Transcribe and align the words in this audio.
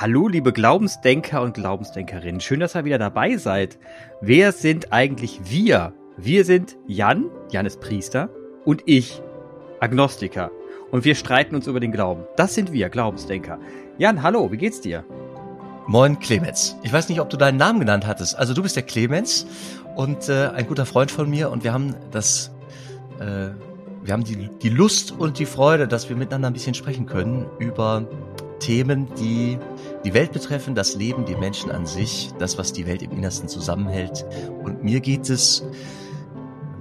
Hallo, 0.00 0.28
liebe 0.28 0.52
Glaubensdenker 0.52 1.42
und 1.42 1.54
Glaubensdenkerinnen. 1.54 2.40
Schön, 2.40 2.60
dass 2.60 2.76
ihr 2.76 2.84
wieder 2.84 2.98
dabei 2.98 3.36
seid. 3.36 3.80
Wer 4.20 4.52
sind 4.52 4.92
eigentlich 4.92 5.40
wir? 5.42 5.92
Wir 6.16 6.44
sind 6.44 6.76
Jan, 6.86 7.24
Jan 7.50 7.66
ist 7.66 7.80
Priester, 7.80 8.30
und 8.64 8.84
ich, 8.86 9.20
Agnostiker. 9.80 10.52
Und 10.92 11.04
wir 11.04 11.16
streiten 11.16 11.56
uns 11.56 11.66
über 11.66 11.80
den 11.80 11.90
Glauben. 11.90 12.22
Das 12.36 12.54
sind 12.54 12.72
wir, 12.72 12.90
Glaubensdenker. 12.90 13.58
Jan, 13.98 14.22
hallo, 14.22 14.52
wie 14.52 14.56
geht's 14.56 14.80
dir? 14.80 15.04
Moin, 15.88 16.20
Clemens. 16.20 16.76
Ich 16.84 16.92
weiß 16.92 17.08
nicht, 17.08 17.20
ob 17.20 17.28
du 17.28 17.36
deinen 17.36 17.58
Namen 17.58 17.80
genannt 17.80 18.06
hattest. 18.06 18.38
Also 18.38 18.54
du 18.54 18.62
bist 18.62 18.76
der 18.76 18.84
Clemens 18.84 19.48
und 19.96 20.28
äh, 20.28 20.46
ein 20.54 20.68
guter 20.68 20.86
Freund 20.86 21.10
von 21.10 21.28
mir 21.28 21.50
und 21.50 21.64
wir 21.64 21.72
haben 21.72 21.96
das, 22.12 22.52
äh, 23.18 23.48
wir 24.04 24.12
haben 24.12 24.22
die, 24.22 24.48
die 24.62 24.68
Lust 24.68 25.10
und 25.10 25.40
die 25.40 25.46
Freude, 25.46 25.88
dass 25.88 26.08
wir 26.08 26.14
miteinander 26.14 26.50
ein 26.50 26.52
bisschen 26.52 26.74
sprechen 26.74 27.06
können 27.06 27.46
über 27.58 28.06
Themen, 28.58 29.08
die 29.18 29.58
die 30.04 30.14
Welt 30.14 30.32
betreffen, 30.32 30.74
das 30.74 30.94
Leben, 30.94 31.24
die 31.24 31.36
Menschen 31.36 31.70
an 31.70 31.86
sich, 31.86 32.30
das, 32.38 32.58
was 32.58 32.72
die 32.72 32.86
Welt 32.86 33.02
im 33.02 33.10
Innersten 33.10 33.48
zusammenhält. 33.48 34.24
Und 34.62 34.82
mir 34.82 35.00
geht 35.00 35.28
es 35.28 35.64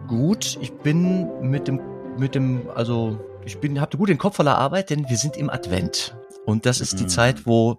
gut. 0.07 0.57
Ich 0.61 0.71
bin 0.73 1.27
mit 1.41 1.67
dem, 1.67 1.81
mit 2.17 2.35
dem, 2.35 2.69
also 2.69 3.19
ich 3.45 3.59
bin, 3.59 3.81
habe 3.81 3.97
gut 3.97 4.09
den 4.09 4.17
Kopf 4.17 4.35
voller 4.35 4.57
Arbeit, 4.57 4.89
denn 4.89 5.09
wir 5.09 5.17
sind 5.17 5.37
im 5.37 5.49
Advent. 5.49 6.15
Und 6.45 6.65
das 6.65 6.81
ist 6.81 6.99
die 6.99 7.03
mhm. 7.03 7.09
Zeit, 7.09 7.45
wo 7.45 7.77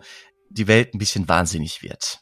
die 0.50 0.66
Welt 0.66 0.94
ein 0.94 0.98
bisschen 0.98 1.28
wahnsinnig 1.28 1.82
wird. 1.82 2.20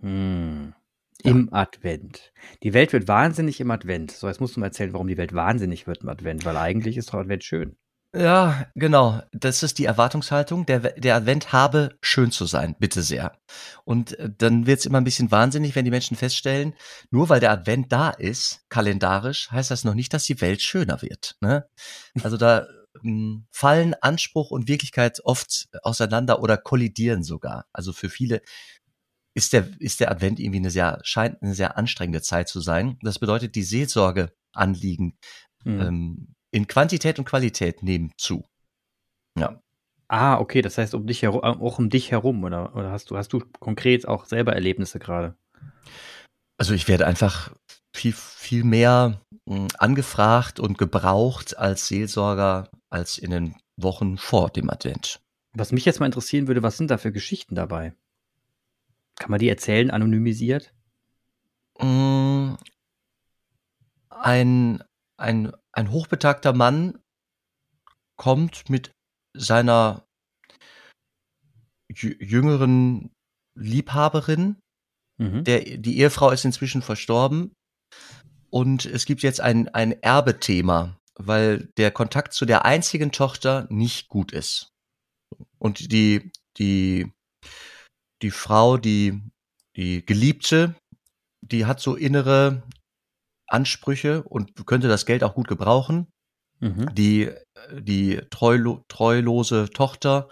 Hm. 0.00 0.74
Im 1.22 1.52
Advent. 1.52 2.32
Die 2.62 2.74
Welt 2.74 2.92
wird 2.92 3.08
wahnsinnig 3.08 3.60
im 3.60 3.70
Advent. 3.70 4.12
So, 4.12 4.28
jetzt 4.28 4.40
musst 4.40 4.56
du 4.56 4.60
mal 4.60 4.66
erzählen, 4.66 4.92
warum 4.92 5.08
die 5.08 5.16
Welt 5.16 5.34
wahnsinnig 5.34 5.86
wird 5.86 6.02
im 6.02 6.08
Advent, 6.08 6.44
weil 6.44 6.56
eigentlich 6.56 6.96
ist 6.96 7.12
doch 7.12 7.18
Advent 7.18 7.42
schön. 7.42 7.76
Ja, 8.16 8.66
genau. 8.74 9.20
Das 9.32 9.62
ist 9.62 9.78
die 9.78 9.84
Erwartungshaltung. 9.84 10.64
Der, 10.64 10.80
der 10.80 11.16
Advent 11.16 11.52
habe 11.52 11.98
schön 12.00 12.30
zu 12.30 12.46
sein, 12.46 12.74
bitte 12.78 13.02
sehr. 13.02 13.38
Und 13.84 14.18
äh, 14.18 14.30
dann 14.36 14.66
wird's 14.66 14.86
immer 14.86 14.98
ein 14.98 15.04
bisschen 15.04 15.30
wahnsinnig, 15.30 15.74
wenn 15.76 15.84
die 15.84 15.90
Menschen 15.90 16.16
feststellen, 16.16 16.74
nur 17.10 17.28
weil 17.28 17.40
der 17.40 17.50
Advent 17.50 17.92
da 17.92 18.10
ist, 18.10 18.64
kalendarisch, 18.70 19.50
heißt 19.50 19.70
das 19.70 19.84
noch 19.84 19.94
nicht, 19.94 20.14
dass 20.14 20.24
die 20.24 20.40
Welt 20.40 20.62
schöner 20.62 21.02
wird. 21.02 21.36
Ne? 21.40 21.68
Also 22.22 22.36
da 22.36 22.66
ähm, 23.04 23.46
fallen 23.50 23.94
Anspruch 24.00 24.50
und 24.50 24.68
Wirklichkeit 24.68 25.20
oft 25.24 25.68
auseinander 25.82 26.40
oder 26.40 26.56
kollidieren 26.56 27.22
sogar. 27.22 27.66
Also 27.72 27.92
für 27.92 28.08
viele 28.08 28.40
ist 29.34 29.52
der, 29.52 29.68
ist 29.78 30.00
der 30.00 30.10
Advent 30.10 30.40
irgendwie 30.40 30.60
eine 30.60 30.70
sehr, 30.70 31.00
scheint 31.02 31.42
eine 31.42 31.54
sehr 31.54 31.76
anstrengende 31.76 32.22
Zeit 32.22 32.48
zu 32.48 32.60
sein. 32.60 32.98
Das 33.02 33.18
bedeutet, 33.18 33.54
die 33.54 33.62
Seelsorgeanliegen 33.64 35.18
mhm. 35.64 35.80
ähm, 35.80 36.35
in 36.56 36.66
Quantität 36.66 37.18
und 37.18 37.26
Qualität 37.26 37.82
nehmen 37.82 38.12
zu. 38.16 38.42
Ja. 39.38 39.60
Ah, 40.08 40.38
okay, 40.38 40.62
das 40.62 40.78
heißt 40.78 40.94
um 40.94 41.06
dich 41.06 41.22
herum, 41.22 41.40
äh, 41.42 41.48
auch 41.48 41.78
um 41.78 41.90
dich 41.90 42.10
herum, 42.10 42.42
oder, 42.44 42.74
oder 42.74 42.90
hast 42.90 43.10
du, 43.10 43.16
hast 43.16 43.32
du 43.32 43.40
konkret 43.60 44.08
auch 44.08 44.24
selber 44.24 44.54
Erlebnisse 44.54 44.98
gerade? 44.98 45.36
Also 46.56 46.72
ich 46.72 46.88
werde 46.88 47.06
einfach 47.06 47.52
viel, 47.94 48.14
viel 48.14 48.64
mehr 48.64 49.20
hm, 49.46 49.68
angefragt 49.78 50.58
und 50.58 50.78
gebraucht 50.78 51.58
als 51.58 51.88
Seelsorger 51.88 52.70
als 52.88 53.18
in 53.18 53.30
den 53.30 53.56
Wochen 53.76 54.16
vor 54.16 54.48
dem 54.48 54.70
Advent. 54.70 55.20
Was 55.52 55.72
mich 55.72 55.84
jetzt 55.84 56.00
mal 56.00 56.06
interessieren 56.06 56.46
würde, 56.46 56.62
was 56.62 56.78
sind 56.78 56.90
da 56.90 56.96
für 56.96 57.12
Geschichten 57.12 57.54
dabei? 57.54 57.94
Kann 59.16 59.30
man 59.30 59.40
die 59.40 59.48
erzählen, 59.48 59.90
anonymisiert? 59.90 60.72
Mm, 61.80 62.54
ein, 64.08 64.82
ein, 65.18 65.52
ein 65.76 65.90
hochbetagter 65.90 66.52
Mann 66.52 66.98
kommt 68.16 68.70
mit 68.70 68.92
seiner 69.34 70.06
jüngeren 71.92 73.10
Liebhaberin. 73.54 74.56
Mhm. 75.18 75.44
Der, 75.44 75.60
die 75.60 75.98
Ehefrau 75.98 76.30
ist 76.30 76.44
inzwischen 76.44 76.82
verstorben. 76.82 77.52
Und 78.50 78.86
es 78.86 79.04
gibt 79.04 79.22
jetzt 79.22 79.40
ein, 79.40 79.68
ein 79.68 79.92
Erbethema, 80.02 80.98
weil 81.14 81.68
der 81.76 81.90
Kontakt 81.90 82.32
zu 82.32 82.46
der 82.46 82.64
einzigen 82.64 83.12
Tochter 83.12 83.66
nicht 83.70 84.08
gut 84.08 84.32
ist. 84.32 84.70
Und 85.58 85.92
die, 85.92 86.30
die, 86.56 87.12
die 88.22 88.30
Frau, 88.30 88.78
die, 88.78 89.20
die 89.76 90.04
Geliebte, 90.06 90.74
die 91.42 91.66
hat 91.66 91.80
so 91.80 91.96
innere 91.96 92.62
Ansprüche 93.46 94.22
und 94.22 94.66
könnte 94.66 94.88
das 94.88 95.06
Geld 95.06 95.24
auch 95.24 95.34
gut 95.34 95.48
gebrauchen. 95.48 96.08
Mhm. 96.60 96.94
Die, 96.94 97.30
die 97.72 98.20
treulo 98.30 98.84
treulose 98.88 99.68
Tochter 99.70 100.28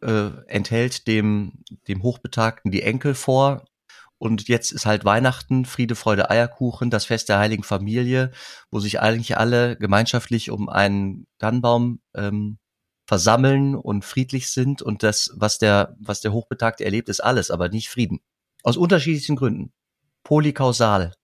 äh, 0.00 0.30
enthält 0.46 1.06
dem, 1.06 1.64
dem 1.88 2.02
Hochbetagten 2.02 2.70
die 2.70 2.82
Enkel 2.82 3.14
vor. 3.14 3.64
Und 4.18 4.48
jetzt 4.48 4.72
ist 4.72 4.84
halt 4.84 5.04
Weihnachten, 5.04 5.64
Friede, 5.64 5.94
Freude, 5.94 6.28
Eierkuchen, 6.28 6.90
das 6.90 7.04
Fest 7.04 7.28
der 7.28 7.38
Heiligen 7.38 7.62
Familie, 7.62 8.32
wo 8.70 8.80
sich 8.80 9.00
eigentlich 9.00 9.38
alle 9.38 9.76
gemeinschaftlich 9.76 10.50
um 10.50 10.68
einen 10.68 11.26
Tannenbaum 11.38 12.00
ähm, 12.14 12.58
versammeln 13.06 13.76
und 13.76 14.04
friedlich 14.04 14.48
sind. 14.48 14.82
Und 14.82 15.02
das, 15.04 15.32
was 15.36 15.58
der, 15.58 15.96
was 16.00 16.20
der 16.20 16.32
Hochbetagte 16.32 16.84
erlebt, 16.84 17.08
ist 17.08 17.20
alles, 17.20 17.50
aber 17.50 17.68
nicht 17.68 17.88
Frieden. 17.88 18.20
Aus 18.64 18.76
unterschiedlichen 18.76 19.36
Gründen. 19.36 19.72
Polykausal. 20.24 21.14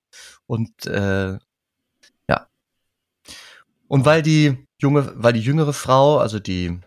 Und 0.47 0.87
äh, 0.87 1.39
ja. 2.29 2.49
Und 3.89 4.05
weil 4.05 4.23
die 4.23 4.67
junge, 4.79 5.13
weil 5.17 5.33
die 5.33 5.41
jüngere 5.41 5.73
Frau, 5.73 6.19
also 6.19 6.39
die, 6.39 6.81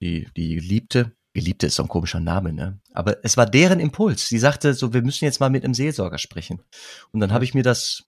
die, 0.00 0.28
die 0.36 0.56
Geliebte, 0.56 1.12
Geliebte 1.34 1.66
ist 1.66 1.76
so 1.76 1.82
ein 1.82 1.88
komischer 1.88 2.20
Name, 2.20 2.52
ne? 2.52 2.80
Aber 2.92 3.24
es 3.24 3.36
war 3.36 3.46
deren 3.46 3.80
Impuls. 3.80 4.28
Sie 4.28 4.38
sagte 4.38 4.74
so, 4.74 4.92
wir 4.92 5.02
müssen 5.02 5.24
jetzt 5.24 5.40
mal 5.40 5.50
mit 5.50 5.64
einem 5.64 5.74
Seelsorger 5.74 6.18
sprechen. 6.18 6.62
Und 7.12 7.20
dann 7.20 7.32
habe 7.32 7.44
ich 7.44 7.54
mir 7.54 7.62
das, 7.62 8.04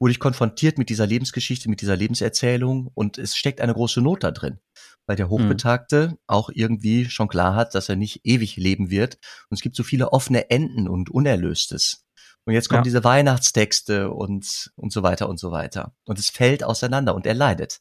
wurde 0.00 0.12
ich 0.12 0.18
konfrontiert 0.18 0.78
mit 0.78 0.88
dieser 0.88 1.06
Lebensgeschichte, 1.06 1.70
mit 1.70 1.80
dieser 1.80 1.96
Lebenserzählung 1.96 2.90
und 2.94 3.18
es 3.18 3.36
steckt 3.36 3.60
eine 3.60 3.74
große 3.74 4.00
Not 4.00 4.24
da 4.24 4.32
drin. 4.32 4.58
Weil 5.06 5.16
der 5.16 5.28
Hochbetagte 5.28 6.08
mhm. 6.08 6.18
auch 6.26 6.50
irgendwie 6.52 7.08
schon 7.08 7.28
klar 7.28 7.54
hat, 7.54 7.76
dass 7.76 7.88
er 7.88 7.94
nicht 7.94 8.22
ewig 8.24 8.56
leben 8.56 8.90
wird. 8.90 9.18
Und 9.48 9.56
es 9.56 9.62
gibt 9.62 9.76
so 9.76 9.84
viele 9.84 10.12
offene 10.12 10.50
Enden 10.50 10.88
und 10.88 11.10
Unerlöstes. 11.10 12.05
Und 12.46 12.54
jetzt 12.54 12.68
kommen 12.68 12.80
ja. 12.80 12.84
diese 12.84 13.02
Weihnachtstexte 13.02 14.10
und, 14.10 14.72
und 14.76 14.92
so 14.92 15.02
weiter 15.02 15.28
und 15.28 15.38
so 15.38 15.50
weiter. 15.50 15.92
Und 16.04 16.18
es 16.18 16.30
fällt 16.30 16.62
auseinander 16.62 17.14
und 17.14 17.26
er 17.26 17.34
leidet. 17.34 17.80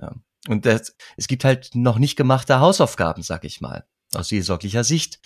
Ja. 0.00 0.14
Und 0.48 0.64
das, 0.64 0.96
es 1.18 1.28
gibt 1.28 1.44
halt 1.44 1.74
noch 1.74 1.98
nicht 1.98 2.16
gemachte 2.16 2.60
Hausaufgaben, 2.60 3.22
sag 3.22 3.44
ich 3.44 3.60
mal. 3.60 3.86
Aus 4.14 4.28
seelsorglicher 4.28 4.84
Sicht 4.84 5.20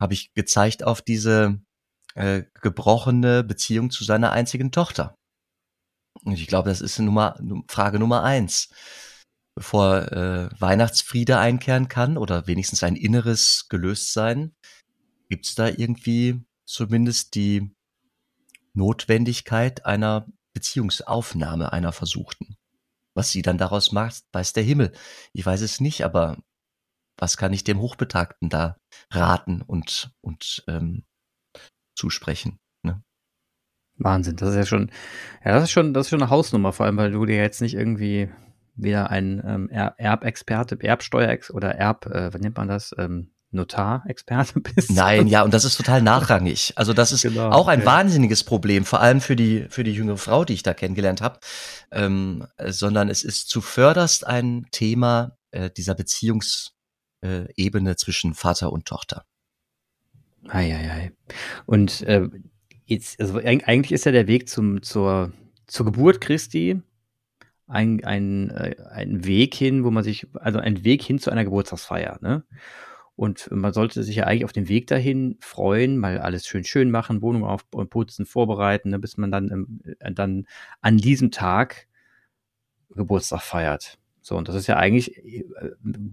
habe 0.00 0.14
ich 0.14 0.34
gezeigt 0.34 0.82
auf 0.82 1.02
diese 1.02 1.60
äh, 2.14 2.42
gebrochene 2.60 3.44
Beziehung 3.44 3.90
zu 3.90 4.02
seiner 4.02 4.32
einzigen 4.32 4.72
Tochter. 4.72 5.14
Und 6.24 6.32
ich 6.32 6.48
glaube, 6.48 6.68
das 6.68 6.80
ist 6.80 6.98
Nummer, 6.98 7.38
Frage 7.68 8.00
Nummer 8.00 8.24
eins. 8.24 8.70
Bevor 9.54 10.10
äh, 10.12 10.48
Weihnachtsfriede 10.58 11.38
einkehren 11.38 11.88
kann 11.88 12.16
oder 12.16 12.46
wenigstens 12.46 12.82
ein 12.82 12.96
inneres 12.96 13.66
Gelöstsein, 13.68 14.54
gibt 15.28 15.46
es 15.46 15.54
da 15.54 15.68
irgendwie 15.68 16.42
zumindest 16.70 17.34
die 17.34 17.74
Notwendigkeit 18.74 19.84
einer 19.84 20.26
Beziehungsaufnahme 20.54 21.72
einer 21.72 21.92
Versuchten. 21.92 22.56
Was 23.14 23.30
sie 23.30 23.42
dann 23.42 23.58
daraus 23.58 23.92
macht, 23.92 24.22
weiß 24.32 24.52
der 24.52 24.62
Himmel. 24.62 24.92
Ich 25.32 25.44
weiß 25.44 25.60
es 25.62 25.80
nicht, 25.80 26.04
aber 26.04 26.38
was 27.16 27.36
kann 27.36 27.52
ich 27.52 27.64
dem 27.64 27.80
Hochbetagten 27.80 28.48
da 28.48 28.76
raten 29.10 29.62
und, 29.62 30.12
und 30.20 30.64
ähm, 30.68 31.04
zusprechen? 31.96 32.58
Ne? 32.82 33.02
Wahnsinn, 33.96 34.36
das 34.36 34.50
ist 34.50 34.56
ja 34.56 34.66
schon, 34.66 34.92
ja, 35.44 35.52
das 35.52 35.64
ist 35.64 35.70
schon, 35.72 35.92
das 35.92 36.06
ist 36.06 36.10
schon 36.10 36.22
eine 36.22 36.30
Hausnummer, 36.30 36.72
vor 36.72 36.86
allem, 36.86 36.96
weil 36.96 37.10
du 37.10 37.26
dir 37.26 37.36
jetzt 37.36 37.60
nicht 37.60 37.74
irgendwie 37.74 38.30
wieder 38.76 39.10
ein 39.10 39.42
ähm, 39.44 39.68
Erbexperte, 39.68 40.76
Erbsteuer- 40.76 41.50
oder 41.52 41.74
Erb, 41.74 42.06
äh, 42.06 42.32
was 42.32 42.40
nennt 42.40 42.56
man 42.56 42.68
das, 42.68 42.94
ähm, 42.96 43.32
Notar-Experte 43.50 44.60
bist. 44.60 44.90
Nein, 44.90 45.26
ja, 45.26 45.42
und 45.42 45.52
das 45.52 45.64
ist 45.64 45.76
total 45.76 46.02
nachrangig. 46.02 46.72
Also 46.76 46.92
das 46.92 47.12
ist 47.12 47.22
genau, 47.22 47.50
auch 47.50 47.68
ein 47.68 47.80
okay. 47.80 47.86
wahnsinniges 47.86 48.44
Problem, 48.44 48.84
vor 48.84 49.00
allem 49.00 49.20
für 49.20 49.36
die 49.36 49.66
für 49.70 49.84
die 49.84 49.92
jüngere 49.92 50.18
Frau, 50.18 50.44
die 50.44 50.54
ich 50.54 50.62
da 50.62 50.74
kennengelernt 50.74 51.20
habe. 51.20 51.40
Ähm, 51.90 52.46
sondern 52.66 53.08
es 53.08 53.24
ist 53.24 53.48
zuvörderst 53.48 54.26
ein 54.26 54.66
Thema 54.70 55.36
äh, 55.50 55.70
dieser 55.70 55.94
Beziehungsebene 55.94 57.96
zwischen 57.96 58.34
Vater 58.34 58.72
und 58.72 58.86
Tochter. 58.86 59.24
Eieiei. 60.48 61.12
Und 61.66 62.02
äh, 62.02 62.28
jetzt, 62.86 63.20
also 63.20 63.38
eigentlich 63.38 63.92
ist 63.92 64.06
ja 64.06 64.12
der 64.12 64.26
Weg 64.26 64.48
zum 64.48 64.82
zur 64.82 65.32
zur 65.66 65.86
Geburt 65.86 66.20
Christi 66.20 66.82
ein, 67.70 68.04
ein, 68.04 68.50
äh, 68.50 68.76
ein 68.90 69.24
Weg 69.24 69.54
hin, 69.54 69.84
wo 69.84 69.90
man 69.90 70.04
sich, 70.04 70.26
also 70.34 70.58
ein 70.58 70.84
Weg 70.84 71.02
hin 71.02 71.18
zu 71.18 71.30
einer 71.30 71.44
Geburtstagsfeier, 71.44 72.18
ne? 72.20 72.44
Und 73.20 73.50
man 73.50 73.74
sollte 73.74 74.02
sich 74.02 74.16
ja 74.16 74.24
eigentlich 74.24 74.46
auf 74.46 74.52
den 74.54 74.68
Weg 74.68 74.86
dahin 74.86 75.36
freuen, 75.40 75.98
mal 75.98 76.20
alles 76.20 76.46
schön 76.46 76.64
schön 76.64 76.90
machen, 76.90 77.20
Wohnung 77.20 77.44
aufputzen, 77.44 78.24
vorbereiten, 78.24 78.88
ne, 78.88 78.98
bis 78.98 79.18
man 79.18 79.30
dann, 79.30 79.82
äh, 79.98 80.10
dann 80.10 80.46
an 80.80 80.96
diesem 80.96 81.30
Tag 81.30 81.86
Geburtstag 82.88 83.42
feiert. 83.42 83.98
So, 84.22 84.38
und 84.38 84.48
das 84.48 84.56
ist 84.56 84.68
ja 84.68 84.78
eigentlich, 84.78 85.18
äh, 85.18 85.44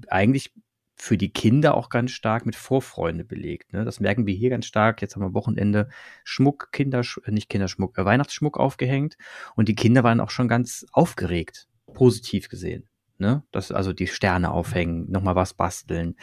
eigentlich 0.09 0.53
für 0.95 1.17
die 1.17 1.29
Kinder 1.31 1.75
auch 1.75 1.87
ganz 1.87 2.11
stark 2.11 2.45
mit 2.45 2.57
Vorfreude 2.57 3.23
belegt. 3.23 3.71
Ne? 3.71 3.85
Das 3.85 4.01
merken 4.01 4.27
wir 4.27 4.33
hier 4.33 4.49
ganz 4.49 4.65
stark. 4.65 5.01
Jetzt 5.01 5.15
haben 5.15 5.23
wir 5.23 5.33
Wochenende 5.33 5.87
Schmuck, 6.25 6.73
Kindersch 6.73 7.21
äh, 7.23 7.31
nicht 7.31 7.47
Kinderschmuck, 7.47 7.97
äh, 7.97 8.03
Weihnachtsschmuck 8.03 8.57
aufgehängt 8.57 9.15
und 9.55 9.69
die 9.69 9.75
Kinder 9.75 10.03
waren 10.03 10.19
auch 10.19 10.29
schon 10.29 10.49
ganz 10.49 10.85
aufgeregt, 10.91 11.69
positiv 11.93 12.49
gesehen. 12.49 12.89
Ne? 13.19 13.43
Das, 13.51 13.71
also 13.71 13.93
die 13.93 14.05
Sterne 14.05 14.51
aufhängen, 14.51 15.09
nochmal 15.09 15.35
was 15.35 15.55
basteln 15.55 16.15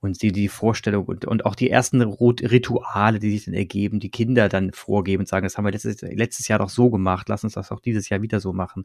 und 0.00 0.20
die, 0.20 0.32
die 0.32 0.48
Vorstellung 0.48 1.04
und, 1.04 1.24
und 1.24 1.44
auch 1.46 1.54
die 1.54 1.70
ersten 1.70 2.02
Rituale, 2.02 3.20
die 3.20 3.30
sich 3.30 3.44
dann 3.44 3.54
ergeben, 3.54 4.00
die 4.00 4.10
Kinder 4.10 4.48
dann 4.48 4.72
vorgeben 4.72 5.20
und 5.20 5.28
sagen, 5.28 5.44
das 5.44 5.56
haben 5.56 5.64
wir 5.64 5.70
letztes, 5.70 6.00
letztes 6.02 6.48
Jahr 6.48 6.58
doch 6.58 6.68
so 6.68 6.90
gemacht, 6.90 7.28
lass 7.28 7.44
uns 7.44 7.52
das 7.52 7.70
auch 7.70 7.78
dieses 7.78 8.08
Jahr 8.08 8.20
wieder 8.22 8.40
so 8.40 8.52
machen. 8.52 8.84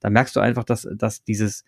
Da 0.00 0.10
merkst 0.10 0.34
du 0.34 0.40
einfach, 0.40 0.64
dass, 0.64 0.88
dass 0.92 1.22
dieses, 1.22 1.64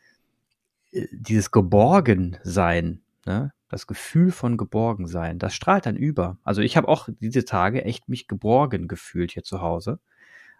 äh, 0.91 1.07
dieses 1.13 1.53
Geborgensein, 1.53 3.03
ne? 3.25 3.53
das 3.69 3.87
Gefühl 3.87 4.33
von 4.33 4.57
Geborgensein, 4.57 5.39
das 5.39 5.55
strahlt 5.55 5.87
dann 5.87 5.97
über. 5.97 6.39
Also 6.43 6.61
ich 6.61 6.77
habe 6.77 6.89
auch 6.89 7.09
diese 7.21 7.45
Tage 7.45 7.85
echt 7.85 8.09
mich 8.09 8.27
geborgen 8.27 8.89
gefühlt 8.89 9.33
hier 9.33 9.43
zu 9.45 9.61
Hause. 9.61 10.01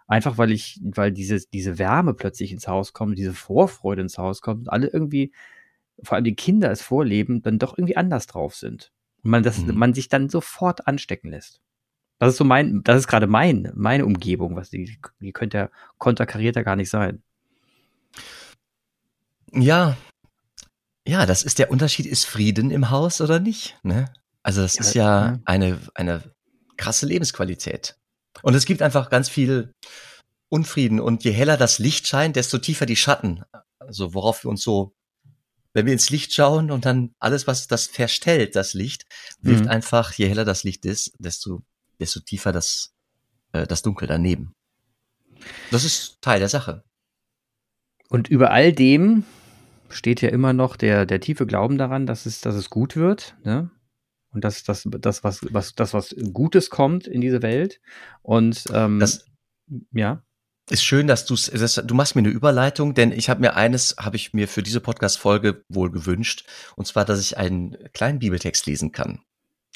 Einfach 0.07 0.37
weil 0.37 0.51
ich, 0.51 0.79
weil 0.83 1.11
diese, 1.11 1.39
diese 1.53 1.77
Wärme 1.77 2.13
plötzlich 2.13 2.51
ins 2.53 2.67
Haus 2.67 2.93
kommt, 2.93 3.17
diese 3.17 3.33
Vorfreude 3.33 4.01
ins 4.01 4.17
Haus 4.17 4.41
kommt 4.41 4.61
und 4.61 4.69
alle 4.69 4.87
irgendwie, 4.87 5.33
vor 6.01 6.15
allem 6.15 6.23
die 6.23 6.35
Kinder 6.35 6.71
es 6.71 6.81
vorleben, 6.81 7.41
dann 7.41 7.59
doch 7.59 7.77
irgendwie 7.77 7.97
anders 7.97 8.25
drauf 8.25 8.55
sind. 8.55 8.91
Und 9.23 9.31
man, 9.31 9.43
das, 9.43 9.59
mhm. 9.59 9.77
man 9.77 9.93
sich 9.93 10.07
dann 10.07 10.29
sofort 10.29 10.87
anstecken 10.87 11.29
lässt. 11.29 11.59
Das 12.19 12.29
ist 12.29 12.37
so 12.37 12.45
mein, 12.45 12.81
das 12.83 12.99
ist 12.99 13.07
gerade 13.07 13.27
mein, 13.27 13.71
meine 13.75 14.05
Umgebung, 14.05 14.55
was 14.55 14.69
die, 14.69 14.97
die 15.19 15.31
könnte 15.33 15.57
ja 15.57 15.69
konterkarierter 15.97 16.63
gar 16.63 16.75
nicht 16.75 16.89
sein. 16.89 17.21
Ja, 19.51 19.97
ja, 21.07 21.25
das 21.25 21.43
ist 21.43 21.59
der 21.59 21.71
Unterschied. 21.71 22.05
Ist 22.05 22.25
Frieden 22.25 22.69
im 22.69 22.89
Haus 22.89 23.21
oder 23.21 23.39
nicht? 23.39 23.77
Ne? 23.83 24.11
Also 24.43 24.61
das 24.61 24.75
ja, 24.75 24.81
ist 24.81 24.93
ja, 24.93 25.03
ja 25.03 25.39
eine, 25.45 25.79
eine 25.95 26.23
krasse 26.75 27.05
Lebensqualität. 27.05 27.97
Und 28.47 28.53
es 28.53 28.65
gibt 28.65 28.81
einfach 28.81 29.09
ganz 29.09 29.27
viel 29.27 29.73
Unfrieden. 30.47 31.01
Und 31.01 31.25
je 31.25 31.31
heller 31.31 31.57
das 31.57 31.79
Licht 31.79 32.07
scheint, 32.07 32.37
desto 32.37 32.59
tiefer 32.59 32.85
die 32.85 32.95
Schatten. 32.95 33.43
Also 33.77 34.13
worauf 34.13 34.45
wir 34.45 34.49
uns 34.49 34.63
so, 34.63 34.95
wenn 35.73 35.85
wir 35.85 35.91
ins 35.91 36.11
Licht 36.11 36.31
schauen 36.31 36.71
und 36.71 36.85
dann 36.85 37.13
alles, 37.19 37.45
was 37.45 37.67
das 37.67 37.87
verstellt, 37.87 38.55
das 38.55 38.73
Licht, 38.73 39.05
wirft 39.41 39.65
mhm. 39.65 39.69
einfach, 39.69 40.13
je 40.13 40.29
heller 40.29 40.45
das 40.45 40.63
Licht 40.63 40.85
ist, 40.85 41.11
desto, 41.19 41.61
desto 41.99 42.21
tiefer 42.21 42.53
das, 42.53 42.93
äh, 43.51 43.67
das 43.67 43.81
Dunkel 43.81 44.07
daneben. 44.07 44.53
Das 45.69 45.83
ist 45.83 46.21
Teil 46.21 46.39
der 46.39 46.47
Sache. 46.47 46.85
Und 48.07 48.29
über 48.29 48.51
all 48.51 48.71
dem 48.71 49.25
steht 49.89 50.21
ja 50.21 50.29
immer 50.29 50.53
noch 50.53 50.77
der, 50.77 51.05
der 51.05 51.19
tiefe 51.19 51.47
Glauben 51.47 51.77
daran, 51.77 52.05
dass 52.05 52.25
es, 52.25 52.39
dass 52.39 52.55
es 52.55 52.69
gut 52.69 52.95
wird. 52.95 53.35
Ne? 53.43 53.71
Und 54.31 54.43
dass 54.43 54.63
das, 54.63 54.83
das, 54.85 55.23
was, 55.23 55.41
was, 55.51 55.75
das, 55.75 55.93
was 55.93 56.15
Gutes 56.33 56.69
kommt 56.69 57.07
in 57.07 57.21
diese 57.21 57.41
Welt. 57.41 57.79
Und 58.21 58.65
ähm, 58.73 58.99
das, 58.99 59.25
ja. 59.91 60.23
Ist 60.69 60.83
schön, 60.83 61.07
dass 61.07 61.25
du 61.25 61.35
du 61.35 61.95
machst 61.95 62.15
mir 62.15 62.19
eine 62.19 62.29
Überleitung, 62.29 62.93
denn 62.93 63.13
ich 63.13 63.29
habe 63.29 63.39
mir 63.39 63.55
eines, 63.55 63.95
habe 63.97 64.17
ich 64.17 64.33
mir 64.33 64.49
für 64.49 64.61
diese 64.61 64.81
Podcast-Folge 64.81 65.63
wohl 65.69 65.91
gewünscht, 65.91 66.45
und 66.75 66.85
zwar, 66.85 67.05
dass 67.05 67.21
ich 67.21 67.37
einen 67.37 67.77
kleinen 67.93 68.19
Bibeltext 68.19 68.65
lesen 68.65 68.91
kann. 68.91 69.21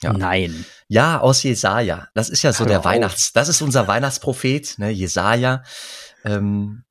Ja. 0.04 0.12
Nein. 0.12 0.66
Ja, 0.90 1.20
aus 1.20 1.44
Jesaja. 1.44 2.10
Das 2.14 2.28
ist 2.28 2.42
ja 2.42 2.52
so 2.52 2.62
Hör 2.62 2.68
der 2.68 2.80
auf. 2.80 2.86
Weihnachts, 2.86 3.32
das 3.32 3.48
ist 3.48 3.62
unser 3.62 3.88
Weihnachtsprophet, 3.88 4.80
ne, 4.80 4.90
Jesaja. 4.90 5.64
Ähm, 6.26 6.84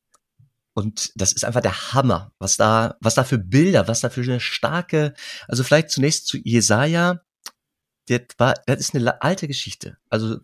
und 0.73 1.12
das 1.17 1.33
ist 1.33 1.45
einfach 1.45 1.61
der 1.61 1.93
Hammer, 1.93 2.33
was 2.39 2.57
da, 2.57 2.97
was 3.01 3.17
da 3.17 3.25
für 3.25 3.37
Bilder, 3.37 3.87
was 3.87 4.01
da 4.01 4.09
für 4.09 4.23
eine 4.23 4.41
starke, 4.41 5.12
also 5.47 5.62
vielleicht 5.62 5.91
zunächst 5.91 6.27
zu 6.27 6.39
Jesaja 6.39 7.21
das 8.11 8.27
war, 8.39 8.55
das 8.67 8.81
ist 8.81 8.95
eine 8.95 9.23
alte 9.23 9.47
Geschichte. 9.47 9.97
Also 10.09 10.39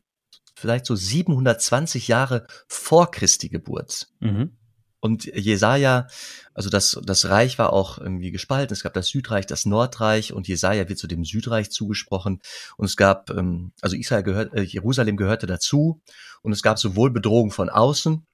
vielleicht 0.54 0.86
so 0.86 0.96
720 0.96 2.08
Jahre 2.08 2.46
vor 2.66 3.10
Christi 3.10 3.48
Geburt. 3.48 4.08
Mhm. 4.20 4.56
Und 5.00 5.24
Jesaja, 5.26 6.08
also 6.54 6.70
das, 6.70 6.98
das 7.04 7.28
Reich 7.28 7.58
war 7.58 7.72
auch 7.72 7.98
irgendwie 7.98 8.30
gespalten. 8.30 8.72
Es 8.72 8.82
gab 8.82 8.94
das 8.94 9.08
Südreich, 9.08 9.46
das 9.46 9.66
Nordreich 9.66 10.32
und 10.32 10.48
Jesaja 10.48 10.88
wird 10.88 10.98
zu 10.98 11.06
dem 11.06 11.24
Südreich 11.24 11.70
zugesprochen. 11.70 12.40
Und 12.76 12.86
es 12.86 12.96
gab, 12.96 13.30
ähm, 13.30 13.72
also 13.82 13.94
Israel 13.94 14.22
gehört, 14.22 14.54
äh, 14.54 14.62
Jerusalem 14.62 15.16
gehörte 15.16 15.46
dazu. 15.46 16.00
Und 16.42 16.52
es 16.52 16.62
gab 16.62 16.78
sowohl 16.78 17.10
Bedrohung 17.10 17.50
von 17.50 17.68
außen 17.68 18.26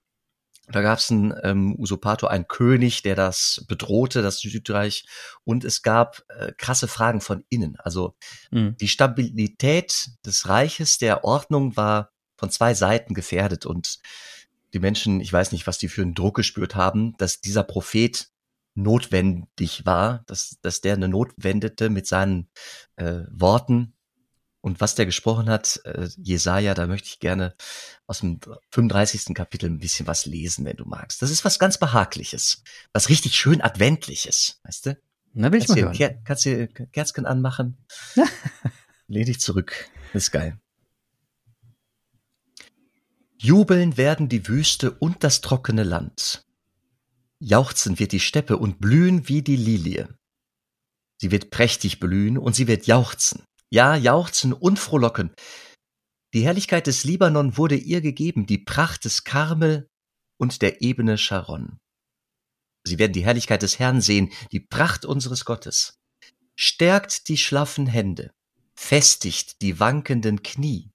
da 0.74 0.82
gab 0.82 0.98
es 0.98 1.10
einen 1.10 1.34
ähm, 1.42 1.74
Usurpator, 1.78 2.30
einen 2.30 2.48
König, 2.48 3.02
der 3.02 3.14
das 3.14 3.64
bedrohte, 3.68 4.22
das 4.22 4.38
Südreich. 4.38 5.04
Und 5.44 5.64
es 5.64 5.82
gab 5.82 6.22
äh, 6.28 6.52
krasse 6.56 6.88
Fragen 6.88 7.20
von 7.20 7.44
innen. 7.48 7.76
Also 7.78 8.16
mhm. 8.50 8.76
die 8.78 8.88
Stabilität 8.88 10.10
des 10.26 10.48
Reiches, 10.48 10.98
der 10.98 11.24
Ordnung 11.24 11.76
war 11.76 12.10
von 12.36 12.50
zwei 12.50 12.74
Seiten 12.74 13.14
gefährdet. 13.14 13.66
Und 13.66 13.98
die 14.74 14.80
Menschen, 14.80 15.20
ich 15.20 15.32
weiß 15.32 15.52
nicht, 15.52 15.66
was 15.66 15.78
die 15.78 15.88
für 15.88 16.02
einen 16.02 16.14
Druck 16.14 16.36
gespürt 16.36 16.74
haben, 16.74 17.14
dass 17.18 17.40
dieser 17.40 17.62
Prophet 17.62 18.28
notwendig 18.74 19.84
war, 19.84 20.24
dass, 20.26 20.58
dass 20.62 20.80
der 20.80 20.94
eine 20.94 21.08
Not 21.08 21.32
wendete 21.36 21.90
mit 21.90 22.06
seinen 22.06 22.48
äh, 22.96 23.20
Worten 23.30 23.94
und 24.62 24.80
was 24.80 24.94
der 24.94 25.06
gesprochen 25.06 25.50
hat, 25.50 25.80
äh, 25.84 26.08
Jesaja, 26.16 26.72
da 26.74 26.86
möchte 26.86 27.08
ich 27.08 27.18
gerne 27.18 27.54
aus 28.06 28.20
dem 28.20 28.38
35. 28.70 29.34
Kapitel 29.34 29.68
ein 29.68 29.80
bisschen 29.80 30.06
was 30.06 30.24
lesen, 30.24 30.64
wenn 30.64 30.76
du 30.76 30.84
magst. 30.84 31.20
Das 31.20 31.30
ist 31.30 31.44
was 31.44 31.58
ganz 31.58 31.78
Behagliches, 31.78 32.62
was 32.92 33.08
richtig 33.08 33.36
schön 33.36 33.60
Adventliches, 33.60 34.60
weißt 34.62 34.86
du? 34.86 34.98
Na, 35.34 35.50
will 35.50 35.60
ich 35.60 35.66
kannst 35.66 35.82
mal 35.82 35.98
hören. 35.98 36.22
kannst 36.24 36.44
du 36.44 36.68
Kerzchen 36.68 37.26
anmachen? 37.26 37.76
Lehn 39.08 39.26
dich 39.26 39.40
zurück. 39.40 39.90
ist 40.12 40.30
geil. 40.30 40.58
Jubeln 43.36 43.96
werden 43.96 44.28
die 44.28 44.46
Wüste 44.46 44.92
und 44.92 45.24
das 45.24 45.40
trockene 45.40 45.82
Land. 45.82 46.46
Jauchzen 47.40 47.98
wird 47.98 48.12
die 48.12 48.20
Steppe 48.20 48.56
und 48.56 48.78
blühen 48.78 49.28
wie 49.28 49.42
die 49.42 49.56
Lilie. 49.56 50.08
Sie 51.16 51.32
wird 51.32 51.50
prächtig 51.50 51.98
blühen 51.98 52.38
und 52.38 52.54
sie 52.54 52.68
wird 52.68 52.86
jauchzen 52.86 53.42
ja, 53.72 53.96
jauchzen 53.96 54.52
und 54.52 54.78
frohlocken. 54.78 55.34
Die 56.34 56.44
Herrlichkeit 56.44 56.86
des 56.86 57.04
Libanon 57.04 57.56
wurde 57.56 57.76
ihr 57.76 58.02
gegeben, 58.02 58.46
die 58.46 58.58
Pracht 58.58 59.06
des 59.06 59.24
Karmel 59.24 59.88
und 60.38 60.60
der 60.60 60.82
Ebene 60.82 61.16
Sharon. 61.16 61.78
Sie 62.84 62.98
werden 62.98 63.14
die 63.14 63.24
Herrlichkeit 63.24 63.62
des 63.62 63.78
Herrn 63.78 64.02
sehen, 64.02 64.30
die 64.50 64.60
Pracht 64.60 65.06
unseres 65.06 65.44
Gottes. 65.44 65.94
Stärkt 66.54 67.28
die 67.28 67.38
schlaffen 67.38 67.86
Hände, 67.86 68.30
festigt 68.74 69.62
die 69.62 69.80
wankenden 69.80 70.42
Knie. 70.42 70.90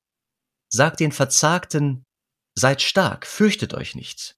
Sagt 0.72 1.00
den 1.00 1.12
Verzagten, 1.12 2.03
seid 2.55 2.84
stark, 2.84 3.25
fürchtet 3.25 3.74
euch 3.74 3.96
nicht. 3.96 4.36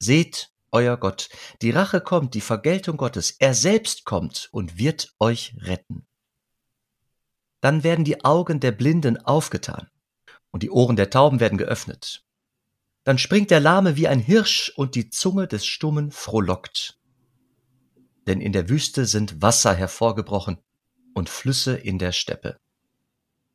Seht, 0.00 0.52
euer 0.70 0.96
Gott, 0.96 1.28
die 1.62 1.70
Rache 1.70 2.00
kommt, 2.00 2.34
die 2.34 2.40
Vergeltung 2.40 2.98
Gottes, 2.98 3.32
er 3.38 3.54
selbst 3.54 4.04
kommt 4.04 4.48
und 4.52 4.78
wird 4.78 5.14
euch 5.18 5.56
retten. 5.58 6.07
Dann 7.60 7.82
werden 7.82 8.04
die 8.04 8.24
Augen 8.24 8.60
der 8.60 8.72
Blinden 8.72 9.18
aufgetan 9.18 9.88
und 10.50 10.62
die 10.62 10.70
Ohren 10.70 10.96
der 10.96 11.10
Tauben 11.10 11.40
werden 11.40 11.58
geöffnet. 11.58 12.24
Dann 13.04 13.18
springt 13.18 13.50
der 13.50 13.60
Lahme 13.60 13.96
wie 13.96 14.08
ein 14.08 14.20
Hirsch 14.20 14.72
und 14.76 14.94
die 14.94 15.10
Zunge 15.10 15.48
des 15.48 15.66
Stummen 15.66 16.10
frohlockt. 16.10 16.98
Denn 18.26 18.40
in 18.40 18.52
der 18.52 18.68
Wüste 18.68 19.06
sind 19.06 19.40
Wasser 19.40 19.74
hervorgebrochen 19.74 20.58
und 21.14 21.28
Flüsse 21.28 21.74
in 21.74 21.98
der 21.98 22.12
Steppe. 22.12 22.60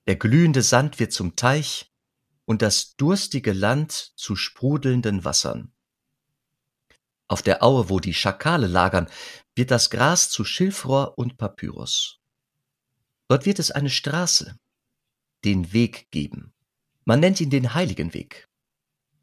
Der 0.08 0.16
glühende 0.16 0.64
Sand 0.64 1.00
wird 1.00 1.14
zum 1.14 1.36
Teich 1.36 1.92
und 2.46 2.62
das 2.62 2.96
durstige 2.96 3.54
Land 3.54 4.14
zu 4.16 4.36
sprudelnden 4.36 5.24
Wassern. 5.24 5.72
Auf 7.28 7.42
der 7.42 7.64
Aue, 7.64 7.90
wo 7.90 8.00
die 8.00 8.14
Schakale 8.14 8.68
lagern, 8.68 9.08
wird 9.56 9.72
das 9.72 9.90
Gras 9.90 10.30
zu 10.30 10.44
Schilfrohr 10.44 11.18
und 11.18 11.38
Papyrus. 11.38 12.23
Dort 13.28 13.46
wird 13.46 13.60
es 13.60 13.72
eine 13.72 13.90
Straße, 13.90 14.56
den 15.46 15.74
Weg 15.74 16.10
geben. 16.12 16.54
Man 17.06 17.20
nennt 17.20 17.42
ihn 17.42 17.50
den 17.50 17.74
heiligen 17.74 18.14
Weg. 18.14 18.48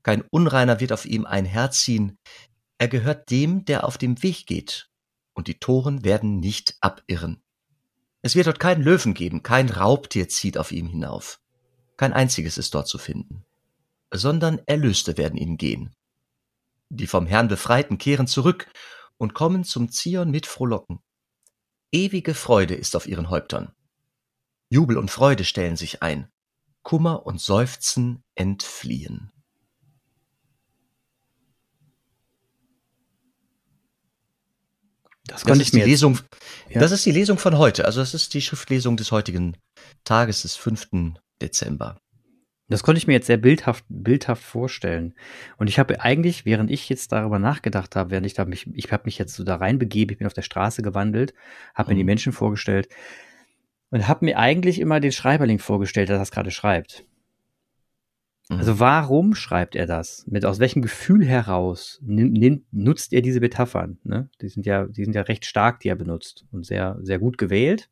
Kein 0.02 0.22
Unreiner 0.30 0.80
wird 0.80 0.92
auf 0.92 1.04
ihm 1.04 1.26
einherziehen, 1.26 2.18
er 2.78 2.88
gehört 2.88 3.30
dem, 3.30 3.66
der 3.66 3.84
auf 3.84 3.98
dem 3.98 4.22
Weg 4.22 4.46
geht, 4.46 4.88
und 5.34 5.48
die 5.48 5.58
Toren 5.58 6.02
werden 6.04 6.40
nicht 6.40 6.76
abirren. 6.80 7.42
Es 8.22 8.34
wird 8.34 8.46
dort 8.46 8.58
keinen 8.58 8.82
Löwen 8.82 9.14
geben, 9.14 9.42
kein 9.42 9.68
Raubtier 9.68 10.28
zieht 10.28 10.56
auf 10.56 10.72
ihm 10.72 10.88
hinauf. 10.88 11.40
Kein 11.96 12.14
einziges 12.14 12.56
ist 12.56 12.74
dort 12.74 12.88
zu 12.88 12.96
finden, 12.96 13.44
sondern 14.10 14.60
Erlöste 14.66 15.18
werden 15.18 15.36
ihn 15.36 15.58
gehen. 15.58 15.94
Die 16.88 17.06
vom 17.06 17.26
Herrn 17.26 17.48
Befreiten 17.48 17.98
kehren 17.98 18.26
zurück 18.26 18.70
und 19.18 19.34
kommen 19.34 19.64
zum 19.64 19.90
Zion 19.90 20.30
mit 20.30 20.46
Frohlocken. 20.46 21.00
Ewige 21.92 22.34
Freude 22.34 22.74
ist 22.74 22.96
auf 22.96 23.06
ihren 23.06 23.28
Häuptern. 23.28 23.74
Jubel 24.70 24.96
und 24.96 25.10
Freude 25.10 25.44
stellen 25.44 25.76
sich 25.76 26.00
ein, 26.00 26.28
Kummer 26.82 27.26
und 27.26 27.40
Seufzen 27.40 28.22
entfliehen. 28.36 29.32
Das, 35.24 35.42
das 35.42 35.58
ist 35.58 35.74
die 35.74 35.82
Lesung. 35.82 36.18
Ja. 36.68 36.80
Das 36.80 36.92
ist 36.92 37.04
die 37.04 37.12
Lesung 37.12 37.38
von 37.38 37.58
heute. 37.58 37.84
Also 37.84 38.00
das 38.00 38.14
ist 38.14 38.32
die 38.32 38.40
Schriftlesung 38.40 38.96
des 38.96 39.12
heutigen 39.12 39.56
Tages, 40.04 40.42
des 40.42 40.56
5. 40.56 40.88
Dezember. 41.42 42.00
Das 42.68 42.84
konnte 42.84 42.98
ich 42.98 43.08
mir 43.08 43.14
jetzt 43.14 43.26
sehr 43.26 43.36
bildhaft, 43.36 43.84
bildhaft 43.88 44.42
vorstellen. 44.42 45.14
Und 45.56 45.68
ich 45.68 45.80
habe 45.80 46.00
eigentlich, 46.00 46.44
während 46.46 46.70
ich 46.70 46.88
jetzt 46.88 47.10
darüber 47.10 47.40
nachgedacht 47.40 47.96
habe, 47.96 48.10
während 48.10 48.26
ich 48.26 48.34
da 48.34 48.44
mich, 48.44 48.68
ich 48.74 48.92
habe 48.92 49.02
mich 49.06 49.18
jetzt 49.18 49.34
so 49.34 49.42
da 49.42 49.56
reinbegeben, 49.56 50.12
ich 50.12 50.18
bin 50.18 50.28
auf 50.28 50.34
der 50.34 50.42
Straße 50.42 50.82
gewandelt, 50.82 51.34
habe 51.74 51.88
mhm. 51.88 51.94
mir 51.94 51.98
die 51.98 52.04
mhm. 52.04 52.06
Menschen 52.06 52.32
vorgestellt 52.32 52.88
und 53.90 54.08
habe 54.08 54.24
mir 54.24 54.38
eigentlich 54.38 54.78
immer 54.80 55.00
den 55.00 55.12
Schreiberling 55.12 55.58
vorgestellt, 55.58 56.08
der 56.08 56.18
das 56.18 56.30
gerade 56.30 56.50
schreibt. 56.50 57.04
Mhm. 58.48 58.58
Also 58.58 58.80
warum 58.80 59.34
schreibt 59.34 59.76
er 59.76 59.86
das? 59.86 60.26
Mit 60.26 60.44
aus 60.44 60.58
welchem 60.58 60.82
Gefühl 60.82 61.24
heraus 61.24 62.00
nimmt, 62.02 62.64
nutzt 62.72 63.12
er 63.12 63.22
diese 63.22 63.40
Metaphern? 63.40 63.98
Ne? 64.04 64.28
Die 64.40 64.48
sind 64.48 64.66
ja, 64.66 64.86
die 64.86 65.04
sind 65.04 65.14
ja 65.14 65.22
recht 65.22 65.44
stark, 65.44 65.80
die 65.80 65.88
er 65.88 65.96
benutzt 65.96 66.46
und 66.50 66.66
sehr, 66.66 66.98
sehr 67.02 67.18
gut 67.18 67.38
gewählt. 67.38 67.90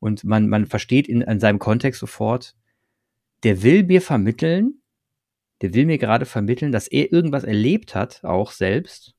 Und 0.00 0.24
man, 0.24 0.48
man 0.48 0.66
versteht 0.66 1.08
in, 1.08 1.22
in 1.22 1.40
seinem 1.40 1.58
Kontext 1.58 2.00
sofort, 2.00 2.54
der 3.42 3.62
will 3.62 3.84
mir 3.84 4.00
vermitteln, 4.00 4.80
der 5.60 5.74
will 5.74 5.86
mir 5.86 5.98
gerade 5.98 6.24
vermitteln, 6.26 6.70
dass 6.70 6.88
er 6.88 7.12
irgendwas 7.12 7.44
erlebt 7.44 7.94
hat, 7.94 8.22
auch 8.24 8.52
selbst, 8.52 9.14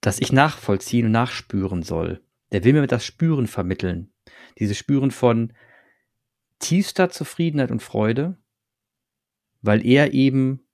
dass 0.00 0.20
ich 0.20 0.32
nachvollziehen 0.32 1.06
und 1.06 1.12
nachspüren 1.12 1.82
soll. 1.82 2.22
Der 2.52 2.64
will 2.64 2.72
mir 2.72 2.86
das 2.86 3.04
Spüren 3.04 3.46
vermitteln. 3.46 4.12
Dieses 4.58 4.76
Spüren 4.76 5.10
von 5.10 5.52
tiefster 6.58 7.10
Zufriedenheit 7.10 7.70
und 7.70 7.82
Freude, 7.82 8.36
weil 9.62 9.84
er 9.84 10.12
eben, 10.12 10.66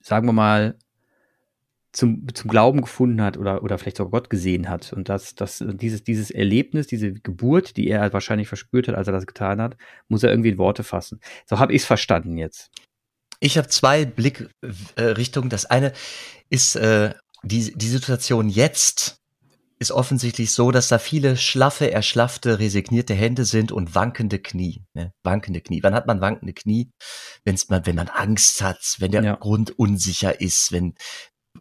sagen 0.00 0.26
wir 0.26 0.32
mal, 0.32 0.78
zum, 1.92 2.26
zum 2.32 2.50
Glauben 2.50 2.80
gefunden 2.80 3.20
hat 3.20 3.36
oder, 3.36 3.62
oder 3.62 3.78
vielleicht 3.78 3.98
sogar 3.98 4.20
Gott 4.20 4.30
gesehen 4.30 4.68
hat. 4.68 4.92
Und 4.92 5.08
dass 5.08 5.34
das, 5.34 5.62
dieses, 5.66 6.02
dieses 6.02 6.30
Erlebnis, 6.30 6.86
diese 6.86 7.12
Geburt, 7.12 7.76
die 7.76 7.88
er 7.88 8.12
wahrscheinlich 8.12 8.48
verspürt 8.48 8.88
hat, 8.88 8.94
als 8.94 9.06
er 9.06 9.12
das 9.12 9.26
getan 9.26 9.60
hat, 9.60 9.76
muss 10.08 10.22
er 10.22 10.30
irgendwie 10.30 10.48
in 10.48 10.58
Worte 10.58 10.84
fassen. 10.84 11.20
So 11.46 11.58
habe 11.58 11.74
ich 11.74 11.82
es 11.82 11.86
verstanden 11.86 12.38
jetzt. 12.38 12.70
Ich 13.40 13.58
habe 13.58 13.68
zwei 13.68 14.04
Blickrichtungen. 14.04 15.50
das 15.50 15.66
eine 15.66 15.92
ist 16.48 16.76
äh, 16.76 17.12
die, 17.42 17.72
die 17.76 17.88
Situation 17.88 18.48
jetzt 18.48 19.21
ist 19.82 19.92
offensichtlich 19.92 20.52
so, 20.52 20.70
dass 20.70 20.88
da 20.88 20.98
viele 20.98 21.36
schlaffe, 21.36 21.90
erschlaffte, 21.90 22.58
resignierte 22.58 23.14
Hände 23.14 23.44
sind 23.44 23.72
und 23.72 23.94
wankende 23.94 24.38
Knie. 24.38 24.86
Ne? 24.94 25.12
Wankende 25.22 25.60
Knie. 25.60 25.82
Wann 25.82 25.94
hat 25.94 26.06
man 26.06 26.20
wankende 26.20 26.54
Knie? 26.54 26.90
Wenn's 27.44 27.68
man, 27.68 27.84
wenn 27.84 27.96
man 27.96 28.08
Angst 28.08 28.62
hat, 28.62 28.96
wenn 28.98 29.10
der 29.10 29.22
ja. 29.22 29.34
Grund 29.34 29.78
unsicher 29.78 30.40
ist, 30.40 30.72
wenn, 30.72 30.94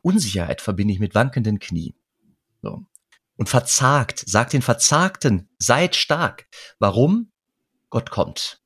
Unsicherheit 0.01 0.61
verbinde 0.61 0.93
ich 0.93 0.99
mit 0.99 1.15
wankenden 1.15 1.59
Knien. 1.59 1.95
So. 2.61 2.85
Und 3.35 3.49
verzagt, 3.49 4.23
sagt 4.25 4.53
den 4.53 4.61
Verzagten, 4.61 5.49
seid 5.57 5.95
stark. 5.95 6.47
Warum? 6.79 7.31
Gott 7.89 8.11
kommt. 8.11 8.61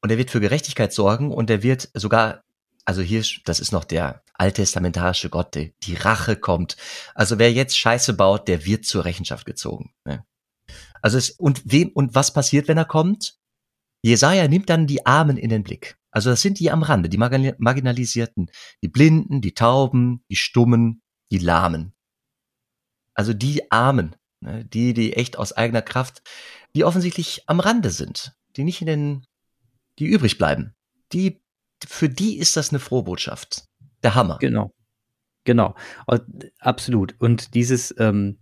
Und 0.00 0.10
er 0.10 0.18
wird 0.18 0.30
für 0.30 0.40
Gerechtigkeit 0.40 0.92
sorgen 0.92 1.32
und 1.32 1.50
er 1.50 1.62
wird 1.62 1.90
sogar, 1.94 2.44
also 2.84 3.02
hier, 3.02 3.24
das 3.44 3.60
ist 3.60 3.72
noch 3.72 3.84
der 3.84 4.21
alttestamentarische 4.34 5.30
Gott, 5.30 5.54
die, 5.54 5.74
die 5.82 5.94
Rache 5.94 6.36
kommt. 6.36 6.76
Also 7.14 7.38
wer 7.38 7.52
jetzt 7.52 7.78
Scheiße 7.78 8.14
baut, 8.14 8.48
der 8.48 8.64
wird 8.64 8.84
zur 8.84 9.04
Rechenschaft 9.04 9.46
gezogen. 9.46 9.92
Ne? 10.04 10.24
Also 11.00 11.18
es, 11.18 11.30
und 11.30 11.62
wem, 11.64 11.90
und 11.90 12.14
was 12.14 12.32
passiert, 12.32 12.68
wenn 12.68 12.78
er 12.78 12.84
kommt? 12.84 13.36
Jesaja 14.02 14.48
nimmt 14.48 14.68
dann 14.68 14.86
die 14.86 15.06
Armen 15.06 15.36
in 15.36 15.50
den 15.50 15.62
Blick. 15.62 15.96
Also 16.10 16.30
das 16.30 16.42
sind 16.42 16.58
die 16.58 16.70
am 16.70 16.82
Rande, 16.82 17.08
die 17.08 17.18
Marginalisierten, 17.18 18.50
die 18.82 18.88
Blinden, 18.88 19.40
die 19.40 19.54
Tauben, 19.54 20.24
die 20.28 20.36
Stummen, 20.36 21.02
die 21.30 21.38
Lahmen. 21.38 21.94
Also 23.14 23.32
die 23.32 23.70
Armen, 23.70 24.16
ne, 24.40 24.64
die, 24.64 24.92
die 24.92 25.14
echt 25.14 25.38
aus 25.38 25.52
eigener 25.52 25.82
Kraft, 25.82 26.22
die 26.74 26.84
offensichtlich 26.84 27.42
am 27.46 27.60
Rande 27.60 27.90
sind, 27.90 28.34
die 28.56 28.64
nicht 28.64 28.80
in 28.80 28.86
den, 28.86 29.26
die 29.98 30.06
übrig 30.06 30.36
bleiben. 30.36 30.74
Die, 31.12 31.42
für 31.86 32.08
die 32.08 32.38
ist 32.38 32.56
das 32.56 32.70
eine 32.70 32.78
Frohbotschaft. 32.78 33.64
Der 34.02 34.14
Hammer. 34.14 34.38
Genau. 34.40 34.72
Genau. 35.44 35.74
Absolut. 36.58 37.14
Und 37.18 37.54
dieses, 37.54 37.94
ähm, 37.98 38.38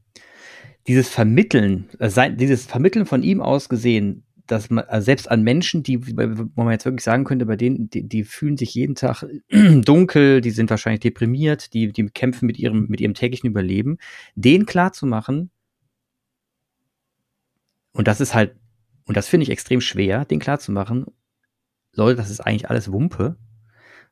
dieses 0.87 1.09
Vermitteln, 1.09 1.89
äh, 1.99 2.11
sein, 2.11 2.37
dieses 2.37 2.67
Vermitteln 2.67 3.07
von 3.07 3.23
ihm 3.23 3.41
aus 3.41 3.69
gesehen, 3.69 4.25
dass 4.47 4.69
man 4.69 4.85
also 4.85 5.05
selbst 5.05 5.31
an 5.31 5.43
Menschen, 5.43 5.83
die, 5.83 6.05
wo 6.07 6.65
man 6.65 6.73
jetzt 6.73 6.85
wirklich 6.85 7.05
sagen 7.05 7.25
könnte, 7.25 7.47
bei 7.47 7.57
denen, 7.57 7.89
die, 7.89 8.09
die 8.09 8.25
fühlen 8.25 8.57
sich 8.57 8.75
jeden 8.75 8.97
Tag 8.97 9.25
dunkel, 9.51 10.41
die 10.41 10.51
sind 10.51 10.71
wahrscheinlich 10.71 11.01
deprimiert, 11.01 11.73
die, 11.73 11.93
die 11.93 12.07
kämpfen 12.07 12.47
mit 12.47 12.59
ihrem, 12.59 12.87
mit 12.89 13.01
ihrem 13.01 13.15
täglichen 13.15 13.49
Überleben, 13.49 13.99
denen 14.35 14.67
klar 14.67 14.93
zu 14.93 15.07
machen, 15.07 15.51
und 17.93 18.09
das 18.09 18.21
ist 18.21 18.35
halt, 18.35 18.57
und 19.07 19.17
das 19.17 19.29
finde 19.29 19.45
ich 19.45 19.51
extrem 19.51 19.81
schwer, 19.81 20.25
den 20.25 20.39
klar 20.39 20.59
zu 20.59 20.73
machen, 20.73 21.07
Leute, 21.93 22.17
das 22.17 22.31
ist 22.31 22.41
eigentlich 22.41 22.71
alles 22.71 22.93
Wumpe. 22.93 23.37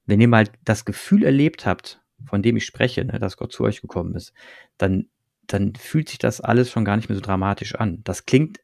Wenn 0.09 0.21
ihr 0.23 0.29
mal 0.29 0.49
das 0.65 0.87
Gefühl 0.87 1.23
erlebt 1.23 1.67
habt, 1.67 2.00
von 2.25 2.43
dem 2.43 2.57
ich 2.57 2.65
spreche, 2.65 3.05
ne, 3.05 3.19
dass 3.19 3.37
Gott 3.37 3.53
zu 3.53 3.62
euch 3.62 3.83
gekommen 3.83 4.15
ist, 4.15 4.33
dann, 4.79 5.07
dann 5.47 5.75
fühlt 5.75 6.09
sich 6.09 6.19
das 6.19 6.41
alles 6.41 6.71
schon 6.71 6.87
gar 6.87 6.97
nicht 6.97 7.09
mehr 7.09 7.17
so 7.17 7.23
dramatisch 7.23 7.75
an. 7.75 8.00
Das 8.05 8.27
klingt 8.27 8.59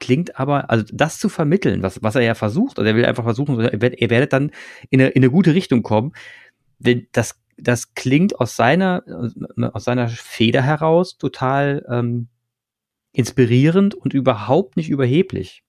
klingt 0.00 0.38
aber, 0.38 0.70
also 0.70 0.84
das 0.92 1.18
zu 1.18 1.28
vermitteln, 1.28 1.82
was, 1.82 2.02
was 2.02 2.14
er 2.14 2.22
ja 2.22 2.34
versucht, 2.34 2.78
oder 2.78 2.90
er 2.90 2.96
will 2.96 3.06
einfach 3.06 3.24
versuchen, 3.24 3.58
ihr 3.58 4.10
werdet 4.10 4.32
dann 4.32 4.50
in 4.90 5.00
eine, 5.00 5.10
in 5.10 5.22
eine 5.22 5.30
gute 5.30 5.54
Richtung 5.54 5.82
kommen. 5.82 6.12
Das, 7.12 7.40
das 7.56 7.94
klingt 7.94 8.38
aus 8.38 8.54
seiner, 8.54 9.02
aus 9.72 9.84
seiner 9.84 10.08
Feder 10.08 10.62
heraus 10.62 11.18
total 11.18 11.84
ähm, 11.90 12.28
inspirierend 13.12 13.94
und 13.94 14.14
überhaupt 14.14 14.76
nicht 14.76 14.88
überheblich. 14.88 15.64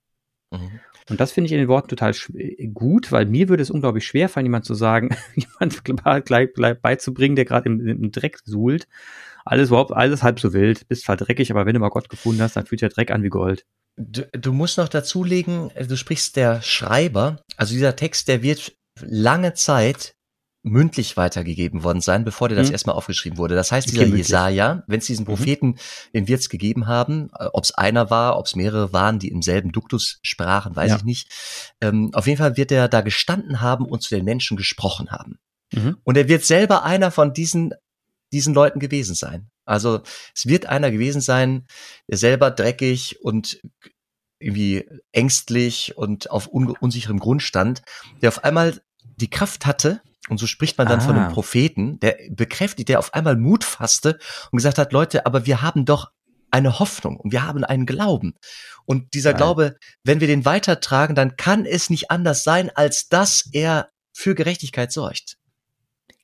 Mhm. 0.51 0.79
Und 1.09 1.19
das 1.19 1.31
finde 1.31 1.47
ich 1.47 1.51
in 1.51 1.59
den 1.59 1.67
Worten 1.67 1.89
total 1.89 2.13
gut, 2.73 3.11
weil 3.11 3.25
mir 3.25 3.49
würde 3.49 3.63
es 3.63 3.71
unglaublich 3.71 4.05
schwer 4.05 4.29
fallen, 4.29 4.45
jemand 4.45 4.65
zu 4.65 4.75
sagen, 4.75 5.15
jemand 5.35 5.83
gleich, 6.25 6.49
beizubringen, 6.81 7.35
der 7.35 7.45
gerade 7.45 7.67
im, 7.67 7.85
im 7.85 8.11
Dreck 8.11 8.39
suhlt. 8.45 8.87
Alles 9.45 9.69
überhaupt, 9.69 9.91
alles 9.91 10.21
halb 10.21 10.39
so 10.39 10.53
wild, 10.53 10.87
bist 10.87 11.03
zwar 11.03 11.17
dreckig, 11.17 11.49
aber 11.51 11.65
wenn 11.65 11.73
du 11.73 11.79
mal 11.79 11.89
Gott 11.89 12.09
gefunden 12.09 12.41
hast, 12.41 12.55
dann 12.55 12.65
fühlt 12.65 12.81
der 12.81 12.89
Dreck 12.89 13.11
an 13.11 13.23
wie 13.23 13.29
Gold. 13.29 13.65
Du, 13.97 14.27
du 14.31 14.53
musst 14.53 14.77
noch 14.77 14.89
dazulegen, 14.89 15.71
du 15.75 15.97
sprichst 15.97 16.35
der 16.35 16.61
Schreiber, 16.61 17.41
also 17.57 17.73
dieser 17.73 17.95
Text, 17.95 18.27
der 18.27 18.43
wird 18.43 18.73
lange 19.01 19.53
Zeit 19.53 20.13
mündlich 20.61 21.15
weitergegeben 21.15 21.83
worden 21.83 22.01
sein, 22.01 22.25
bevor 22.25 22.49
der 22.49 22.57
das 22.57 22.67
mhm. 22.67 22.73
erstmal 22.73 22.95
aufgeschrieben 22.95 23.37
wurde. 23.37 23.55
Das 23.55 23.71
heißt, 23.71 23.89
dieser 23.89 24.05
Jesaja, 24.05 24.83
wenn 24.87 24.99
es 24.99 25.05
diesen 25.05 25.23
mhm. 25.23 25.27
Propheten, 25.27 25.67
mhm. 25.67 25.75
den 26.13 26.27
wir 26.27 26.37
es 26.37 26.49
gegeben 26.49 26.87
haben, 26.87 27.29
äh, 27.37 27.45
ob 27.53 27.63
es 27.63 27.71
einer 27.71 28.09
war, 28.09 28.37
ob 28.37 28.45
es 28.45 28.55
mehrere 28.55 28.91
waren, 28.91 29.19
die 29.19 29.29
im 29.29 29.41
selben 29.41 29.71
Duktus 29.71 30.19
sprachen, 30.21 30.75
weiß 30.75 30.89
ja. 30.89 30.97
ich 30.97 31.03
nicht. 31.03 31.31
Ähm, 31.81 32.11
auf 32.13 32.27
jeden 32.27 32.37
Fall 32.37 32.57
wird 32.57 32.71
er 32.71 32.89
da 32.89 33.01
gestanden 33.01 33.61
haben 33.61 33.85
und 33.85 34.03
zu 34.03 34.13
den 34.13 34.25
Menschen 34.25 34.57
gesprochen 34.57 35.11
haben. 35.11 35.39
Mhm. 35.71 35.97
Und 36.03 36.17
er 36.17 36.27
wird 36.27 36.43
selber 36.43 36.83
einer 36.83 37.11
von 37.11 37.33
diesen, 37.33 37.73
diesen 38.33 38.53
Leuten 38.53 38.79
gewesen 38.79 39.15
sein. 39.15 39.49
Also 39.65 40.01
es 40.35 40.45
wird 40.45 40.65
einer 40.65 40.91
gewesen 40.91 41.21
sein, 41.21 41.67
der 42.07 42.17
selber 42.17 42.51
dreckig 42.51 43.21
und 43.21 43.61
irgendwie 44.39 44.89
ängstlich 45.11 45.95
und 45.95 46.31
auf 46.31 46.51
un 46.51 46.69
unsicherem 46.71 47.19
Grund 47.19 47.43
stand, 47.43 47.81
der 48.21 48.29
auf 48.29 48.43
einmal 48.43 48.81
die 49.17 49.29
Kraft 49.29 49.65
hatte, 49.65 50.01
und 50.29 50.37
so 50.37 50.47
spricht 50.47 50.77
man 50.77 50.87
dann 50.87 50.99
ah. 50.99 51.03
von 51.03 51.15
einem 51.15 51.27
ah. 51.27 51.31
Propheten, 51.31 51.99
der 51.99 52.17
bekräftigt, 52.31 52.89
der 52.89 52.99
auf 52.99 53.13
einmal 53.13 53.35
Mut 53.35 53.63
fasste 53.63 54.17
und 54.51 54.57
gesagt 54.57 54.77
hat, 54.77 54.93
Leute, 54.93 55.25
aber 55.25 55.45
wir 55.45 55.61
haben 55.61 55.85
doch 55.85 56.11
eine 56.51 56.79
Hoffnung 56.79 57.17
und 57.17 57.31
wir 57.31 57.45
haben 57.45 57.63
einen 57.63 57.85
Glauben. 57.85 58.33
Und 58.85 59.13
dieser 59.13 59.31
Nein. 59.31 59.37
Glaube, 59.37 59.75
wenn 60.03 60.19
wir 60.19 60.27
den 60.27 60.45
weitertragen, 60.45 61.15
dann 61.15 61.37
kann 61.37 61.65
es 61.65 61.89
nicht 61.89 62.09
anders 62.09 62.43
sein, 62.43 62.71
als 62.73 63.07
dass 63.07 63.47
er 63.51 63.89
für 64.13 64.33
Gerechtigkeit 64.33 64.91
sorgt. 64.91 65.37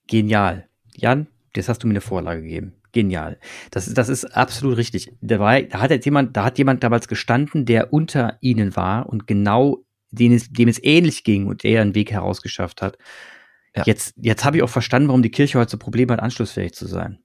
Genial. 0.07 0.67
Jan, 0.95 1.27
das 1.53 1.69
hast 1.69 1.83
du 1.83 1.87
mir 1.87 1.93
eine 1.93 2.01
Vorlage 2.01 2.41
gegeben 2.41 2.73
genial. 2.95 3.37
Das 3.69 3.87
ist, 3.87 3.97
das 3.97 4.09
ist 4.09 4.25
absolut 4.25 4.77
richtig. 4.77 5.11
Da, 5.21 5.37
war, 5.37 5.61
da 5.61 5.81
hat 5.81 5.91
jetzt 5.91 6.05
jemand, 6.05 6.35
da 6.35 6.45
hat 6.45 6.57
jemand 6.57 6.81
damals 6.81 7.07
gestanden, 7.07 7.65
der 7.65 7.93
unter 7.93 8.37
ihnen 8.41 8.75
war 8.75 9.07
und 9.07 9.27
genau 9.27 9.83
dem 10.11 10.31
es, 10.31 10.49
dem 10.49 10.69
es 10.69 10.81
ähnlich 10.81 11.23
ging 11.23 11.45
und 11.45 11.63
der 11.63 11.81
einen 11.81 11.93
Weg 11.93 12.11
herausgeschafft 12.11 12.81
hat. 12.81 12.97
Ja. 13.75 13.83
Jetzt, 13.85 14.13
jetzt 14.17 14.45
habe 14.45 14.57
ich 14.57 14.63
auch 14.63 14.69
verstanden, 14.69 15.09
warum 15.09 15.21
die 15.21 15.31
Kirche 15.31 15.59
heute 15.59 15.71
so 15.71 15.77
Probleme 15.77 16.13
hat, 16.13 16.21
anschlussfähig 16.21 16.73
zu 16.73 16.87
sein. 16.87 17.19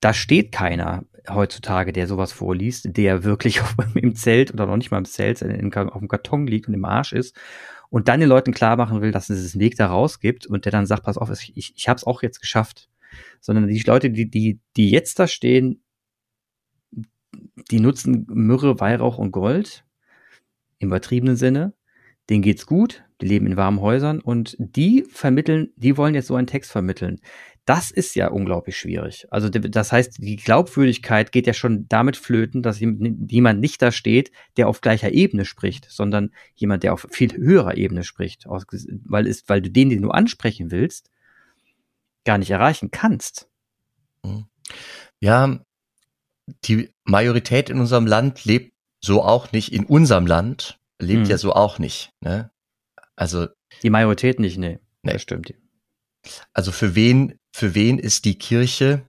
Da 0.00 0.12
steht 0.12 0.52
keiner 0.52 1.04
heutzutage, 1.28 1.92
der 1.92 2.06
sowas 2.06 2.32
vorliest, 2.32 2.96
der 2.96 3.24
wirklich 3.24 3.60
auf, 3.62 3.74
im 3.94 4.14
Zelt 4.14 4.52
oder 4.52 4.66
noch 4.66 4.76
nicht 4.76 4.90
mal 4.90 4.98
im 4.98 5.04
Zelt, 5.04 5.42
in, 5.42 5.72
auf 5.74 5.98
dem 5.98 6.08
Karton 6.08 6.46
liegt 6.46 6.68
und 6.68 6.74
im 6.74 6.84
Arsch 6.84 7.12
ist 7.12 7.36
und 7.90 8.08
dann 8.08 8.20
den 8.20 8.28
Leuten 8.28 8.52
klar 8.52 8.76
machen 8.76 9.00
will, 9.00 9.12
dass 9.12 9.30
es 9.30 9.54
einen 9.54 9.60
Weg 9.60 9.76
da 9.76 9.86
rausgibt 9.86 10.46
und 10.46 10.64
der 10.64 10.72
dann 10.72 10.86
sagt, 10.86 11.04
pass 11.04 11.18
auf, 11.18 11.30
ich, 11.30 11.74
ich 11.76 11.88
habe 11.88 11.96
es 11.96 12.04
auch 12.04 12.22
jetzt 12.22 12.40
geschafft 12.40 12.88
sondern 13.40 13.68
die 13.68 13.80
Leute, 13.80 14.10
die, 14.10 14.30
die, 14.30 14.60
die 14.76 14.90
jetzt 14.90 15.18
da 15.18 15.26
stehen, 15.26 15.82
die 17.70 17.80
nutzen 17.80 18.26
Myrrhe, 18.28 18.80
Weihrauch 18.80 19.18
und 19.18 19.32
Gold 19.32 19.84
im 20.78 20.88
übertriebenen 20.88 21.36
Sinne. 21.36 21.74
Denen 22.30 22.42
geht's 22.42 22.66
gut, 22.66 23.04
die 23.20 23.26
leben 23.26 23.46
in 23.46 23.56
warmen 23.56 23.80
Häusern 23.80 24.20
und 24.20 24.56
die 24.58 25.04
vermitteln, 25.10 25.70
die 25.76 25.96
wollen 25.96 26.14
jetzt 26.14 26.28
so 26.28 26.36
einen 26.36 26.46
Text 26.46 26.70
vermitteln. 26.70 27.20
das 27.64 27.90
ist 27.90 28.14
ja 28.14 28.28
unglaublich 28.28 28.78
schwierig. 28.78 29.26
Also 29.30 29.50
das 29.50 29.92
heißt, 29.92 30.16
die 30.22 30.36
Glaubwürdigkeit 30.36 31.32
geht 31.32 31.46
ja 31.46 31.52
schon 31.52 31.86
damit 31.86 32.16
flöten, 32.16 32.62
dass 32.62 32.80
jemand 32.80 33.60
nicht 33.60 33.82
da 33.82 33.92
steht, 33.92 34.30
der 34.56 34.68
auf 34.68 34.80
gleicher 34.80 35.12
Ebene 35.12 35.44
spricht, 35.44 35.86
sondern 35.90 36.30
jemand, 36.54 36.82
der 36.82 36.94
auf 36.94 37.06
viel 37.10 37.36
höherer 37.36 37.76
Ebene 37.76 38.04
spricht, 38.04 38.46
weil, 38.46 39.26
ist, 39.26 39.50
weil 39.50 39.60
du 39.60 39.70
den, 39.70 39.90
den 39.90 40.00
du 40.00 40.08
ansprechen 40.08 40.70
willst, 40.70 41.10
gar 42.24 42.38
nicht 42.38 42.50
erreichen 42.50 42.90
kannst. 42.90 43.50
Mhm. 44.24 44.46
Ja, 45.20 45.60
die 46.64 46.90
Majorität 47.04 47.68
in 47.68 47.80
unserem 47.80 48.06
Land 48.06 48.44
lebt 48.44 48.72
so 49.00 49.22
auch 49.22 49.52
nicht. 49.52 49.72
In 49.72 49.84
unserem 49.84 50.26
Land 50.26 50.78
lebt 50.98 51.24
hm. 51.24 51.30
ja 51.30 51.38
so 51.38 51.52
auch 51.52 51.78
nicht. 51.78 52.12
Ne? 52.20 52.50
Also 53.18 53.48
die 53.82 53.90
Majorität 53.90 54.38
nicht, 54.38 54.58
nee. 54.58 54.78
nee. 55.02 55.12
Das 55.12 55.22
stimmt. 55.22 55.52
Also 56.52 56.70
für 56.70 56.94
wen, 56.94 57.38
für 57.52 57.74
wen 57.74 57.98
ist 57.98 58.24
die 58.24 58.38
Kirche 58.38 59.06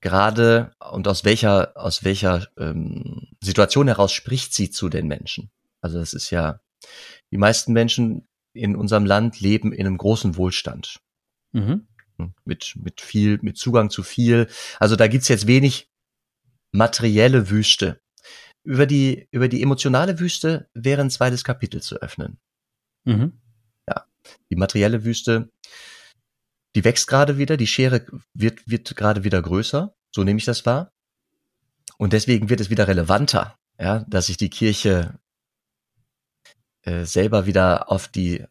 gerade 0.00 0.72
und 0.90 1.06
aus 1.06 1.24
welcher, 1.24 1.76
aus 1.76 2.02
welcher 2.02 2.48
ähm, 2.58 3.28
Situation 3.40 3.86
heraus 3.86 4.12
spricht 4.12 4.54
sie 4.54 4.70
zu 4.70 4.88
den 4.88 5.06
Menschen? 5.06 5.50
Also 5.80 5.98
das 5.98 6.14
ist 6.14 6.30
ja, 6.30 6.60
die 7.30 7.38
meisten 7.38 7.72
Menschen 7.72 8.26
in 8.54 8.74
unserem 8.74 9.06
Land 9.06 9.40
leben 9.40 9.72
in 9.72 9.86
einem 9.86 9.98
großen 9.98 10.36
Wohlstand. 10.36 11.00
Mhm. 11.52 11.86
Hm, 12.18 12.34
mit, 12.44 12.74
mit 12.76 13.00
viel, 13.00 13.38
mit 13.40 13.56
Zugang 13.56 13.88
zu 13.88 14.02
viel. 14.02 14.48
Also 14.80 14.96
da 14.96 15.06
gibt's 15.06 15.28
jetzt 15.28 15.46
wenig 15.46 15.88
materielle 16.72 17.50
Wüste. 17.50 18.00
Über 18.64 18.86
die, 18.86 19.28
über 19.30 19.46
die 19.46 19.62
emotionale 19.62 20.18
Wüste 20.18 20.68
wäre 20.74 21.02
ein 21.02 21.10
zweites 21.10 21.44
Kapitel 21.44 21.80
zu 21.82 21.96
öffnen. 21.96 22.40
Mhm. 23.04 23.40
Die 24.50 24.56
materielle 24.56 25.04
Wüste 25.04 25.50
die 26.74 26.84
wächst 26.84 27.06
gerade 27.06 27.38
wieder, 27.38 27.56
die 27.56 27.66
Schere 27.66 28.04
wird, 28.34 28.68
wird 28.68 28.96
gerade 28.96 29.24
wieder 29.24 29.40
größer, 29.40 29.94
so 30.10 30.24
nehme 30.24 30.38
ich 30.38 30.44
das 30.44 30.66
wahr. 30.66 30.92
Und 31.98 32.12
deswegen 32.12 32.50
wird 32.50 32.60
es 32.60 32.70
wieder 32.70 32.88
relevanter, 32.88 33.56
ja, 33.78 34.04
dass 34.08 34.26
sich 34.26 34.36
die 34.36 34.50
Kirche 34.50 35.18
äh, 36.82 37.04
selber 37.04 37.46
wieder 37.46 37.90
auf 37.90 38.08
die 38.08 38.44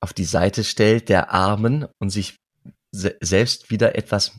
auf 0.00 0.12
die 0.12 0.26
Seite 0.26 0.64
stellt 0.64 1.08
der 1.08 1.32
Armen 1.32 1.86
und 1.98 2.10
sich 2.10 2.36
se 2.92 3.16
selbst 3.22 3.70
wieder 3.70 3.96
etwas 3.96 4.38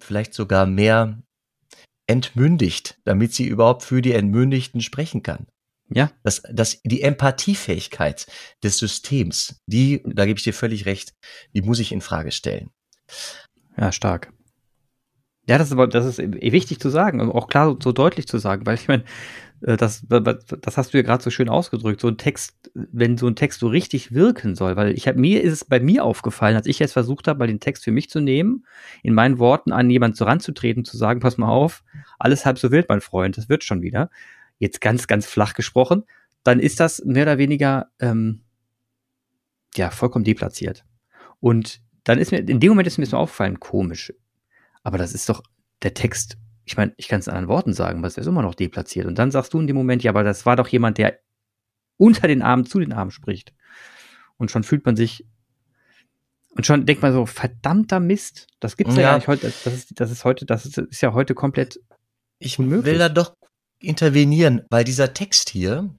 vielleicht 0.00 0.34
sogar 0.34 0.66
mehr 0.66 1.22
entmündigt, 2.08 2.98
damit 3.04 3.32
sie 3.32 3.46
überhaupt 3.46 3.84
für 3.84 4.02
die 4.02 4.14
Entmündigten 4.14 4.80
sprechen 4.80 5.22
kann. 5.22 5.46
Ja. 5.92 6.10
Das, 6.22 6.42
das, 6.52 6.80
die 6.84 7.02
Empathiefähigkeit 7.02 8.26
des 8.62 8.78
Systems, 8.78 9.60
die, 9.66 10.02
da 10.06 10.24
gebe 10.24 10.38
ich 10.38 10.44
dir 10.44 10.54
völlig 10.54 10.86
recht, 10.86 11.14
die 11.54 11.62
muss 11.62 11.80
ich 11.80 11.92
in 11.92 12.00
Frage 12.00 12.32
stellen. 12.32 12.70
Ja, 13.76 13.92
stark. 13.92 14.32
Ja, 15.48 15.58
das 15.58 15.68
ist 15.68 15.72
aber, 15.72 15.88
das 15.88 16.06
ist 16.06 16.18
wichtig 16.18 16.78
zu 16.78 16.90
sagen, 16.90 17.20
auch 17.20 17.48
klar 17.48 17.76
so 17.82 17.90
deutlich 17.90 18.28
zu 18.28 18.38
sagen, 18.38 18.66
weil 18.66 18.76
ich 18.76 18.86
meine, 18.86 19.02
äh, 19.62 19.76
das, 19.76 20.06
das 20.06 20.76
hast 20.76 20.92
du 20.92 20.98
ja 20.98 21.02
gerade 21.02 21.24
so 21.24 21.30
schön 21.30 21.48
ausgedrückt. 21.48 22.00
So 22.00 22.08
ein 22.08 22.18
Text, 22.18 22.70
wenn 22.74 23.16
so 23.18 23.26
ein 23.26 23.34
Text 23.34 23.58
so 23.58 23.66
richtig 23.66 24.12
wirken 24.12 24.54
soll, 24.54 24.76
weil 24.76 24.92
ich 24.92 25.08
habe 25.08 25.18
mir 25.18 25.42
ist 25.42 25.52
es 25.52 25.64
bei 25.64 25.80
mir 25.80 26.04
aufgefallen, 26.04 26.54
als 26.54 26.66
ich 26.66 26.78
jetzt 26.78 26.92
versucht 26.92 27.26
habe, 27.26 27.40
mal 27.40 27.48
den 27.48 27.58
Text 27.58 27.82
für 27.82 27.90
mich 27.90 28.10
zu 28.10 28.20
nehmen, 28.20 28.64
in 29.02 29.14
meinen 29.14 29.40
Worten 29.40 29.72
an 29.72 29.90
jemanden 29.90 30.16
so 30.16 30.24
ranzutreten, 30.24 30.84
zu 30.84 30.96
sagen, 30.96 31.18
pass 31.18 31.36
mal 31.36 31.48
auf, 31.48 31.82
alles 32.18 32.46
halb 32.46 32.58
so 32.58 32.70
wild, 32.70 32.88
mein 32.88 33.00
Freund, 33.00 33.36
das 33.36 33.48
wird 33.48 33.64
schon 33.64 33.82
wieder 33.82 34.10
jetzt 34.60 34.80
ganz, 34.80 35.08
ganz 35.08 35.26
flach 35.26 35.54
gesprochen, 35.54 36.04
dann 36.44 36.60
ist 36.60 36.78
das 36.78 37.04
mehr 37.04 37.24
oder 37.24 37.38
weniger 37.38 37.88
ähm, 37.98 38.42
ja 39.74 39.90
vollkommen 39.90 40.24
deplatziert. 40.24 40.84
Und 41.40 41.82
dann 42.04 42.18
ist 42.18 42.30
mir, 42.30 42.38
in 42.38 42.60
dem 42.60 42.68
Moment 42.68 42.86
ist 42.86 42.98
mir 42.98 43.06
so 43.06 43.16
aufgefallen, 43.16 43.58
komisch. 43.58 44.12
Aber 44.84 44.98
das 44.98 45.12
ist 45.12 45.28
doch 45.28 45.42
der 45.82 45.94
Text, 45.94 46.38
ich 46.64 46.76
meine, 46.76 46.94
ich 46.96 47.08
kann 47.08 47.20
es 47.20 47.26
in 47.26 47.32
anderen 47.32 47.48
Worten 47.48 47.72
sagen, 47.72 47.98
aber 47.98 48.06
es 48.06 48.16
ist 48.16 48.26
immer 48.26 48.42
noch 48.42 48.54
deplatziert. 48.54 49.06
Und 49.06 49.18
dann 49.18 49.32
sagst 49.32 49.52
du 49.52 49.60
in 49.60 49.66
dem 49.66 49.76
Moment, 49.76 50.04
ja, 50.04 50.12
aber 50.12 50.22
das 50.22 50.46
war 50.46 50.54
doch 50.56 50.68
jemand, 50.68 50.98
der 50.98 51.18
unter 51.96 52.28
den 52.28 52.42
Armen 52.42 52.64
zu 52.64 52.78
den 52.78 52.92
Armen 52.92 53.10
spricht. 53.10 53.52
Und 54.36 54.50
schon 54.50 54.62
fühlt 54.62 54.86
man 54.86 54.96
sich 54.96 55.26
und 56.56 56.66
schon 56.66 56.84
denkt 56.84 57.02
man 57.02 57.12
so, 57.12 57.26
verdammter 57.26 58.00
Mist, 58.00 58.48
das 58.58 58.76
gibt's 58.76 58.96
ja, 58.96 59.02
ja 59.02 59.14
nicht 59.16 59.28
heute, 59.28 59.52
das 59.64 59.72
ist, 59.72 60.00
das 60.00 60.10
ist 60.10 60.24
heute, 60.24 60.46
das 60.46 60.66
ist, 60.66 60.78
ist 60.78 61.00
ja 61.00 61.12
heute 61.12 61.34
komplett 61.34 61.80
ich 62.38 62.58
unmöglich. 62.58 62.92
will 62.92 62.98
da 62.98 63.08
doch 63.08 63.36
intervenieren, 63.82 64.62
weil 64.70 64.84
dieser 64.84 65.14
Text 65.14 65.50
hier, 65.50 65.94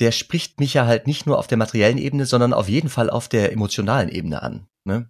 der 0.00 0.12
spricht 0.12 0.60
mich 0.60 0.74
ja 0.74 0.86
halt 0.86 1.06
nicht 1.06 1.26
nur 1.26 1.38
auf 1.38 1.46
der 1.46 1.58
materiellen 1.58 1.98
Ebene, 1.98 2.26
sondern 2.26 2.52
auf 2.52 2.68
jeden 2.68 2.88
Fall 2.88 3.10
auf 3.10 3.28
der 3.28 3.52
emotionalen 3.52 4.08
Ebene 4.08 4.42
an. 4.42 4.66
Ne? 4.84 5.08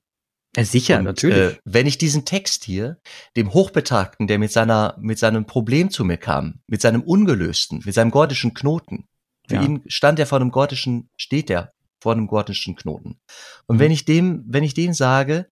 Ja, 0.57 0.65
sicher, 0.65 0.99
Und, 0.99 1.05
natürlich. 1.05 1.57
Äh, 1.57 1.59
wenn 1.65 1.87
ich 1.87 1.99
diesen 1.99 2.25
Text 2.25 2.65
hier, 2.65 2.99
dem 3.37 3.53
Hochbetagten, 3.53 4.27
der 4.27 4.39
mit 4.39 4.53
seiner, 4.53 4.97
mit 5.01 5.19
seinem 5.19 5.47
Problem 5.47 5.91
zu 5.91 6.05
mir 6.05 6.17
kam, 6.17 6.61
mit 6.69 6.81
seinem 6.81 7.03
Ungelösten, 7.03 7.83
mit 7.85 7.95
seinem 7.95 8.11
gordischen 8.11 8.55
Knoten, 8.55 9.07
für 9.49 9.57
ja. 9.57 9.63
ihn 9.63 9.83
stand 9.87 10.19
er 10.19 10.27
vor 10.27 10.41
einem 10.41 10.51
gordischen, 10.51 11.11
steht 11.17 11.51
er 11.51 11.73
vor 12.01 12.13
einem 12.13 12.27
gordischen 12.27 12.77
Knoten. 12.77 13.19
Und 13.67 13.77
mhm. 13.77 13.81
wenn 13.81 13.91
ich 13.91 14.05
dem, 14.05 14.45
wenn 14.47 14.63
ich 14.63 14.75
dem 14.75 14.93
sage, 14.93 15.51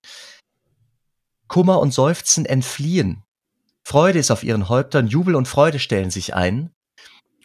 Kummer 1.48 1.80
und 1.80 1.92
Seufzen 1.92 2.46
entfliehen, 2.46 3.24
Freude 3.84 4.18
ist 4.18 4.30
auf 4.30 4.44
ihren 4.44 4.68
Häuptern, 4.68 5.06
Jubel 5.06 5.34
und 5.34 5.48
Freude 5.48 5.78
stellen 5.78 6.10
sich 6.10 6.34
ein. 6.34 6.70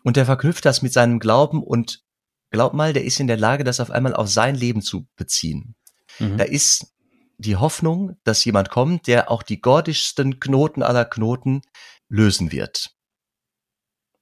Und 0.03 0.17
er 0.17 0.25
verknüpft 0.25 0.65
das 0.65 0.81
mit 0.81 0.93
seinem 0.93 1.19
Glauben 1.19 1.63
und 1.63 2.03
glaub 2.51 2.73
mal, 2.73 2.93
der 2.93 3.03
ist 3.03 3.19
in 3.19 3.27
der 3.27 3.37
Lage, 3.37 3.63
das 3.63 3.79
auf 3.79 3.91
einmal 3.91 4.13
auf 4.13 4.29
sein 4.29 4.55
Leben 4.55 4.81
zu 4.81 5.07
beziehen. 5.15 5.75
Mhm. 6.19 6.37
Da 6.37 6.45
ist 6.45 6.93
die 7.37 7.55
Hoffnung, 7.55 8.17
dass 8.23 8.45
jemand 8.45 8.69
kommt, 8.69 9.07
der 9.07 9.29
auch 9.29 9.43
die 9.43 9.61
gordischsten 9.61 10.39
Knoten 10.39 10.81
aller 10.81 11.05
Knoten 11.05 11.61
lösen 12.09 12.51
wird. 12.51 12.91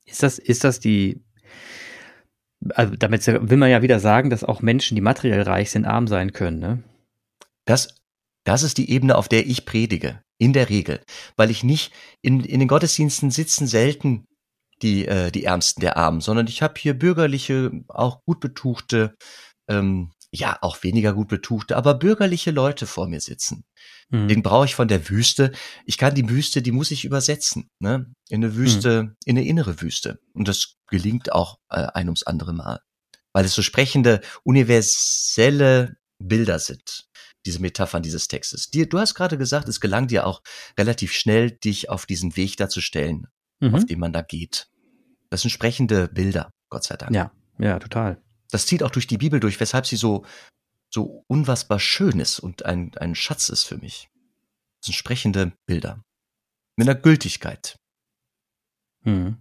Ist 0.06 0.24
das, 0.24 0.38
ist 0.38 0.64
das 0.64 0.80
die, 0.80 1.24
also 2.74 2.96
damit 2.96 3.26
will 3.28 3.58
man 3.58 3.70
ja 3.70 3.82
wieder 3.82 4.00
sagen, 4.00 4.30
dass 4.30 4.44
auch 4.44 4.62
Menschen, 4.62 4.96
die 4.96 5.02
materiell 5.02 5.42
reich 5.44 5.72
sind, 5.72 5.86
arm 5.86 6.08
sein 6.08 6.34
können, 6.34 6.60
ne? 6.60 6.84
Das, 7.66 8.02
das 8.44 8.62
ist 8.64 8.78
die 8.78 8.92
Ebene, 8.92 9.16
auf 9.16 9.28
der 9.28 9.48
ich 9.48 9.66
predige. 9.66 10.22
In 10.38 10.54
der 10.54 10.70
Regel. 10.70 11.02
Weil 11.38 11.50
ich 11.50 11.64
nicht, 11.64 11.94
in, 12.22 12.44
in 12.44 12.60
den 12.60 12.68
Gottesdiensten 12.68 13.32
sitzen 13.32 13.68
selten 13.68 14.26
die, 14.82 15.08
äh, 15.08 15.32
die 15.32 15.46
Ärmsten 15.46 15.82
der 15.82 15.98
Armen, 15.98 16.22
sondern 16.22 16.48
ich 16.48 16.62
habe 16.62 16.74
hier 16.78 16.94
bürgerliche, 16.94 17.72
auch 17.88 18.22
gut 18.26 18.40
betuchte, 18.40 19.16
ähm, 19.70 20.12
ja, 20.32 20.58
auch 20.62 20.84
weniger 20.84 21.14
gut 21.14 21.30
betuchte, 21.30 21.78
aber 21.78 21.94
bürgerliche 21.94 22.52
Leute 22.52 22.88
vor 22.88 23.08
mir 23.08 23.22
sitzen. 23.22 23.64
Mhm. 24.10 24.28
Den 24.28 24.44
brauche 24.44 24.66
ich 24.66 24.76
von 24.76 24.90
der 24.90 25.10
Wüste. 25.10 25.52
Ich 25.86 25.98
kann 25.98 26.14
die 26.14 26.30
Wüste, 26.30 26.62
die 26.62 26.72
muss 26.72 26.92
ich 26.92 27.06
übersetzen, 27.06 27.70
ne? 27.80 28.12
In 28.30 28.44
eine 28.44 28.56
Wüste, 28.56 29.04
mhm. 29.04 29.16
in 29.26 29.38
eine 29.38 29.48
innere 29.48 29.82
Wüste. 29.82 30.20
Und 30.34 30.48
das 30.48 30.76
gelingt 30.88 31.32
auch 31.32 31.58
äh, 31.70 31.88
ein 31.94 32.08
ums 32.08 32.24
andere 32.24 32.54
Mal. 32.54 32.82
Weil 33.34 33.46
es 33.46 33.56
so 33.56 33.62
sprechende, 33.62 34.22
universelle 34.44 35.96
Bilder 36.20 36.60
sind 36.60 37.05
diese 37.46 37.62
Metaphern 37.62 38.04
dieses 38.04 38.28
Textes. 38.28 38.70
Dir, 38.70 38.88
du 38.88 39.00
hast 39.00 39.14
gerade 39.14 39.38
gesagt, 39.38 39.68
es 39.68 39.80
gelang 39.80 40.08
dir 40.08 40.26
auch 40.26 40.42
relativ 40.78 41.14
schnell, 41.14 41.52
dich 41.52 41.90
auf 41.90 42.06
diesen 42.06 42.36
Weg 42.36 42.58
da 42.58 42.70
zu 42.70 42.82
stellen, 42.82 43.28
mhm. 43.60 43.76
auf 43.76 43.86
dem 43.86 44.00
man 44.00 44.14
da 44.14 44.22
geht. 44.22 44.68
Das 45.30 45.42
sind 45.42 45.52
sprechende 45.52 46.08
Bilder, 46.08 46.52
Gott 46.70 46.84
sei 46.84 46.96
Dank. 46.98 47.14
Ja, 47.14 47.32
ja, 47.58 47.80
total. 47.80 48.22
Das 48.52 48.66
zieht 48.66 48.84
auch 48.84 48.92
durch 48.92 49.08
die 49.08 49.18
Bibel 49.18 49.40
durch, 49.40 49.60
weshalb 49.60 49.86
sie 49.86 49.96
so, 49.96 50.26
so 50.90 51.24
unfassbar 51.28 51.80
schön 51.80 52.20
ist 52.20 52.40
und 52.40 52.66
ein, 52.66 52.96
ein 52.98 53.16
Schatz 53.16 53.50
ist 53.50 53.64
für 53.64 53.78
mich. 53.78 54.10
Das 54.80 54.88
sind 54.88 54.96
sprechende 54.96 55.54
Bilder. 55.66 56.04
Mit 56.76 56.88
einer 56.88 57.00
Gültigkeit. 57.00 57.78
Mhm. 59.04 59.38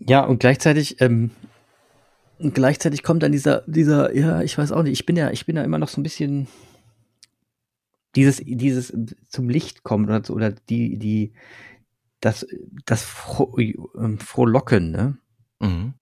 Ja, 0.00 0.24
und 0.24 0.38
gleichzeitig 0.38 1.00
ähm, 1.00 1.30
und 2.38 2.54
gleichzeitig 2.54 3.02
kommt 3.02 3.22
dann 3.22 3.32
dieser, 3.32 3.62
dieser, 3.66 4.14
ja, 4.14 4.42
ich 4.42 4.56
weiß 4.56 4.72
auch 4.72 4.82
nicht, 4.82 4.92
ich 4.92 5.06
bin 5.06 5.16
ja, 5.16 5.30
ich 5.30 5.46
bin 5.46 5.56
ja 5.56 5.64
immer 5.64 5.78
noch 5.78 5.88
so 5.88 6.00
ein 6.00 6.04
bisschen 6.04 6.48
dieses, 8.14 8.42
dieses 8.44 8.96
zum 9.28 9.48
Licht 9.48 9.82
kommen 9.82 10.06
oder, 10.06 10.30
oder 10.30 10.52
die, 10.52 10.98
die, 10.98 11.32
das, 12.20 12.46
das 12.84 13.02
Fro 13.02 13.56
ähm, 13.58 14.18
Frohlocken, 14.18 14.90
ne? 14.90 15.18
Mhm. 15.60 15.94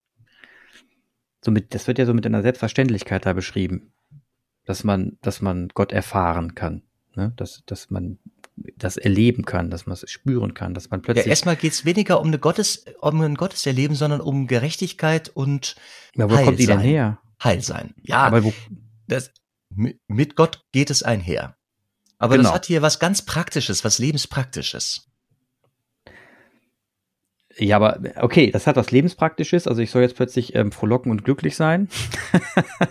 So 1.44 1.50
mit, 1.50 1.74
das 1.74 1.86
wird 1.86 1.98
ja 1.98 2.06
so 2.06 2.14
mit 2.14 2.26
einer 2.26 2.42
Selbstverständlichkeit 2.42 3.26
da 3.26 3.32
beschrieben, 3.32 3.92
dass 4.64 4.82
man, 4.82 5.18
dass 5.22 5.40
man 5.40 5.68
Gott 5.68 5.92
erfahren 5.92 6.54
kann, 6.54 6.82
ne? 7.16 7.32
Dass, 7.36 7.62
dass 7.66 7.90
man 7.90 8.18
das 8.76 8.96
erleben 8.96 9.44
kann, 9.44 9.70
dass 9.70 9.86
man 9.86 9.94
es 9.94 10.10
spüren 10.10 10.54
kann, 10.54 10.74
dass 10.74 10.90
man 10.90 11.02
plötzlich. 11.02 11.26
Ja, 11.26 11.30
erstmal 11.30 11.56
geht 11.56 11.72
es 11.72 11.84
weniger 11.84 12.20
um 12.20 12.28
eine 12.28 12.38
Gottes, 12.38 12.84
um 13.00 13.20
ein 13.20 13.34
Gotteserleben, 13.34 13.96
sondern 13.96 14.20
um 14.20 14.46
Gerechtigkeit 14.46 15.28
und 15.28 15.76
ja, 16.14 16.30
wo 16.30 16.36
Heil 16.36 16.44
kommt 16.44 16.58
die 16.58 16.66
denn 16.66 16.80
her? 16.80 17.18
Heil 17.42 17.62
sein. 17.62 17.94
Ja, 18.02 18.18
aber 18.18 18.44
wo, 18.44 18.52
das, 19.08 19.30
mit 19.68 20.36
Gott 20.36 20.64
geht 20.72 20.90
es 20.90 21.02
einher. 21.02 21.56
Aber 22.18 22.36
genau. 22.36 22.48
das 22.48 22.54
hat 22.54 22.66
hier 22.66 22.80
was 22.80 22.98
ganz 22.98 23.22
Praktisches, 23.22 23.84
was 23.84 23.98
Lebenspraktisches. 23.98 25.10
Ja, 27.58 27.76
aber 27.76 28.00
okay, 28.16 28.50
das 28.50 28.66
hat 28.66 28.76
was 28.76 28.90
Lebenspraktisches. 28.90 29.66
Also 29.66 29.80
ich 29.80 29.90
soll 29.90 30.02
jetzt 30.02 30.16
plötzlich 30.16 30.54
ähm, 30.54 30.72
frohlocken 30.72 31.10
und 31.10 31.24
glücklich 31.24 31.56
sein. 31.56 31.88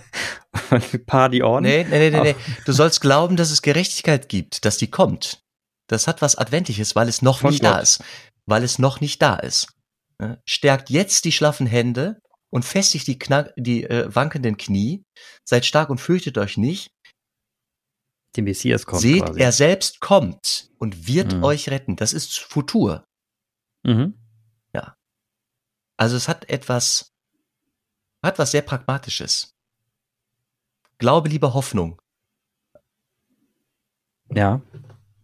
Party 1.05 1.43
on. 1.43 1.63
Nee, 1.63 1.85
nee, 1.89 2.09
nee, 2.09 2.09
nee, 2.09 2.21
nee. 2.21 2.35
Du 2.65 2.71
sollst 2.71 3.01
glauben, 3.01 3.35
dass 3.35 3.51
es 3.51 3.61
Gerechtigkeit 3.61 4.27
gibt, 4.27 4.65
dass 4.65 4.77
die 4.77 4.89
kommt. 4.89 5.43
Das 5.87 6.07
hat 6.07 6.21
was 6.21 6.35
Adventliches, 6.35 6.95
weil 6.95 7.07
es 7.07 7.21
noch 7.21 7.39
Von 7.39 7.51
nicht 7.51 7.61
Gott. 7.61 7.73
da 7.73 7.79
ist. 7.79 8.03
Weil 8.47 8.63
es 8.63 8.79
noch 8.79 9.01
nicht 9.01 9.21
da 9.21 9.35
ist. 9.35 9.67
Stärkt 10.45 10.89
jetzt 10.89 11.25
die 11.25 11.31
schlaffen 11.31 11.67
Hände 11.67 12.19
und 12.49 12.65
festigt 12.65 13.05
die, 13.07 13.19
knack, 13.19 13.53
die 13.57 13.83
äh, 13.83 14.13
wankenden 14.13 14.57
Knie. 14.57 15.03
Seid 15.43 15.65
stark 15.65 15.89
und 15.89 15.99
fürchtet 15.99 16.37
euch 16.37 16.57
nicht. 16.57 16.89
Der 18.35 18.43
Messias 18.43 18.85
kommt. 18.85 19.01
Seht, 19.01 19.25
quasi. 19.25 19.39
er 19.39 19.51
selbst 19.51 19.99
kommt 19.99 20.69
und 20.79 21.07
wird 21.07 21.35
mhm. 21.35 21.43
euch 21.43 21.69
retten. 21.69 21.95
Das 21.95 22.13
ist 22.13 22.39
Futur. 22.39 23.03
Mhm. 23.83 24.15
Also 25.97 26.17
es 26.17 26.27
hat 26.27 26.49
etwas, 26.49 27.13
hat 28.23 28.39
was 28.39 28.51
sehr 28.51 28.61
Pragmatisches. 28.61 29.53
Glaube 30.97 31.29
lieber 31.29 31.53
Hoffnung. 31.53 31.99
Ja. 34.33 34.61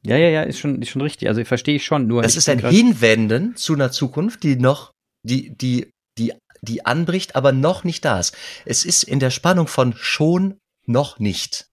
Ja, 0.03 0.17
ja, 0.17 0.29
ja, 0.29 0.43
ist 0.43 0.59
schon, 0.59 0.81
ist 0.81 0.89
schon 0.89 1.01
richtig. 1.01 1.27
Also 1.27 1.43
verstehe 1.45 1.75
ich 1.75 1.85
schon. 1.85 2.07
Nur 2.07 2.23
das 2.23 2.35
ist 2.35 2.49
ein 2.49 2.59
Hinwenden 2.59 3.55
zu 3.55 3.73
einer 3.73 3.91
Zukunft, 3.91 4.43
die 4.43 4.55
noch, 4.55 4.91
die, 5.23 5.55
die, 5.55 5.91
die, 6.17 6.33
die 6.61 6.85
anbricht, 6.85 7.35
aber 7.35 7.51
noch 7.51 7.83
nicht 7.83 8.03
da 8.03 8.19
ist. 8.19 8.35
Es 8.65 8.83
ist 8.83 9.03
in 9.03 9.19
der 9.19 9.29
Spannung 9.29 9.67
von 9.67 9.93
schon, 9.93 10.59
noch 10.85 11.19
nicht. 11.19 11.67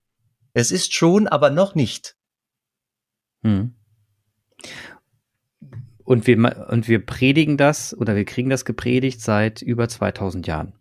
Es 0.52 0.70
ist 0.70 0.92
schon, 0.92 1.26
aber 1.26 1.50
noch 1.50 1.74
nicht. 1.74 2.14
Hm. 3.42 3.74
Und 6.08 6.26
wir, 6.26 6.68
und 6.70 6.88
wir 6.88 7.04
predigen 7.04 7.58
das 7.58 7.94
oder 7.94 8.16
wir 8.16 8.24
kriegen 8.24 8.48
das 8.48 8.64
gepredigt 8.64 9.20
seit 9.20 9.60
über 9.60 9.90
2000 9.90 10.46
Jahren. 10.46 10.72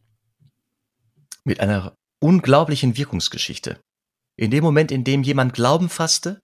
Mit 1.43 1.59
einer 1.59 1.95
unglaublichen 2.21 2.95
Wirkungsgeschichte. 2.95 3.77
In 4.37 4.51
dem 4.51 4.63
Moment, 4.63 4.89
in 4.89 5.03
dem 5.03 5.23
jemand 5.23 5.53
Glauben 5.53 5.89
fasste, 5.89 6.39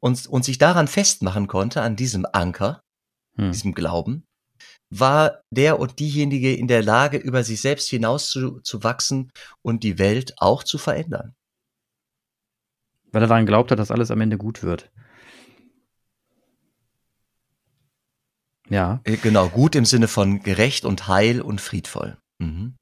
und, 0.00 0.26
und 0.26 0.44
sich 0.44 0.58
daran 0.58 0.86
festmachen 0.86 1.46
konnte, 1.46 1.80
an 1.80 1.96
diesem 1.96 2.26
Anker, 2.30 2.82
hm. 3.36 3.52
diesem 3.52 3.72
Glauben, 3.72 4.24
war 4.90 5.40
der 5.50 5.80
und 5.80 5.98
diejenige 5.98 6.54
in 6.54 6.68
der 6.68 6.82
Lage, 6.82 7.16
über 7.16 7.42
sich 7.42 7.62
selbst 7.62 7.88
hinaus 7.88 8.28
zu, 8.28 8.60
zu 8.60 8.84
wachsen 8.84 9.30
und 9.62 9.82
die 9.82 9.98
Welt 9.98 10.34
auch 10.36 10.62
zu 10.62 10.76
verändern. 10.76 11.32
Weil 13.12 13.22
er 13.22 13.28
daran 13.28 13.46
glaubt 13.46 13.70
hat, 13.70 13.78
dass 13.78 13.90
alles 13.90 14.10
am 14.10 14.20
Ende 14.20 14.36
gut 14.36 14.62
wird. 14.62 14.90
Ja. 18.70 19.00
Äh, 19.04 19.16
genau, 19.16 19.48
gut 19.48 19.74
im 19.74 19.84
Sinne 19.84 20.08
von 20.08 20.42
gerecht 20.42 20.84
und 20.84 21.08
heil 21.08 21.40
und 21.42 21.60
friedvoll. 21.60 22.16
Mhm. 22.38 22.74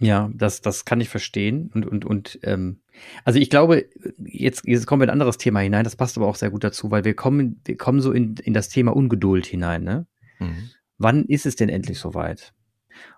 Ja, 0.00 0.28
das, 0.34 0.60
das 0.60 0.84
kann 0.84 1.00
ich 1.00 1.08
verstehen. 1.08 1.70
Und, 1.72 1.86
und, 1.86 2.04
und 2.04 2.38
ähm, 2.42 2.80
also 3.24 3.38
ich 3.38 3.48
glaube, 3.48 3.86
jetzt, 4.18 4.66
jetzt 4.66 4.86
kommen 4.86 5.00
wir 5.00 5.04
in 5.04 5.10
ein 5.10 5.14
anderes 5.14 5.38
Thema 5.38 5.60
hinein, 5.60 5.84
das 5.84 5.96
passt 5.96 6.16
aber 6.16 6.26
auch 6.26 6.34
sehr 6.34 6.50
gut 6.50 6.64
dazu, 6.64 6.90
weil 6.90 7.04
wir 7.04 7.14
kommen, 7.14 7.60
wir 7.64 7.76
kommen 7.76 8.00
so 8.00 8.12
in, 8.12 8.34
in 8.42 8.54
das 8.54 8.68
Thema 8.68 8.94
Ungeduld 8.94 9.46
hinein, 9.46 9.84
ne? 9.84 10.06
Mhm. 10.40 10.70
Wann 10.98 11.24
ist 11.24 11.46
es 11.46 11.56
denn 11.56 11.68
endlich 11.68 11.98
soweit? 11.98 12.52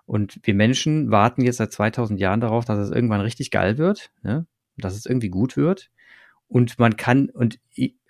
Und 0.05 0.39
wir 0.43 0.53
Menschen 0.53 1.11
warten 1.11 1.41
jetzt 1.41 1.57
seit 1.57 1.71
2000 1.71 2.19
Jahren 2.19 2.41
darauf, 2.41 2.65
dass 2.65 2.79
es 2.79 2.91
irgendwann 2.91 3.21
richtig 3.21 3.51
geil 3.51 3.77
wird, 3.77 4.11
ne? 4.23 4.45
dass 4.77 4.95
es 4.95 5.05
irgendwie 5.05 5.29
gut 5.29 5.57
wird. 5.57 5.89
Und 6.47 6.79
man 6.79 6.95
kann, 6.95 7.29
und 7.29 7.59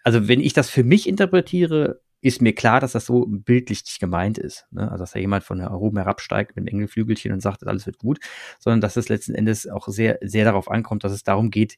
also 0.03 0.27
wenn 0.27 0.39
ich 0.39 0.53
das 0.53 0.69
für 0.69 0.83
mich 0.83 1.07
interpretiere, 1.07 2.01
ist 2.21 2.41
mir 2.41 2.55
klar, 2.55 2.79
dass 2.79 2.93
das 2.93 3.05
so 3.05 3.25
bildlich 3.27 3.83
nicht 3.85 3.99
gemeint 3.99 4.37
ist. 4.37 4.65
Ne? 4.71 4.89
Also, 4.91 5.03
dass 5.03 5.11
da 5.11 5.19
jemand 5.19 5.43
von 5.43 5.65
oben 5.65 5.97
herabsteigt 5.97 6.55
mit 6.55 6.65
dem 6.65 6.67
Engelflügelchen 6.67 7.31
und 7.31 7.41
sagt, 7.41 7.65
alles 7.65 7.85
wird 7.85 7.99
gut, 7.99 8.19
sondern 8.59 8.81
dass 8.81 8.97
es 8.97 9.09
letzten 9.09 9.35
Endes 9.35 9.67
auch 9.67 9.87
sehr, 9.87 10.17
sehr 10.21 10.45
darauf 10.45 10.69
ankommt, 10.69 11.03
dass 11.03 11.11
es 11.11 11.23
darum 11.23 11.51
geht, 11.51 11.77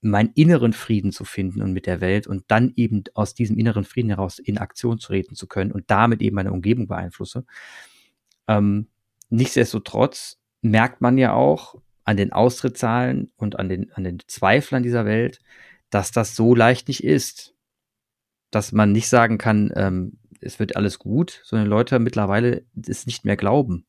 meinen 0.00 0.32
inneren 0.34 0.72
Frieden 0.72 1.12
zu 1.12 1.24
finden 1.24 1.62
und 1.62 1.72
mit 1.72 1.86
der 1.86 2.00
Welt 2.00 2.26
und 2.26 2.44
dann 2.48 2.72
eben 2.74 3.04
aus 3.14 3.34
diesem 3.34 3.56
inneren 3.56 3.84
Frieden 3.84 4.08
heraus 4.10 4.40
in 4.40 4.58
Aktion 4.58 4.98
treten 4.98 5.36
zu 5.36 5.46
können 5.46 5.70
und 5.70 5.84
damit 5.86 6.20
eben 6.22 6.34
meine 6.34 6.52
Umgebung 6.52 6.88
beeinflusse. 6.88 7.44
Ähm, 8.48 8.88
nichtsdestotrotz 9.30 10.40
merkt 10.60 11.00
man 11.00 11.18
ja 11.18 11.34
auch 11.34 11.76
an 12.04 12.16
den 12.16 12.32
Austrittszahlen 12.32 13.30
und 13.36 13.60
an 13.60 13.68
den, 13.68 13.92
an 13.92 14.02
den 14.02 14.18
Zweiflern 14.26 14.82
dieser 14.82 15.04
Welt, 15.04 15.38
dass 15.90 16.10
das 16.10 16.34
so 16.34 16.56
leicht 16.56 16.88
nicht 16.88 17.04
ist 17.04 17.54
dass 18.52 18.70
man 18.70 18.92
nicht 18.92 19.08
sagen 19.08 19.38
kann, 19.38 19.72
ähm, 19.74 20.18
es 20.40 20.60
wird 20.60 20.76
alles 20.76 21.00
gut, 21.00 21.40
sondern 21.44 21.68
Leute 21.68 21.98
mittlerweile 21.98 22.64
es 22.86 23.06
nicht 23.06 23.24
mehr 23.24 23.36
glauben, 23.36 23.86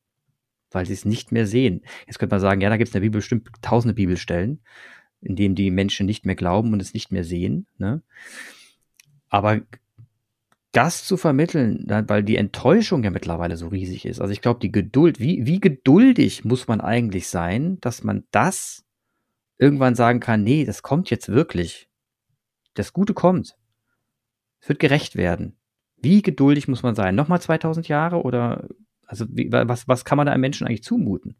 weil 0.71 0.85
sie 0.85 0.93
es 0.93 1.05
nicht 1.05 1.31
mehr 1.31 1.45
sehen. 1.45 1.83
Jetzt 2.07 2.17
könnte 2.17 2.33
man 2.33 2.41
sagen, 2.41 2.61
ja, 2.61 2.69
da 2.69 2.77
gibt 2.77 2.89
es 2.89 2.95
in 2.95 2.99
der 2.99 3.05
Bibel 3.07 3.19
bestimmt 3.19 3.49
tausende 3.61 3.93
Bibelstellen, 3.93 4.61
in 5.21 5.35
denen 5.35 5.55
die 5.55 5.69
Menschen 5.69 6.05
nicht 6.05 6.25
mehr 6.25 6.35
glauben 6.35 6.73
und 6.73 6.81
es 6.81 6.93
nicht 6.93 7.11
mehr 7.11 7.23
sehen. 7.23 7.67
Ne? 7.77 8.01
Aber 9.29 9.61
das 10.71 11.05
zu 11.05 11.17
vermitteln, 11.17 11.85
weil 12.07 12.23
die 12.23 12.37
Enttäuschung 12.37 13.03
ja 13.03 13.11
mittlerweile 13.11 13.57
so 13.57 13.67
riesig 13.67 14.05
ist. 14.05 14.21
Also 14.21 14.31
ich 14.31 14.41
glaube, 14.41 14.59
die 14.59 14.71
Geduld, 14.71 15.19
wie, 15.19 15.45
wie 15.45 15.59
geduldig 15.59 16.45
muss 16.45 16.67
man 16.67 16.81
eigentlich 16.81 17.27
sein, 17.27 17.77
dass 17.81 18.03
man 18.03 18.23
das 18.31 18.85
irgendwann 19.57 19.95
sagen 19.95 20.19
kann, 20.19 20.43
nee, 20.43 20.65
das 20.65 20.81
kommt 20.81 21.09
jetzt 21.09 21.29
wirklich. 21.29 21.89
Das 22.73 22.93
Gute 22.93 23.13
kommt. 23.13 23.55
Es 24.63 24.69
wird 24.69 24.79
gerecht 24.79 25.17
werden. 25.17 25.57
Wie 25.97 26.21
geduldig 26.21 26.69
muss 26.69 26.83
man 26.83 26.95
sein? 26.95 27.15
Nochmal 27.15 27.41
2000 27.41 27.89
Jahre 27.89 28.21
oder 28.21 28.69
also 29.05 29.25
wie, 29.27 29.51
was, 29.51 29.89
was 29.89 30.05
kann 30.05 30.15
man 30.15 30.25
da 30.25 30.31
einem 30.31 30.39
Menschen 30.39 30.65
eigentlich 30.65 30.83
zumuten? 30.83 31.35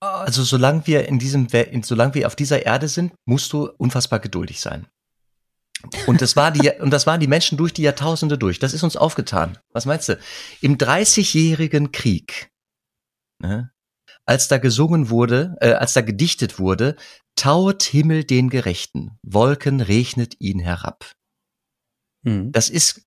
Also 0.00 0.42
solange 0.42 0.88
wir 0.88 1.06
in 1.08 1.20
diesem, 1.20 1.46
solange 1.82 2.14
wir 2.14 2.26
auf 2.26 2.34
dieser 2.34 2.66
Erde 2.66 2.88
sind, 2.88 3.12
musst 3.26 3.52
du 3.52 3.70
unfassbar 3.78 4.18
geduldig 4.18 4.60
sein. 4.60 4.88
Und 6.08 6.20
das 6.20 6.34
war 6.34 6.50
die, 6.50 6.68
und 6.80 6.90
das 6.90 7.06
waren 7.06 7.20
die 7.20 7.28
Menschen 7.28 7.56
durch 7.56 7.72
die 7.72 7.82
Jahrtausende 7.82 8.36
durch. 8.36 8.58
Das 8.58 8.74
ist 8.74 8.82
uns 8.82 8.96
aufgetan. 8.96 9.56
Was 9.72 9.86
meinst 9.86 10.08
du? 10.08 10.18
Im 10.60 10.78
Dreißigjährigen 10.78 11.92
Krieg, 11.92 12.50
ne, 13.38 13.70
als 14.26 14.48
da 14.48 14.58
gesungen 14.58 15.10
wurde, 15.10 15.56
äh, 15.60 15.74
als 15.74 15.92
da 15.92 16.00
gedichtet 16.00 16.58
wurde, 16.58 16.96
tauet 17.36 17.82
Himmel 17.82 18.24
den 18.24 18.50
Gerechten, 18.50 19.18
Wolken 19.22 19.80
regnet 19.80 20.40
ihn 20.40 20.58
herab. 20.58 21.12
Mhm. 22.22 22.52
Das 22.52 22.70
ist 22.70 23.02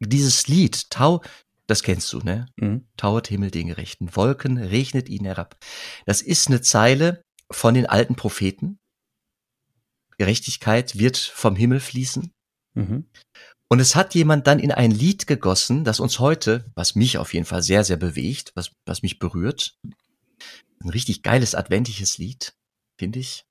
dieses 0.00 0.48
Lied, 0.48 0.90
Tau, 0.90 1.22
das 1.66 1.82
kennst 1.82 2.12
du, 2.12 2.18
ne? 2.18 2.46
Mhm. 2.56 2.86
Tauet 2.96 3.28
Himmel 3.28 3.50
den 3.50 3.68
Gerechten, 3.68 4.14
Wolken 4.16 4.58
regnet 4.58 5.08
ihn 5.08 5.24
herab. 5.24 5.56
Das 6.06 6.22
ist 6.22 6.48
eine 6.48 6.60
Zeile 6.62 7.22
von 7.50 7.74
den 7.74 7.86
alten 7.86 8.16
Propheten. 8.16 8.78
Gerechtigkeit 10.18 10.98
wird 10.98 11.16
vom 11.16 11.56
Himmel 11.56 11.80
fließen. 11.80 12.32
Mhm. 12.74 13.08
Und 13.68 13.78
es 13.78 13.94
hat 13.94 14.14
jemand 14.14 14.48
dann 14.48 14.58
in 14.58 14.72
ein 14.72 14.90
Lied 14.90 15.28
gegossen, 15.28 15.84
das 15.84 16.00
uns 16.00 16.18
heute, 16.18 16.70
was 16.74 16.96
mich 16.96 17.18
auf 17.18 17.32
jeden 17.34 17.46
Fall 17.46 17.62
sehr, 17.62 17.84
sehr 17.84 17.96
bewegt, 17.96 18.50
was, 18.56 18.72
was 18.84 19.02
mich 19.02 19.20
berührt, 19.20 19.78
ein 20.80 20.88
richtig 20.88 21.22
geiles 21.22 21.54
adventliches 21.54 22.18
Lied, 22.18 22.54
finde 22.98 23.20
ich. 23.20 23.44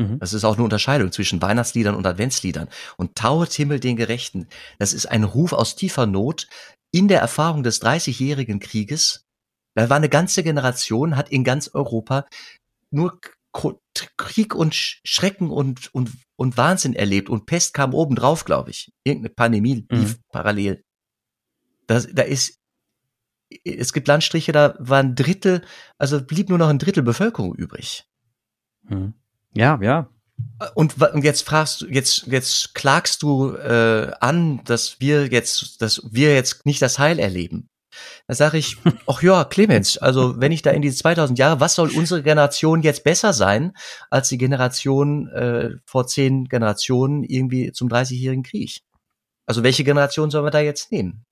Mhm. 0.00 0.18
Das 0.18 0.32
ist 0.32 0.44
auch 0.44 0.54
eine 0.54 0.64
Unterscheidung 0.64 1.12
zwischen 1.12 1.42
Weihnachtsliedern 1.42 1.94
und 1.94 2.06
Adventsliedern. 2.06 2.68
Und 2.96 3.16
Tauet 3.16 3.52
Himmel 3.52 3.80
den 3.80 3.96
Gerechten, 3.96 4.48
das 4.78 4.92
ist 4.92 5.06
ein 5.06 5.24
Ruf 5.24 5.52
aus 5.52 5.76
tiefer 5.76 6.06
Not 6.06 6.48
in 6.90 7.06
der 7.06 7.20
Erfahrung 7.20 7.62
des 7.62 7.80
Dreißigjährigen 7.80 8.60
Krieges. 8.60 9.24
Da 9.74 9.90
war 9.90 9.96
eine 9.96 10.08
ganze 10.08 10.42
Generation, 10.42 11.16
hat 11.16 11.28
in 11.28 11.44
ganz 11.44 11.68
Europa 11.68 12.26
nur 12.90 13.20
Krieg 14.16 14.54
und 14.54 14.74
Schrecken 14.74 15.50
und, 15.50 15.92
und, 15.94 16.10
und 16.36 16.56
Wahnsinn 16.56 16.94
erlebt 16.94 17.28
und 17.28 17.46
Pest 17.46 17.74
kam 17.74 17.94
obendrauf, 17.94 18.44
glaube 18.44 18.70
ich. 18.70 18.92
Irgendeine 19.04 19.34
Pandemie 19.34 19.86
lief 19.90 20.16
mhm. 20.16 20.22
parallel. 20.32 20.82
Da, 21.86 22.00
da 22.00 22.22
ist 22.22 22.56
es 23.64 23.92
gibt 23.92 24.06
Landstriche, 24.06 24.52
da 24.52 24.76
war 24.78 25.00
ein 25.00 25.16
Drittel, 25.16 25.64
also 25.98 26.24
blieb 26.24 26.48
nur 26.48 26.58
noch 26.58 26.68
ein 26.68 26.78
Drittel 26.78 27.02
Bevölkerung 27.02 27.54
übrig. 27.54 28.06
Hm. 28.86 29.14
Ja, 29.54 29.78
ja. 29.82 30.08
Und, 30.74 31.00
und 31.00 31.24
jetzt 31.24 31.42
fragst 31.42 31.82
du, 31.82 31.86
jetzt, 31.86 32.26
jetzt 32.26 32.74
klagst 32.74 33.22
du 33.22 33.54
äh, 33.54 34.10
an, 34.20 34.60
dass 34.64 35.00
wir 35.00 35.26
jetzt, 35.26 35.80
dass 35.82 36.02
wir 36.10 36.34
jetzt 36.34 36.66
nicht 36.66 36.82
das 36.82 36.98
Heil 36.98 37.18
erleben. 37.18 37.68
Da 38.26 38.34
sage 38.34 38.58
ich, 38.58 38.76
ach 39.06 39.22
ja, 39.22 39.44
Clemens, 39.44 39.98
also 39.98 40.40
wenn 40.40 40.52
ich 40.52 40.62
da 40.62 40.70
in 40.70 40.82
diese 40.82 40.96
2000 40.96 41.38
Jahre, 41.38 41.60
was 41.60 41.74
soll 41.74 41.90
unsere 41.90 42.22
Generation 42.22 42.82
jetzt 42.82 43.04
besser 43.04 43.32
sein 43.32 43.72
als 44.10 44.28
die 44.28 44.38
Generation 44.38 45.28
äh, 45.28 45.70
vor 45.84 46.06
zehn 46.06 46.46
Generationen 46.46 47.24
irgendwie 47.24 47.72
zum 47.72 47.88
30-jährigen 47.88 48.44
Krieg? 48.44 48.80
Also 49.46 49.62
welche 49.62 49.84
Generation 49.84 50.30
sollen 50.30 50.44
wir 50.44 50.50
da 50.50 50.60
jetzt 50.60 50.92
nehmen? 50.92 51.24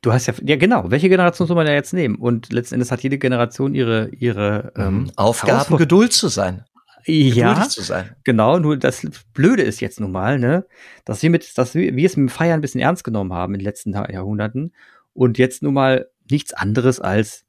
Du 0.00 0.12
hast 0.12 0.26
ja, 0.26 0.34
ja 0.42 0.56
genau, 0.56 0.90
welche 0.90 1.08
Generation 1.08 1.46
soll 1.46 1.56
man 1.56 1.66
da 1.66 1.72
jetzt 1.72 1.92
nehmen? 1.92 2.16
Und 2.16 2.52
letzten 2.52 2.74
Endes 2.74 2.90
hat 2.90 3.02
jede 3.02 3.18
Generation 3.18 3.74
ihre, 3.74 4.08
ihre 4.08 4.72
mhm. 4.74 4.82
ähm, 4.82 5.12
Aufgabe, 5.16 5.76
Geduld 5.76 6.12
zu 6.12 6.28
sein. 6.28 6.64
Ja, 7.06 7.68
zu 7.68 7.82
sein. 7.82 8.16
genau, 8.24 8.58
nur 8.58 8.76
das 8.76 9.06
Blöde 9.32 9.62
ist 9.62 9.80
jetzt 9.80 10.00
nun 10.00 10.12
mal, 10.12 10.38
ne, 10.38 10.66
dass 11.04 11.22
wir 11.22 11.30
mit, 11.30 11.56
dass 11.56 11.74
wir, 11.74 11.94
wir 11.94 12.06
es 12.06 12.16
mit 12.16 12.28
dem 12.28 12.28
Feiern 12.28 12.58
ein 12.58 12.60
bisschen 12.60 12.80
ernst 12.80 13.04
genommen 13.04 13.32
haben 13.32 13.54
in 13.54 13.60
den 13.60 13.64
letzten 13.64 13.92
Jahrhunderten 13.92 14.74
und 15.12 15.38
jetzt 15.38 15.62
nun 15.62 15.74
mal 15.74 16.08
nichts 16.28 16.52
anderes 16.52 17.00
als, 17.00 17.44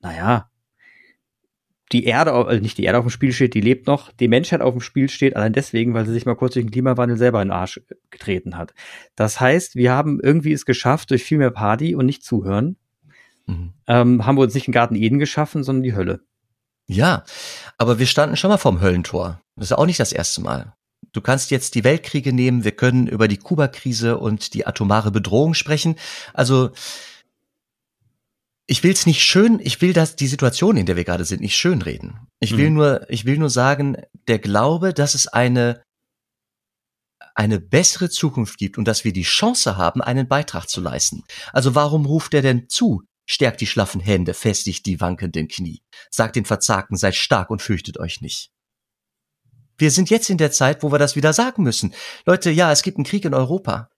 naja, 0.00 0.50
die 1.92 2.04
Erde, 2.04 2.32
also 2.32 2.62
nicht 2.62 2.78
die 2.78 2.84
Erde 2.84 2.98
auf 2.98 3.04
dem 3.04 3.10
Spiel 3.10 3.32
steht, 3.32 3.54
die 3.54 3.60
lebt 3.60 3.86
noch, 3.86 4.12
die 4.12 4.28
Menschheit 4.28 4.60
auf 4.60 4.74
dem 4.74 4.80
Spiel 4.80 5.08
steht, 5.08 5.34
allein 5.34 5.52
deswegen, 5.52 5.92
weil 5.92 6.06
sie 6.06 6.12
sich 6.12 6.24
mal 6.24 6.36
kurz 6.36 6.54
durch 6.54 6.64
den 6.64 6.70
Klimawandel 6.70 7.16
selber 7.16 7.42
in 7.42 7.48
den 7.48 7.52
Arsch 7.52 7.80
getreten 8.10 8.56
hat. 8.56 8.74
Das 9.16 9.40
heißt, 9.40 9.74
wir 9.74 9.90
haben 9.92 10.20
irgendwie 10.22 10.52
es 10.52 10.64
geschafft, 10.64 11.10
durch 11.10 11.24
viel 11.24 11.38
mehr 11.38 11.50
Party 11.50 11.96
und 11.96 12.06
nicht 12.06 12.24
zuhören, 12.24 12.76
mhm. 13.46 13.72
ähm, 13.88 14.24
haben 14.24 14.36
wir 14.36 14.42
uns 14.42 14.54
nicht 14.54 14.68
den 14.68 14.72
Garten 14.72 14.94
Eden 14.94 15.18
geschaffen, 15.18 15.64
sondern 15.64 15.82
die 15.82 15.96
Hölle. 15.96 16.20
Ja, 16.90 17.24
aber 17.78 18.00
wir 18.00 18.06
standen 18.06 18.36
schon 18.36 18.50
mal 18.50 18.58
vorm 18.58 18.80
Höllentor. 18.80 19.40
Das 19.54 19.70
ist 19.70 19.78
auch 19.78 19.86
nicht 19.86 20.00
das 20.00 20.12
erste 20.12 20.40
Mal. 20.40 20.74
Du 21.12 21.20
kannst 21.20 21.52
jetzt 21.52 21.76
die 21.76 21.84
Weltkriege 21.84 22.32
nehmen, 22.32 22.64
wir 22.64 22.72
können 22.72 23.06
über 23.06 23.28
die 23.28 23.36
Kuba-Krise 23.36 24.18
und 24.18 24.54
die 24.54 24.66
atomare 24.66 25.12
Bedrohung 25.12 25.54
sprechen. 25.54 25.96
Also 26.34 26.70
ich 28.66 28.82
will 28.82 28.92
es 28.92 29.06
nicht 29.06 29.22
schön, 29.22 29.60
ich 29.62 29.80
will 29.80 29.92
das 29.92 30.16
die 30.16 30.26
Situation, 30.26 30.76
in 30.76 30.86
der 30.86 30.96
wir 30.96 31.04
gerade 31.04 31.24
sind, 31.24 31.40
nicht 31.40 31.56
schönreden. 31.56 32.26
Ich 32.40 32.56
will 32.56 32.70
mhm. 32.70 32.76
nur, 32.76 33.10
ich 33.10 33.24
will 33.24 33.38
nur 33.38 33.50
sagen, 33.50 33.96
der 34.26 34.40
Glaube, 34.40 34.92
dass 34.92 35.14
es 35.14 35.28
eine 35.28 35.82
eine 37.36 37.60
bessere 37.60 38.10
Zukunft 38.10 38.58
gibt 38.58 38.76
und 38.76 38.86
dass 38.86 39.04
wir 39.04 39.12
die 39.12 39.22
Chance 39.22 39.76
haben, 39.76 40.02
einen 40.02 40.26
Beitrag 40.26 40.68
zu 40.68 40.80
leisten. 40.80 41.22
Also 41.52 41.76
warum 41.76 42.04
ruft 42.04 42.34
er 42.34 42.42
denn 42.42 42.68
zu? 42.68 43.02
Stärkt 43.32 43.60
die 43.60 43.68
schlaffen 43.68 44.00
Hände, 44.00 44.34
festigt 44.34 44.86
die 44.86 45.00
wankenden 45.00 45.46
Knie. 45.46 45.84
Sagt 46.10 46.34
den 46.34 46.44
Verzagten, 46.44 46.96
seid 46.96 47.14
stark 47.14 47.48
und 47.50 47.62
fürchtet 47.62 47.96
euch 47.96 48.20
nicht. 48.20 48.50
Wir 49.78 49.92
sind 49.92 50.10
jetzt 50.10 50.30
in 50.30 50.36
der 50.36 50.50
Zeit, 50.50 50.82
wo 50.82 50.90
wir 50.90 50.98
das 50.98 51.14
wieder 51.14 51.32
sagen 51.32 51.62
müssen. 51.62 51.94
Leute, 52.26 52.50
ja, 52.50 52.72
es 52.72 52.82
gibt 52.82 52.96
einen 52.96 53.04
Krieg 53.04 53.24
in 53.24 53.32
Europa, 53.32 53.88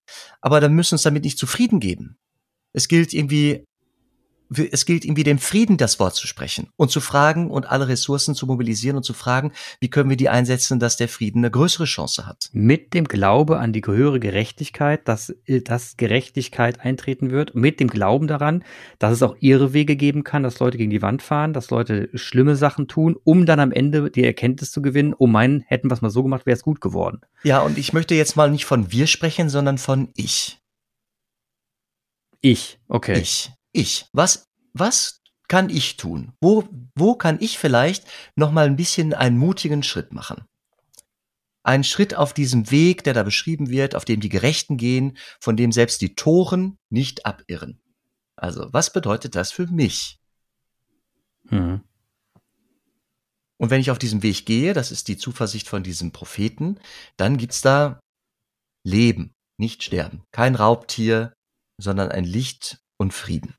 aber 0.43 0.61
dann 0.61 0.75
müssen 0.75 0.91
wir 0.91 0.97
uns 0.97 1.05
damit 1.05 1.25
nicht 1.25 1.39
zufrieden 1.39 1.81
geben. 1.81 2.19
Es 2.75 2.89
gilt 2.89 3.15
irgendwie 3.15 3.65
es 4.71 4.87
gilt 4.87 5.05
irgendwie 5.05 5.25
dem 5.25 5.39
Frieden 5.39 5.77
das 5.77 5.99
Wort 5.99 6.15
zu 6.15 6.27
sprechen 6.27 6.69
und 6.77 6.91
zu 6.91 7.01
fragen 7.01 7.51
und 7.51 7.69
alle 7.71 7.89
Ressourcen 7.89 8.35
zu 8.35 8.47
mobilisieren 8.47 8.97
und 8.97 9.03
zu 9.03 9.15
fragen, 9.15 9.53
wie 9.81 9.91
können 9.91 10.11
wir 10.11 10.17
die 10.17 10.29
einsetzen, 10.29 10.79
dass 10.79 10.97
der 10.97 11.09
Frieden 11.09 11.41
eine 11.41 11.51
größere 11.51 11.85
Chance 11.85 12.27
hat. 12.27 12.51
Mit 12.53 12.95
dem 12.95 13.05
Glaube 13.05 13.59
an 13.59 13.73
die 13.73 13.83
höhere 13.85 14.21
Gerechtigkeit, 14.21 15.07
dass, 15.09 15.35
dass 15.65 15.97
Gerechtigkeit 15.97 16.81
eintreten 16.81 17.31
wird, 17.31 17.55
mit 17.55 17.81
dem 17.81 17.89
Glauben 17.89 18.27
daran, 18.27 18.65
dass 18.99 19.13
es 19.13 19.23
auch 19.23 19.37
ihre 19.41 19.73
Wege 19.73 19.97
geben 19.97 20.25
kann, 20.25 20.43
dass 20.43 20.61
Leute 20.61 20.79
gegen 20.79 20.91
die 20.91 21.03
Wand 21.03 21.23
fahren, 21.23 21.53
dass 21.53 21.71
Leute 21.71 22.09
schlimme 22.15 22.57
Sachen 22.57 22.89
tun, 22.89 23.17
um 23.25 23.47
dann 23.47 23.61
am 23.61 23.73
Ende 23.73 24.11
die 24.11 24.25
Erkenntnis 24.25 24.73
zu 24.73 24.83
gewinnen, 24.83 25.15
oh 25.17 25.27
mein, 25.27 25.65
hätten 25.67 25.91
wir 25.91 25.95
es 25.95 26.03
mal 26.03 26.11
so 26.11 26.23
gemacht, 26.23 26.47
wäre 26.47 26.57
es 26.57 26.63
gut 26.63 26.81
geworden. 26.81 27.21
Ja, 27.43 27.61
und 27.61 27.79
ich 27.79 27.93
möchte 27.93 28.15
jetzt 28.15 28.37
mal 28.37 28.51
nicht 28.51 28.65
von 28.65 28.93
wir 28.93 29.07
sprechen, 29.07 29.49
sondern 29.49 29.79
von 29.79 30.11
ich. 30.15 30.59
Ich, 32.41 32.81
okay. 32.89 33.21
Ich 33.21 33.53
ich? 33.73 34.07
Was, 34.13 34.49
was 34.73 35.23
kann 35.49 35.69
ich 35.69 35.97
tun? 35.97 36.33
Wo, 36.41 36.69
wo 36.95 37.15
kann 37.15 37.39
ich 37.41 37.59
vielleicht 37.59 38.07
noch 38.37 38.53
mal 38.53 38.67
ein 38.67 38.77
bisschen 38.77 39.13
einen 39.13 39.37
mutigen 39.37 39.83
Schritt 39.83 40.13
machen? 40.13 40.45
Einen 41.63 41.85
Schritt 41.85 42.15
auf 42.15 42.33
diesem 42.33 42.71
Weg, 42.71 43.05
der 43.05 43.15
da 43.15 43.23
beschrieben 43.23 43.69
wird, 43.69 43.95
auf 43.95 44.05
dem 44.05 44.21
die 44.21 44.29
Gerechten 44.29 44.77
gehen, 44.77 45.17
von 45.41 45.57
dem 45.57 45.71
selbst 45.71 46.01
die 46.01 46.15
Toren 46.15 46.79
nicht 46.91 47.27
abirren. 47.27 47.81
Also, 48.35 48.73
was 48.73 48.93
bedeutet 48.93 49.37
das 49.37 49.53
für 49.53 49.67
mich? 49.67 50.19
Hm. 51.49 51.83
Und 53.59 53.71
wenn 53.71 53.81
ich 53.81 53.93
auf 53.93 53.99
diesem 53.99 54.25
Weg 54.25 54.45
gehe, 54.45 54.73
das 54.73 54.91
ist 54.91 55.07
die 55.07 55.17
Zuversicht 55.17 55.69
von 55.69 55.85
diesem 55.85 56.11
Propheten, 56.11 56.81
dann 57.17 57.37
gibt's 57.37 57.61
da 57.61 58.01
Leben, 58.85 59.35
nicht 59.57 59.85
Sterben. 59.85 60.25
Kein 60.33 60.57
Raubtier, 60.57 61.33
sondern 61.79 62.11
ein 62.11 62.25
Licht 62.25 62.81
und 62.97 63.13
Frieden. 63.13 63.55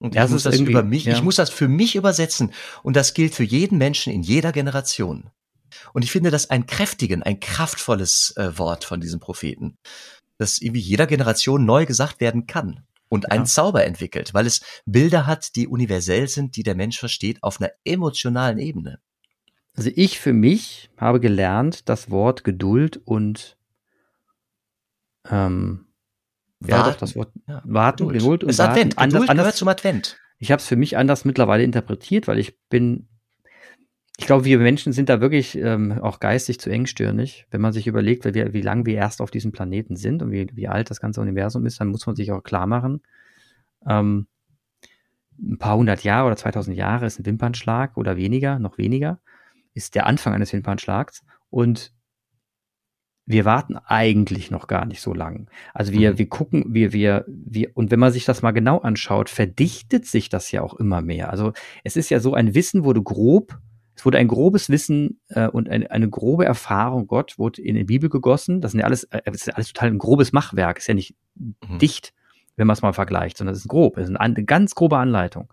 Und 0.00 0.16
ich 0.16 0.28
muss 0.28 0.44
das 0.44 0.58
über 0.58 0.82
mich, 0.82 1.04
ja. 1.04 1.12
ich 1.12 1.22
muss 1.22 1.36
das 1.36 1.50
für 1.50 1.68
mich 1.68 1.94
übersetzen. 1.94 2.52
Und 2.82 2.96
das 2.96 3.12
gilt 3.12 3.34
für 3.34 3.44
jeden 3.44 3.76
Menschen 3.76 4.12
in 4.12 4.22
jeder 4.22 4.50
Generation. 4.50 5.30
Und 5.92 6.02
ich 6.02 6.10
finde 6.10 6.30
das 6.30 6.48
ein 6.48 6.66
kräftigen, 6.66 7.22
ein 7.22 7.38
kraftvolles 7.38 8.34
äh, 8.36 8.58
Wort 8.58 8.84
von 8.84 9.00
diesem 9.00 9.20
Propheten, 9.20 9.76
das 10.38 10.58
irgendwie 10.58 10.80
jeder 10.80 11.06
Generation 11.06 11.66
neu 11.66 11.84
gesagt 11.84 12.20
werden 12.20 12.46
kann 12.46 12.84
und 13.10 13.24
ja. 13.24 13.30
einen 13.30 13.44
Zauber 13.44 13.84
entwickelt, 13.84 14.32
weil 14.32 14.46
es 14.46 14.62
Bilder 14.86 15.26
hat, 15.26 15.54
die 15.54 15.68
universell 15.68 16.28
sind, 16.28 16.56
die 16.56 16.62
der 16.62 16.74
Mensch 16.74 16.98
versteht 16.98 17.42
auf 17.42 17.60
einer 17.60 17.70
emotionalen 17.84 18.58
Ebene. 18.58 19.00
Also 19.76 19.90
ich 19.94 20.18
für 20.18 20.32
mich 20.32 20.90
habe 20.96 21.20
gelernt, 21.20 21.88
das 21.90 22.10
Wort 22.10 22.42
Geduld 22.42 22.96
und 23.04 23.58
ähm, 25.30 25.86
ja, 26.66 26.82
doch, 26.82 26.96
das 26.96 27.16
Wort 27.16 27.32
ja, 27.48 27.62
warten, 27.64 28.08
Geduld. 28.08 28.20
Geduld 28.20 28.44
und 28.44 28.50
ist 28.50 28.58
warten. 28.58 28.70
Advent. 28.72 28.96
Geduld 28.96 29.30
anders, 29.30 29.44
gehört 29.44 29.56
zum 29.56 29.68
Advent. 29.68 30.18
Ich 30.38 30.50
habe 30.50 30.60
es 30.60 30.66
für 30.66 30.76
mich 30.76 30.96
anders 30.96 31.24
mittlerweile 31.24 31.62
interpretiert, 31.62 32.28
weil 32.28 32.38
ich 32.38 32.58
bin, 32.68 33.08
ich 34.18 34.26
glaube, 34.26 34.44
wir 34.44 34.58
Menschen 34.58 34.92
sind 34.92 35.08
da 35.08 35.20
wirklich 35.20 35.56
ähm, 35.56 35.98
auch 36.00 36.20
geistig 36.20 36.60
zu 36.60 36.70
engstirnig. 36.70 37.46
Wenn 37.50 37.60
man 37.60 37.72
sich 37.72 37.86
überlegt, 37.86 38.24
wie, 38.24 38.52
wie 38.52 38.62
lange 38.62 38.86
wir 38.86 38.96
erst 38.96 39.20
auf 39.20 39.30
diesem 39.30 39.52
Planeten 39.52 39.96
sind 39.96 40.22
und 40.22 40.30
wie, 40.30 40.48
wie 40.52 40.68
alt 40.68 40.90
das 40.90 41.00
ganze 41.00 41.20
Universum 41.20 41.66
ist, 41.66 41.80
dann 41.80 41.88
muss 41.88 42.06
man 42.06 42.16
sich 42.16 42.32
auch 42.32 42.42
klar 42.42 42.66
machen, 42.66 43.02
ähm, 43.86 44.26
ein 45.42 45.58
paar 45.58 45.76
hundert 45.76 46.04
Jahre 46.04 46.26
oder 46.26 46.36
2000 46.36 46.76
Jahre 46.76 47.06
ist 47.06 47.18
ein 47.18 47.26
Wimpernschlag 47.26 47.96
oder 47.96 48.16
weniger, 48.16 48.58
noch 48.58 48.78
weniger, 48.78 49.20
ist 49.72 49.94
der 49.94 50.06
Anfang 50.06 50.34
eines 50.34 50.52
Wimpernschlags. 50.52 51.24
Und 51.48 51.92
wir 53.30 53.44
warten 53.44 53.76
eigentlich 53.76 54.50
noch 54.50 54.66
gar 54.66 54.86
nicht 54.86 55.00
so 55.00 55.14
lang. 55.14 55.48
Also 55.72 55.92
wir, 55.92 56.12
mhm. 56.12 56.18
wir 56.18 56.28
gucken, 56.28 56.64
wir, 56.68 56.92
wir, 56.92 57.24
wir, 57.28 57.70
und 57.74 57.90
wenn 57.90 58.00
man 58.00 58.12
sich 58.12 58.24
das 58.24 58.42
mal 58.42 58.50
genau 58.50 58.78
anschaut, 58.78 59.30
verdichtet 59.30 60.04
sich 60.04 60.28
das 60.28 60.50
ja 60.50 60.62
auch 60.62 60.74
immer 60.74 61.00
mehr. 61.00 61.30
Also 61.30 61.52
es 61.84 61.96
ist 61.96 62.10
ja 62.10 62.18
so, 62.18 62.34
ein 62.34 62.54
Wissen 62.54 62.84
wurde 62.84 63.02
grob, 63.02 63.58
es 63.94 64.04
wurde 64.04 64.18
ein 64.18 64.28
grobes 64.28 64.68
Wissen 64.68 65.20
äh, 65.28 65.46
und 65.46 65.68
eine, 65.68 65.90
eine 65.90 66.08
grobe 66.08 66.44
Erfahrung 66.44 67.06
Gott 67.06 67.38
wurde 67.38 67.62
in 67.62 67.76
die 67.76 67.84
Bibel 67.84 68.08
gegossen. 68.08 68.60
Das 68.60 68.72
sind 68.72 68.80
ja 68.80 68.86
alles, 68.86 69.04
äh, 69.04 69.20
das 69.24 69.36
ist 69.36 69.46
ja 69.46 69.54
alles 69.54 69.72
total 69.72 69.90
ein 69.90 69.98
grobes 69.98 70.32
Machwerk, 70.32 70.78
ist 70.78 70.88
ja 70.88 70.94
nicht 70.94 71.14
mhm. 71.36 71.78
dicht, 71.78 72.12
wenn 72.60 72.66
man 72.66 72.74
es 72.74 72.82
mal 72.82 72.92
vergleicht, 72.92 73.38
sondern 73.38 73.54
es 73.54 73.62
ist 73.62 73.68
grob, 73.68 73.96
es 73.96 74.10
ist 74.10 74.16
eine 74.16 74.44
ganz 74.44 74.74
grobe 74.74 74.98
Anleitung. 74.98 75.50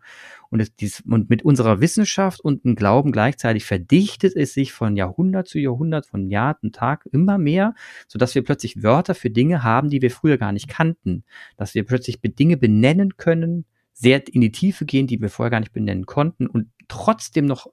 Und, 0.49 0.59
es, 0.59 0.75
dies, 0.75 1.01
und 1.07 1.29
mit 1.29 1.43
unserer 1.43 1.79
Wissenschaft 1.79 2.41
und 2.41 2.65
dem 2.65 2.75
Glauben 2.75 3.13
gleichzeitig 3.13 3.65
verdichtet 3.65 4.35
es 4.35 4.53
sich 4.53 4.73
von 4.73 4.97
Jahrhundert 4.97 5.47
zu 5.47 5.57
Jahrhundert, 5.57 6.05
von 6.05 6.29
Jahr 6.29 6.59
zu 6.59 6.69
Tag 6.69 7.05
immer 7.11 7.37
mehr, 7.37 7.75
sodass 8.09 8.35
wir 8.35 8.43
plötzlich 8.43 8.83
Wörter 8.83 9.15
für 9.15 9.29
Dinge 9.29 9.63
haben, 9.63 9.89
die 9.89 10.01
wir 10.01 10.11
früher 10.11 10.37
gar 10.37 10.51
nicht 10.51 10.67
kannten. 10.67 11.23
Dass 11.55 11.75
wir 11.75 11.85
plötzlich 11.85 12.19
Dinge 12.21 12.57
benennen 12.57 13.15
können, 13.15 13.65
sehr 13.93 14.21
in 14.27 14.41
die 14.41 14.51
Tiefe 14.51 14.85
gehen, 14.85 15.07
die 15.07 15.21
wir 15.21 15.29
vorher 15.29 15.51
gar 15.51 15.61
nicht 15.61 15.73
benennen 15.73 16.05
konnten 16.05 16.45
und 16.45 16.67
trotzdem 16.89 17.45
noch 17.45 17.67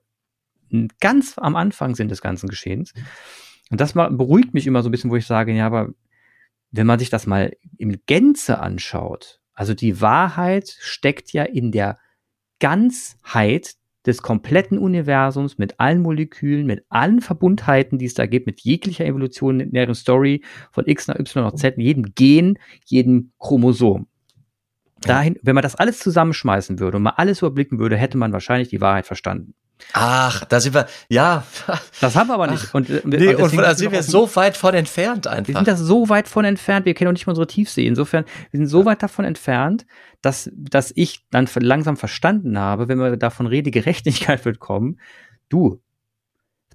ganz 1.01 1.38
am 1.38 1.57
Anfang 1.57 1.97
sind 1.97 2.11
des 2.11 2.23
ganzen 2.23 2.49
Geschehens. 2.49 2.94
Und 3.70 3.81
das 3.81 3.94
beruhigt 3.94 4.55
mich 4.55 4.66
immer 4.66 4.83
so 4.83 4.88
ein 4.88 4.92
bisschen, 4.92 5.11
wo 5.11 5.16
ich 5.16 5.27
sage, 5.27 5.53
ja, 5.53 5.66
aber 5.66 5.90
wenn 6.77 6.87
man 6.89 6.99
sich 6.99 7.11
das 7.11 7.27
mal 7.27 7.57
im 7.79 8.01
Gänze 8.07 8.59
anschaut, 8.59 9.41
also 9.55 9.75
die 9.75 10.01
Wahrheit 10.01 10.77
steckt 10.81 11.33
ja 11.33 11.45
in 11.45 11.71
der 11.71 11.99
Ganzheit 12.59 13.77
des 14.07 14.23
kompletten 14.23 14.79
Universums 14.79 15.57
mit 15.57 15.79
allen 15.79 16.03
Molekülen, 16.03 16.67
mit 16.67 16.85
allen 16.89 17.21
Verbundheiten, 17.21 17.99
die 17.99 18.07
es 18.07 18.15
da 18.15 18.27
gibt, 18.27 18.47
mit 18.47 18.61
jeglicher 18.61 19.07
evolutionären 19.07 19.95
Story 19.95 20.43
von 20.73 20.87
X 20.87 21.07
nach 21.07 21.19
Y 21.19 21.45
nach 21.45 21.55
Z, 21.55 21.79
jedem 21.79 22.15
Gen, 22.15 22.59
jedem 22.85 23.33
Chromosom. 23.39 24.09
Dahin, 25.01 25.39
wenn 25.43 25.55
man 25.55 25.63
das 25.63 25.77
alles 25.77 26.01
zusammenschmeißen 26.01 26.81
würde 26.81 26.97
und 26.97 27.05
mal 27.05 27.11
alles 27.11 27.41
überblicken 27.41 27.79
würde, 27.79 27.97
hätte 27.97 28.19
man 28.19 28.33
wahrscheinlich 28.33 28.69
die 28.69 28.81
Wahrheit 28.81 29.07
verstanden. 29.07 29.55
Ach, 29.93 30.45
da 30.45 30.61
sind 30.61 30.75
wir, 30.75 30.87
ja. 31.09 31.45
Das 32.01 32.17
haben 32.17 32.29
wir 32.29 32.35
aber 32.35 32.47
nicht. 32.47 32.67
Ach, 32.69 32.75
und, 32.75 32.91
äh, 32.91 33.03
nee, 33.05 33.35
und 33.35 33.57
da 33.57 33.75
sind 33.75 33.93
wir 33.93 34.03
so 34.03 34.35
weit 34.35 34.57
von 34.57 34.75
entfernt 34.75 35.27
einfach. 35.27 35.49
Wir 35.49 35.55
sind 35.57 35.69
da 35.69 35.77
so 35.77 36.09
weit 36.09 36.29
von 36.29 36.45
entfernt, 36.45 36.87
wir 36.87 36.95
kennen 36.95 37.09
auch 37.09 37.13
nicht 37.13 37.27
mal 37.27 37.33
unsere 37.33 37.47
Tiefsee. 37.47 37.87
Insofern, 37.87 38.25
wir 38.51 38.59
sind 38.59 38.69
so 38.69 38.85
weit 38.85 39.03
davon 39.03 39.25
entfernt, 39.25 39.87
dass, 40.23 40.51
dass 40.55 40.93
ich 40.95 41.25
dann 41.31 41.49
langsam 41.57 41.97
verstanden 41.97 42.59
habe, 42.59 42.89
wenn 42.89 42.99
wir 42.99 43.17
davon 43.17 43.47
reden, 43.47 43.71
Gerechtigkeit 43.71 44.45
wird 44.45 44.59
kommen, 44.59 44.99
du, 45.49 45.81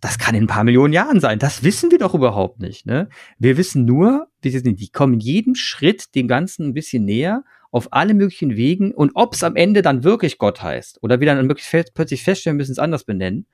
das 0.01 0.17
kann 0.17 0.35
in 0.35 0.43
ein 0.43 0.47
paar 0.47 0.63
Millionen 0.63 0.93
Jahren 0.93 1.19
sein. 1.19 1.39
Das 1.39 1.63
wissen 1.63 1.91
wir 1.91 1.97
doch 1.97 2.13
überhaupt 2.13 2.59
nicht. 2.59 2.85
Ne? 2.85 3.09
Wir 3.37 3.57
wissen 3.57 3.85
nur, 3.85 4.27
die 4.43 4.89
kommen 4.91 5.19
jedem 5.19 5.55
Schritt 5.55 6.15
dem 6.15 6.27
Ganzen 6.27 6.67
ein 6.67 6.73
bisschen 6.73 7.05
näher 7.05 7.43
auf 7.71 7.89
alle 7.91 8.13
möglichen 8.13 8.55
Wegen 8.55 8.93
und 8.93 9.11
ob 9.13 9.35
es 9.35 9.43
am 9.43 9.55
Ende 9.55 9.81
dann 9.81 10.03
wirklich 10.03 10.37
Gott 10.37 10.61
heißt 10.61 10.99
oder 11.01 11.19
wir 11.19 11.27
dann 11.27 11.47
plötzlich 11.93 12.23
feststellen 12.23 12.57
müssen, 12.57 12.71
es 12.71 12.79
anders 12.79 13.03
benennen, 13.03 13.45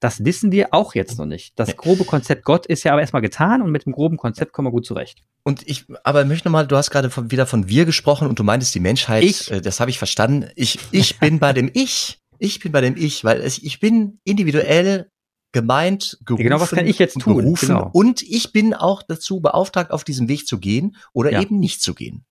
das 0.00 0.24
wissen 0.24 0.52
wir 0.52 0.74
auch 0.74 0.94
jetzt 0.94 1.18
noch 1.18 1.24
nicht. 1.24 1.58
Das 1.58 1.76
grobe 1.76 2.04
Konzept 2.04 2.44
Gott 2.44 2.66
ist 2.66 2.82
ja 2.84 2.92
aber 2.92 3.00
erstmal 3.00 3.22
getan 3.22 3.62
und 3.62 3.70
mit 3.70 3.86
dem 3.86 3.92
groben 3.92 4.18
Konzept 4.18 4.52
kommen 4.52 4.68
wir 4.68 4.72
gut 4.72 4.84
zurecht. 4.84 5.22
Und 5.44 5.66
ich, 5.66 5.86
aber 6.04 6.22
ich 6.22 6.28
möchte 6.28 6.48
nochmal, 6.48 6.66
du 6.66 6.76
hast 6.76 6.90
gerade 6.90 7.08
von, 7.08 7.30
wieder 7.30 7.46
von 7.46 7.68
wir 7.68 7.86
gesprochen 7.86 8.28
und 8.28 8.38
du 8.38 8.44
meintest 8.44 8.74
die 8.74 8.80
Menschheit, 8.80 9.24
ich, 9.24 9.50
äh, 9.50 9.60
das 9.62 9.80
habe 9.80 9.90
ich 9.90 9.98
verstanden. 9.98 10.50
Ich, 10.56 10.78
ich 10.90 11.18
bin 11.20 11.38
bei 11.38 11.52
dem 11.52 11.70
Ich. 11.72 12.18
Ich 12.38 12.60
bin 12.60 12.72
bei 12.72 12.80
dem 12.80 12.96
Ich, 12.96 13.24
weil 13.24 13.40
es, 13.40 13.58
ich 13.58 13.80
bin 13.80 14.18
individuell 14.24 15.08
gemeint, 15.52 16.18
gerufen, 16.26 16.42
genau, 16.42 16.60
was 16.60 16.70
kann 16.70 16.86
ich 16.86 16.98
jetzt 16.98 17.20
tun? 17.20 17.38
Gerufen, 17.38 17.68
genau. 17.68 17.88
Und 17.92 18.20
ich 18.22 18.52
bin 18.52 18.74
auch 18.74 19.02
dazu 19.02 19.40
beauftragt, 19.40 19.92
auf 19.92 20.04
diesem 20.04 20.28
Weg 20.28 20.46
zu 20.46 20.58
gehen 20.58 20.96
oder 21.12 21.32
ja. 21.32 21.40
eben 21.40 21.60
nicht 21.60 21.80
zu 21.80 21.94
gehen. 21.94 22.26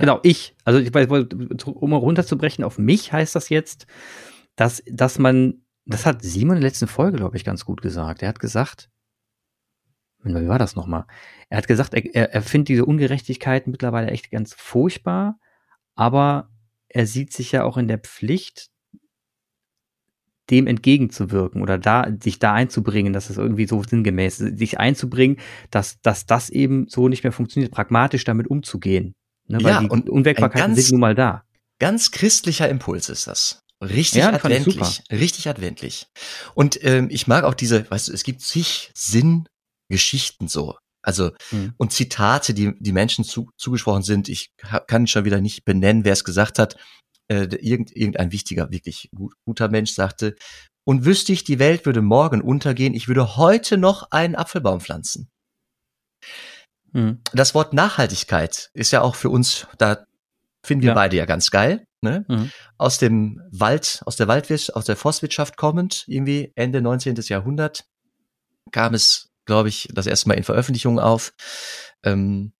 Genau, 0.00 0.18
ich. 0.22 0.56
Also 0.64 0.80
um 1.72 1.92
runterzubrechen 1.92 2.64
auf 2.64 2.78
mich 2.78 3.12
heißt 3.12 3.34
das 3.36 3.48
jetzt, 3.48 3.86
dass, 4.56 4.82
dass 4.86 5.18
man, 5.18 5.62
das 5.84 6.06
hat 6.06 6.22
Simon 6.22 6.56
in 6.56 6.62
der 6.62 6.70
letzten 6.70 6.88
Folge, 6.88 7.18
glaube 7.18 7.36
ich, 7.36 7.44
ganz 7.44 7.64
gut 7.64 7.82
gesagt. 7.82 8.22
Er 8.22 8.28
hat 8.28 8.40
gesagt, 8.40 8.90
wie 10.22 10.48
war 10.48 10.58
das 10.58 10.76
nochmal? 10.76 11.04
Er 11.48 11.58
hat 11.58 11.68
gesagt, 11.68 11.94
er, 11.94 12.14
er, 12.14 12.32
er 12.32 12.42
findet 12.42 12.68
diese 12.68 12.84
Ungerechtigkeit 12.84 13.66
mittlerweile 13.66 14.08
echt 14.10 14.30
ganz 14.30 14.54
furchtbar, 14.54 15.38
aber 15.94 16.50
er 16.88 17.06
sieht 17.06 17.32
sich 17.32 17.52
ja 17.52 17.64
auch 17.64 17.76
in 17.76 17.88
der 17.88 17.98
Pflicht, 17.98 18.70
dem 20.50 20.66
entgegenzuwirken 20.66 21.62
oder 21.62 21.78
da, 21.78 22.08
sich 22.20 22.38
da 22.38 22.52
einzubringen, 22.54 23.12
dass 23.12 23.30
es 23.30 23.38
irgendwie 23.38 23.66
so 23.66 23.82
sinngemäß 23.82 24.40
ist, 24.40 24.58
sich 24.58 24.80
einzubringen, 24.80 25.36
dass, 25.70 26.00
dass 26.00 26.26
das 26.26 26.50
eben 26.50 26.88
so 26.88 27.08
nicht 27.08 27.22
mehr 27.22 27.32
funktioniert, 27.32 27.72
pragmatisch 27.72 28.24
damit 28.24 28.48
umzugehen. 28.48 29.14
Ne? 29.50 29.62
Weil 29.62 29.72
ja, 29.72 29.80
die 29.80 29.88
und 29.88 30.08
Unwägbarkeiten 30.08 30.74
sind 30.74 30.92
nun 30.92 31.00
mal 31.00 31.14
da. 31.14 31.44
Ganz 31.78 32.10
christlicher 32.10 32.68
Impuls 32.68 33.08
ist 33.08 33.26
das. 33.26 33.60
Richtig 33.82 34.20
ja, 34.20 34.32
adventlich. 34.32 35.02
Richtig 35.10 35.48
adventlich. 35.48 36.06
Und 36.54 36.82
ähm, 36.84 37.08
ich 37.10 37.26
mag 37.26 37.44
auch 37.44 37.54
diese, 37.54 37.90
weißt 37.90 38.08
du, 38.08 38.12
es 38.12 38.24
gibt 38.24 38.42
zig 38.42 38.90
Sinngeschichten 38.94 40.48
so. 40.48 40.76
Also, 41.02 41.30
hm. 41.48 41.72
und 41.78 41.92
Zitate, 41.92 42.52
die, 42.52 42.74
die 42.78 42.92
Menschen 42.92 43.24
zu, 43.24 43.48
zugesprochen 43.56 44.02
sind. 44.02 44.28
Ich 44.28 44.50
kann 44.86 45.06
schon 45.06 45.24
wieder 45.24 45.40
nicht 45.40 45.64
benennen, 45.64 46.04
wer 46.04 46.12
es 46.12 46.24
gesagt 46.24 46.58
hat 46.58 46.76
äh, 47.30 47.48
irgend, 47.60 47.96
irgendein 47.96 48.32
wichtiger, 48.32 48.70
wirklich 48.70 49.08
gut, 49.14 49.34
guter 49.46 49.68
Mensch 49.68 49.92
sagte, 49.92 50.34
und 50.84 51.04
wüsste 51.04 51.32
ich, 51.32 51.44
die 51.44 51.58
Welt 51.58 51.86
würde 51.86 52.02
morgen 52.02 52.42
untergehen, 52.42 52.94
ich 52.94 53.06
würde 53.06 53.36
heute 53.36 53.78
noch 53.78 54.10
einen 54.10 54.34
Apfelbaum 54.34 54.80
pflanzen. 54.80 55.30
Hm. 56.92 57.20
Das 57.32 57.54
Wort 57.54 57.72
Nachhaltigkeit 57.72 58.70
ist 58.74 58.90
ja 58.90 59.02
auch 59.02 59.14
für 59.14 59.30
uns, 59.30 59.66
da 59.78 60.04
finden 60.62 60.82
wir 60.82 60.88
ja. 60.88 60.94
beide 60.94 61.16
ja 61.16 61.26
ganz 61.26 61.50
geil. 61.50 61.86
Ne? 62.02 62.24
Mhm. 62.28 62.50
Aus 62.78 62.98
dem 62.98 63.42
Wald, 63.50 64.02
aus 64.06 64.16
der 64.16 64.26
Waldwirtschaft, 64.26 64.74
aus 64.74 64.86
der 64.86 64.96
Forstwirtschaft 64.96 65.56
kommend, 65.56 66.04
irgendwie 66.06 66.52
Ende 66.54 66.80
19. 66.80 67.14
Jahrhundert, 67.24 67.84
kam 68.72 68.94
es, 68.94 69.28
glaube 69.44 69.68
ich, 69.68 69.88
das 69.92 70.06
erste 70.06 70.28
Mal 70.28 70.34
in 70.34 70.44
Veröffentlichungen 70.44 70.98
auf. 70.98 71.34
Ähm, 72.02 72.52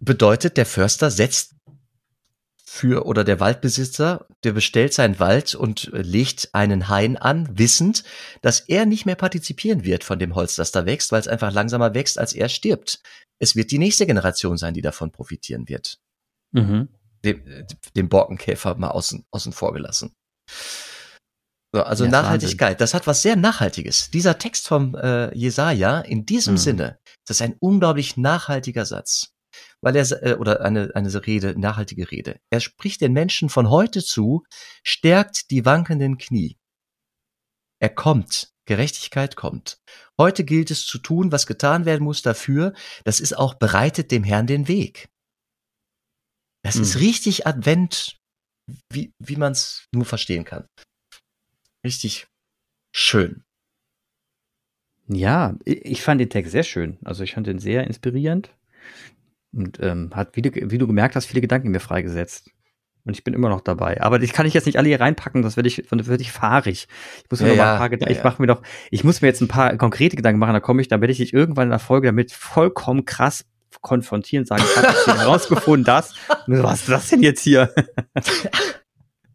bedeutet, 0.00 0.56
der 0.56 0.66
Förster 0.66 1.10
setzt 1.10 1.54
für 2.64 3.04
oder 3.04 3.22
der 3.22 3.38
Waldbesitzer, 3.38 4.26
der 4.44 4.52
bestellt 4.52 4.94
seinen 4.94 5.18
Wald 5.18 5.54
und 5.54 5.90
legt 5.92 6.48
einen 6.54 6.88
Hain 6.88 7.18
an, 7.18 7.58
wissend, 7.58 8.02
dass 8.40 8.60
er 8.60 8.86
nicht 8.86 9.04
mehr 9.04 9.14
partizipieren 9.14 9.84
wird 9.84 10.04
von 10.04 10.18
dem 10.18 10.34
Holz, 10.34 10.56
das 10.56 10.72
da 10.72 10.86
wächst, 10.86 11.12
weil 11.12 11.20
es 11.20 11.28
einfach 11.28 11.52
langsamer 11.52 11.94
wächst, 11.94 12.18
als 12.18 12.32
er 12.32 12.48
stirbt. 12.48 13.00
Es 13.42 13.56
wird 13.56 13.72
die 13.72 13.78
nächste 13.78 14.06
Generation 14.06 14.56
sein, 14.56 14.72
die 14.72 14.82
davon 14.82 15.10
profitieren 15.10 15.68
wird. 15.68 15.98
Mhm. 16.52 16.88
Dem, 17.24 17.46
äh, 17.46 17.66
dem 17.96 18.08
Borkenkäfer 18.08 18.76
mal 18.76 18.90
außen, 18.90 19.24
außen 19.30 19.52
vor 19.52 19.72
gelassen. 19.72 20.14
So, 21.74 21.82
also 21.82 22.04
ja, 22.04 22.10
Nachhaltigkeit, 22.10 22.80
das 22.80 22.94
hat 22.94 23.06
was 23.06 23.22
sehr 23.22 23.34
Nachhaltiges. 23.34 24.10
Dieser 24.10 24.38
Text 24.38 24.68
vom 24.68 24.94
äh, 24.94 25.34
Jesaja, 25.34 26.00
in 26.00 26.26
diesem 26.26 26.54
mhm. 26.54 26.58
Sinne, 26.58 26.98
das 27.26 27.38
ist 27.38 27.42
ein 27.42 27.56
unglaublich 27.58 28.16
nachhaltiger 28.16 28.84
Satz 28.84 29.32
weil 29.82 29.96
er 29.96 30.22
äh, 30.22 30.34
oder 30.34 30.62
eine 30.62 30.92
eine 30.94 31.26
Rede, 31.26 31.58
nachhaltige 31.58 32.10
Rede. 32.10 32.40
Er 32.50 32.60
spricht 32.60 33.00
den 33.00 33.12
Menschen 33.12 33.48
von 33.48 33.68
heute 33.68 34.02
zu, 34.02 34.44
stärkt 34.82 35.50
die 35.50 35.64
wankenden 35.64 36.16
Knie. 36.16 36.56
Er 37.80 37.90
kommt, 37.90 38.52
Gerechtigkeit 38.66 39.36
kommt. 39.36 39.80
Heute 40.18 40.44
gilt 40.44 40.70
es 40.70 40.86
zu 40.86 40.98
tun, 40.98 41.32
was 41.32 41.46
getan 41.46 41.84
werden 41.84 42.04
muss 42.04 42.22
dafür. 42.22 42.74
Das 43.04 43.20
ist 43.20 43.36
auch 43.36 43.54
bereitet 43.54 44.10
dem 44.10 44.24
Herrn 44.24 44.46
den 44.46 44.68
Weg. 44.68 45.08
Das 46.64 46.76
hm. 46.76 46.82
ist 46.82 47.00
richtig 47.00 47.46
Advent, 47.46 48.18
wie 48.90 49.12
wie 49.18 49.36
man 49.36 49.52
es 49.52 49.86
nur 49.92 50.04
verstehen 50.04 50.44
kann. 50.44 50.66
Richtig 51.84 52.28
schön. 52.94 53.42
Ja, 55.08 55.56
ich 55.64 56.02
fand 56.02 56.20
den 56.20 56.30
Text 56.30 56.52
sehr 56.52 56.62
schön. 56.62 56.98
Also 57.04 57.24
ich 57.24 57.34
fand 57.34 57.46
den 57.46 57.58
sehr 57.58 57.86
inspirierend. 57.86 58.54
Und 59.52 59.80
ähm, 59.80 60.10
hat, 60.14 60.36
wie 60.36 60.42
du, 60.42 60.50
wie 60.70 60.78
du 60.78 60.86
gemerkt 60.86 61.16
hast, 61.16 61.26
viele 61.26 61.40
Gedanken 61.42 61.66
in 61.66 61.72
mir 61.72 61.80
freigesetzt. 61.80 62.50
Und 63.04 63.14
ich 63.14 63.24
bin 63.24 63.34
immer 63.34 63.48
noch 63.48 63.60
dabei. 63.60 64.00
Aber 64.00 64.18
die 64.18 64.28
kann 64.28 64.46
ich 64.46 64.54
jetzt 64.54 64.66
nicht 64.66 64.78
alle 64.78 64.88
hier 64.88 65.00
reinpacken, 65.00 65.42
das 65.42 65.56
werde 65.56 65.68
ich, 65.68 65.84
das 65.90 66.08
werde 66.08 66.22
ich 66.22 66.30
fahrig. 66.30 66.86
Ich 67.24 67.30
muss 67.30 67.40
mir 67.40 67.48
ja, 67.48 67.54
noch 67.54 67.62
mal 67.64 67.72
ein 67.72 67.78
paar 67.78 67.90
Gedanken, 67.90 68.12
ja, 68.12 68.18
ich 68.18 68.24
mache 68.24 68.40
mir 68.40 68.46
doch, 68.46 68.62
ich 68.90 69.02
muss 69.02 69.20
mir 69.22 69.28
jetzt 69.28 69.40
ein 69.40 69.48
paar 69.48 69.76
konkrete 69.76 70.14
Gedanken 70.14 70.38
machen, 70.38 70.52
da 70.52 70.60
komme 70.60 70.80
ich, 70.82 70.88
da 70.88 71.00
werde 71.00 71.12
ich 71.12 71.18
dich 71.18 71.32
irgendwann 71.32 71.64
in 71.64 71.70
der 71.70 71.78
Folge 71.80 72.08
damit 72.08 72.32
vollkommen 72.32 73.04
krass 73.04 73.44
konfrontieren, 73.80 74.44
sagen, 74.44 74.62
ich 74.64 74.76
habe 74.76 75.18
herausgefunden, 75.18 75.84
das. 75.84 76.14
was 76.46 76.80
ist 76.80 76.88
das 76.88 77.08
denn 77.08 77.22
jetzt 77.22 77.42
hier? 77.42 77.74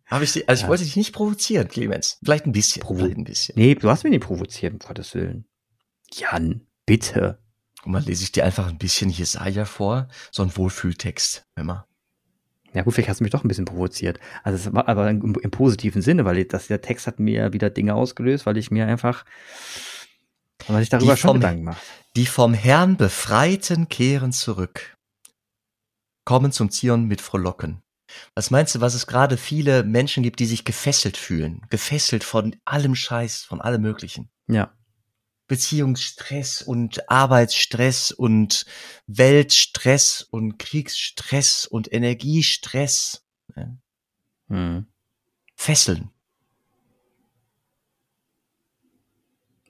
Habe 0.10 0.24
ich 0.24 0.32
die, 0.32 0.48
also 0.48 0.64
ich 0.64 0.70
wollte 0.70 0.86
dich 0.86 0.96
nicht 0.96 1.14
provozieren, 1.14 1.68
Clemens. 1.68 2.18
Vielleicht 2.24 2.46
ein 2.46 2.54
bisschen. 2.54 2.82
Provo 2.82 3.00
vielleicht 3.00 3.18
ein 3.18 3.26
bisschen. 3.26 3.56
Nee, 3.58 3.76
du 3.76 3.90
hast 3.90 4.06
mich 4.06 4.12
nicht 4.12 4.24
provoziert, 4.24 4.72
um 4.72 4.80
Gottes 4.80 5.14
Willen. 5.14 5.46
Jan, 6.14 6.62
bitte. 6.86 7.40
Guck 7.84 7.92
mal, 7.92 8.02
lese 8.04 8.24
ich 8.24 8.32
dir 8.32 8.46
einfach 8.46 8.70
ein 8.70 8.78
bisschen 8.78 9.10
Jesaja 9.10 9.66
vor, 9.66 10.08
so 10.32 10.44
ein 10.44 10.56
Wohlfühltext, 10.56 11.46
immer. 11.58 11.88
Ja 12.78 12.84
gut, 12.84 12.94
vielleicht 12.94 13.10
hast 13.10 13.22
du 13.22 13.24
mich 13.24 13.32
doch 13.32 13.44
ein 13.44 13.48
bisschen 13.48 13.66
provoziert. 13.66 14.20
Also 14.44 14.70
es 14.70 14.72
war 14.72 14.88
aber 14.88 15.10
im, 15.10 15.34
im 15.34 15.50
positiven 15.50 16.04
Sinne, 16.04 16.26
weil 16.26 16.46
das, 16.46 16.68
der 16.68 16.80
Text 16.80 17.08
hat 17.08 17.20
mir 17.20 17.52
wieder 17.52 17.72
Dinge 17.72 17.96
ausgelöst, 17.96 18.46
weil 18.46 18.56
ich 18.56 18.70
mir 18.70 18.86
einfach, 18.86 19.26
weil 20.68 20.84
ich 20.84 20.90
darüber 20.90 21.16
die 21.16 21.20
schon 21.20 21.30
vom, 21.30 21.40
Gedanken 21.40 21.64
mache. 21.64 21.82
Die 22.16 22.28
vom 22.28 22.54
Herrn 22.54 22.96
Befreiten 22.96 23.90
kehren 23.90 24.32
zurück, 24.32 24.96
kommen 26.24 26.52
zum 26.52 26.70
Zion 26.70 27.06
mit 27.06 27.20
Frohlocken. 27.20 27.82
Was 28.36 28.52
meinst 28.52 28.76
du, 28.76 28.80
was 28.80 28.94
es 28.94 29.08
gerade 29.08 29.38
viele 29.38 29.84
Menschen 29.84 30.22
gibt, 30.22 30.40
die 30.40 30.46
sich 30.46 30.64
gefesselt 30.64 31.18
fühlen? 31.18 31.66
Gefesselt 31.72 32.24
von 32.24 32.56
allem 32.64 32.94
Scheiß, 32.94 33.42
von 33.42 33.60
allem 33.60 33.82
Möglichen. 33.82 34.30
Ja. 34.48 34.77
Beziehungsstress 35.48 36.62
und 36.62 37.10
Arbeitsstress 37.10 38.12
und 38.12 38.66
Weltstress 39.08 40.22
und 40.22 40.58
Kriegsstress 40.60 41.66
und 41.66 41.92
Energiestress. 41.92 43.26
Ne? 43.56 43.78
Hm. 44.50 44.88
Fesseln. 45.56 46.12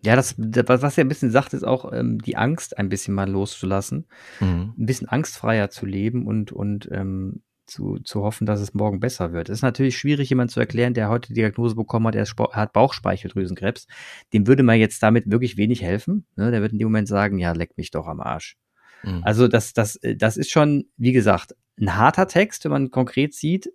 Ja, 0.02 0.16
das, 0.16 0.36
was 0.38 0.98
er 0.98 1.04
ein 1.04 1.10
bisschen 1.10 1.32
sagt, 1.32 1.54
ist 1.54 1.63
auch 1.63 1.92
ähm, 1.92 2.20
die 2.22 2.38
Angst 2.38 2.78
ein 2.78 2.88
bisschen 2.88 3.13
mal 3.13 3.30
loszulassen, 3.30 4.06
mhm. 4.40 4.74
ein 4.78 4.86
bisschen 4.86 5.10
angstfreier 5.10 5.70
zu 5.70 5.86
leben 5.86 6.28
und, 6.28 6.52
und 6.52 6.88
ähm, 6.92 7.42
zu, 7.67 7.99
zu 7.99 8.23
hoffen, 8.23 8.45
dass 8.45 8.60
es 8.60 8.73
morgen 8.73 8.99
besser 8.99 9.34
wird. 9.34 9.49
Es 9.49 9.60
ist 9.60 9.62
natürlich 9.62 9.97
schwierig, 9.97 10.30
jemand 10.30 10.51
zu 10.51 10.60
erklären, 10.60 10.93
der 10.93 11.10
heute 11.10 11.30
die 11.30 11.36
Diagnose 11.36 11.75
bekommen 11.75 12.08
hat, 12.08 12.15
er 12.15 12.25
hat 12.53 12.73
Bauchspeicheldrüsenkrebs. 12.73 13.88
Dem 14.34 14.47
würde 14.47 14.63
man 14.63 14.80
jetzt 14.80 15.03
damit 15.03 15.30
wirklich 15.30 15.58
wenig 15.58 15.82
helfen. 15.82 16.25
Ne? 16.36 16.51
Der 16.51 16.62
wird 16.62 16.71
in 16.71 16.80
dem 16.80 16.88
Moment 16.88 17.08
sagen, 17.08 17.38
ja, 17.38 17.51
leck 17.51 17.77
mich 17.77 17.91
doch 17.91 18.08
am 18.08 18.21
Arsch. 18.21 18.58
Mhm. 19.03 19.21
Also 19.23 19.47
das, 19.47 19.73
das, 19.73 19.99
das 20.01 20.38
ist 20.38 20.49
schon, 20.49 20.86
wie 20.97 21.12
gesagt, 21.12 21.56
ein 21.80 21.95
harter 21.95 22.27
Text, 22.27 22.63
wenn 22.63 22.71
man 22.71 22.91
konkret 22.91 23.34
sieht. 23.34 23.71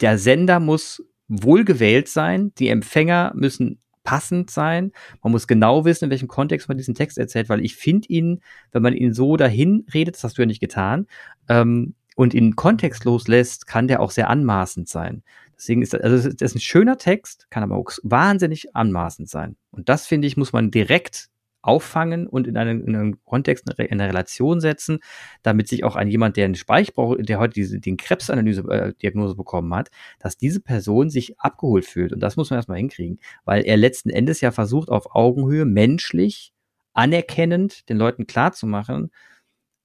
Der 0.00 0.18
Sender 0.18 0.60
muss 0.60 1.02
wohlgewählt 1.28 2.08
sein, 2.08 2.52
die 2.58 2.68
Empfänger 2.68 3.32
müssen 3.34 3.80
passend 4.06 4.50
sein. 4.50 4.92
Man 5.22 5.32
muss 5.32 5.46
genau 5.46 5.84
wissen, 5.84 6.04
in 6.04 6.10
welchem 6.10 6.28
Kontext 6.28 6.68
man 6.68 6.78
diesen 6.78 6.94
Text 6.94 7.18
erzählt, 7.18 7.48
weil 7.48 7.64
ich 7.64 7.74
finde 7.76 8.08
ihn, 8.08 8.40
wenn 8.72 8.82
man 8.82 8.94
ihn 8.94 9.12
so 9.12 9.36
dahin 9.36 9.84
redet, 9.92 10.14
das 10.14 10.24
hast 10.24 10.38
du 10.38 10.42
ja 10.42 10.46
nicht 10.46 10.60
getan, 10.60 11.06
ähm, 11.48 11.94
und 12.16 12.34
ihn 12.34 12.56
kontextlos 12.56 13.28
lässt, 13.28 13.68
kann 13.68 13.86
der 13.86 14.00
auch 14.00 14.10
sehr 14.10 14.28
anmaßend 14.28 14.88
sein. 14.88 15.22
Deswegen 15.56 15.82
ist 15.82 15.94
das, 15.94 16.00
also 16.00 16.28
das 16.30 16.50
ist 16.50 16.56
ein 16.56 16.60
schöner 16.60 16.98
Text, 16.98 17.46
kann 17.50 17.62
aber 17.62 17.76
auch 17.76 17.90
wahnsinnig 18.02 18.74
anmaßend 18.74 19.28
sein. 19.28 19.56
Und 19.70 19.88
das 19.88 20.06
finde 20.06 20.26
ich, 20.26 20.36
muss 20.36 20.52
man 20.52 20.70
direkt 20.70 21.28
auffangen 21.62 22.26
und 22.26 22.46
in 22.46 22.56
einen, 22.56 22.86
in 22.86 22.96
einen 22.96 23.24
Kontext, 23.24 23.68
in 23.78 24.00
eine 24.00 24.08
Relation 24.08 24.60
setzen, 24.60 25.00
damit 25.42 25.68
sich 25.68 25.84
auch 25.84 25.96
ein 25.96 26.08
jemand, 26.08 26.36
der 26.36 26.46
einen 26.46 26.54
Speichbauch, 26.54 27.16
der 27.18 27.38
heute 27.38 27.54
diese, 27.54 27.80
den 27.80 27.96
Krebsanalyse-Diagnose 27.96 29.32
äh, 29.32 29.36
bekommen 29.36 29.74
hat, 29.74 29.90
dass 30.18 30.38
diese 30.38 30.60
Person 30.60 31.10
sich 31.10 31.38
abgeholt 31.40 31.84
fühlt. 31.84 32.12
Und 32.12 32.20
das 32.20 32.36
muss 32.36 32.50
man 32.50 32.58
erstmal 32.58 32.78
hinkriegen, 32.78 33.18
weil 33.44 33.62
er 33.64 33.76
letzten 33.76 34.10
Endes 34.10 34.40
ja 34.40 34.52
versucht, 34.52 34.88
auf 34.88 35.14
Augenhöhe 35.14 35.64
menschlich, 35.64 36.52
anerkennend 36.94 37.88
den 37.88 37.98
Leuten 37.98 38.26
klarzumachen, 38.26 39.10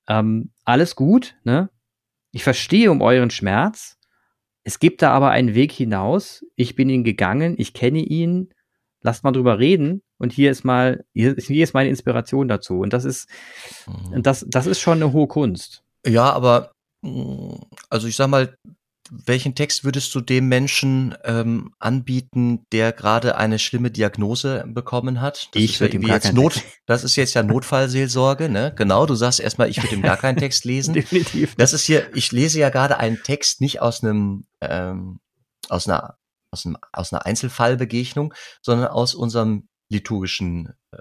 ähm, 0.07 0.51
alles 0.63 0.95
gut, 0.95 1.35
ne? 1.43 1.69
Ich 2.31 2.43
verstehe 2.43 2.91
um 2.91 3.01
euren 3.01 3.29
Schmerz. 3.29 3.97
Es 4.63 4.79
gibt 4.79 5.01
da 5.01 5.11
aber 5.11 5.31
einen 5.31 5.55
Weg 5.55 5.71
hinaus. 5.71 6.45
Ich 6.55 6.75
bin 6.75 6.89
ihn 6.89 7.03
gegangen. 7.03 7.55
Ich 7.57 7.73
kenne 7.73 7.99
ihn. 7.99 8.53
Lasst 9.01 9.23
mal 9.23 9.31
drüber 9.31 9.59
reden. 9.59 10.03
Und 10.17 10.31
hier 10.31 10.51
ist 10.51 10.63
mal, 10.63 11.03
hier 11.13 11.35
ist 11.37 11.73
meine 11.73 11.89
Inspiration 11.89 12.47
dazu. 12.47 12.79
Und 12.79 12.93
das 12.93 13.05
ist, 13.05 13.27
mhm. 13.87 14.21
das, 14.21 14.45
das 14.47 14.67
ist 14.67 14.79
schon 14.79 15.01
eine 15.01 15.13
hohe 15.13 15.27
Kunst. 15.27 15.83
Ja, 16.05 16.31
aber, 16.31 16.71
mm, 17.01 17.55
also 17.89 18.07
ich 18.07 18.15
sag 18.15 18.27
mal, 18.27 18.55
welchen 19.11 19.55
Text 19.55 19.83
würdest 19.83 20.15
du 20.15 20.21
dem 20.21 20.47
Menschen 20.47 21.15
ähm, 21.25 21.73
anbieten, 21.79 22.65
der 22.71 22.93
gerade 22.93 23.35
eine 23.35 23.59
schlimme 23.59 23.91
Diagnose 23.91 24.63
bekommen 24.67 25.19
hat? 25.19 25.49
Das 25.51 25.61
ich 25.61 25.81
würde 25.81 25.97
ihm 25.97 26.03
gar 26.03 26.15
jetzt 26.15 26.33
Not, 26.33 26.63
Das 26.85 27.03
ist 27.03 27.17
jetzt 27.17 27.33
ja 27.33 27.43
Notfallseelsorge, 27.43 28.47
ne? 28.47 28.73
Genau, 28.77 29.05
du 29.05 29.15
sagst 29.15 29.41
erstmal, 29.41 29.69
ich 29.69 29.83
würde 29.83 29.95
ihm 29.95 30.01
gar 30.01 30.17
keinen 30.17 30.37
Text 30.37 30.63
lesen. 30.63 30.93
Definitiv. 30.95 31.55
Das 31.55 31.73
ist 31.73 31.83
hier, 31.83 32.15
ich 32.15 32.31
lese 32.31 32.59
ja 32.59 32.69
gerade 32.69 32.97
einen 32.97 33.21
Text 33.21 33.59
nicht 33.59 33.81
aus 33.81 34.01
einem, 34.01 34.45
ähm, 34.61 35.19
aus 35.67 35.87
einer 35.87 36.17
aus, 36.53 36.65
einem, 36.65 36.77
aus 36.91 37.13
einer 37.13 37.25
Einzelfallbegegnung, 37.25 38.33
sondern 38.61 38.87
aus 38.89 39.15
unserem 39.15 39.69
liturgischen 39.89 40.73
äh, 40.91 40.97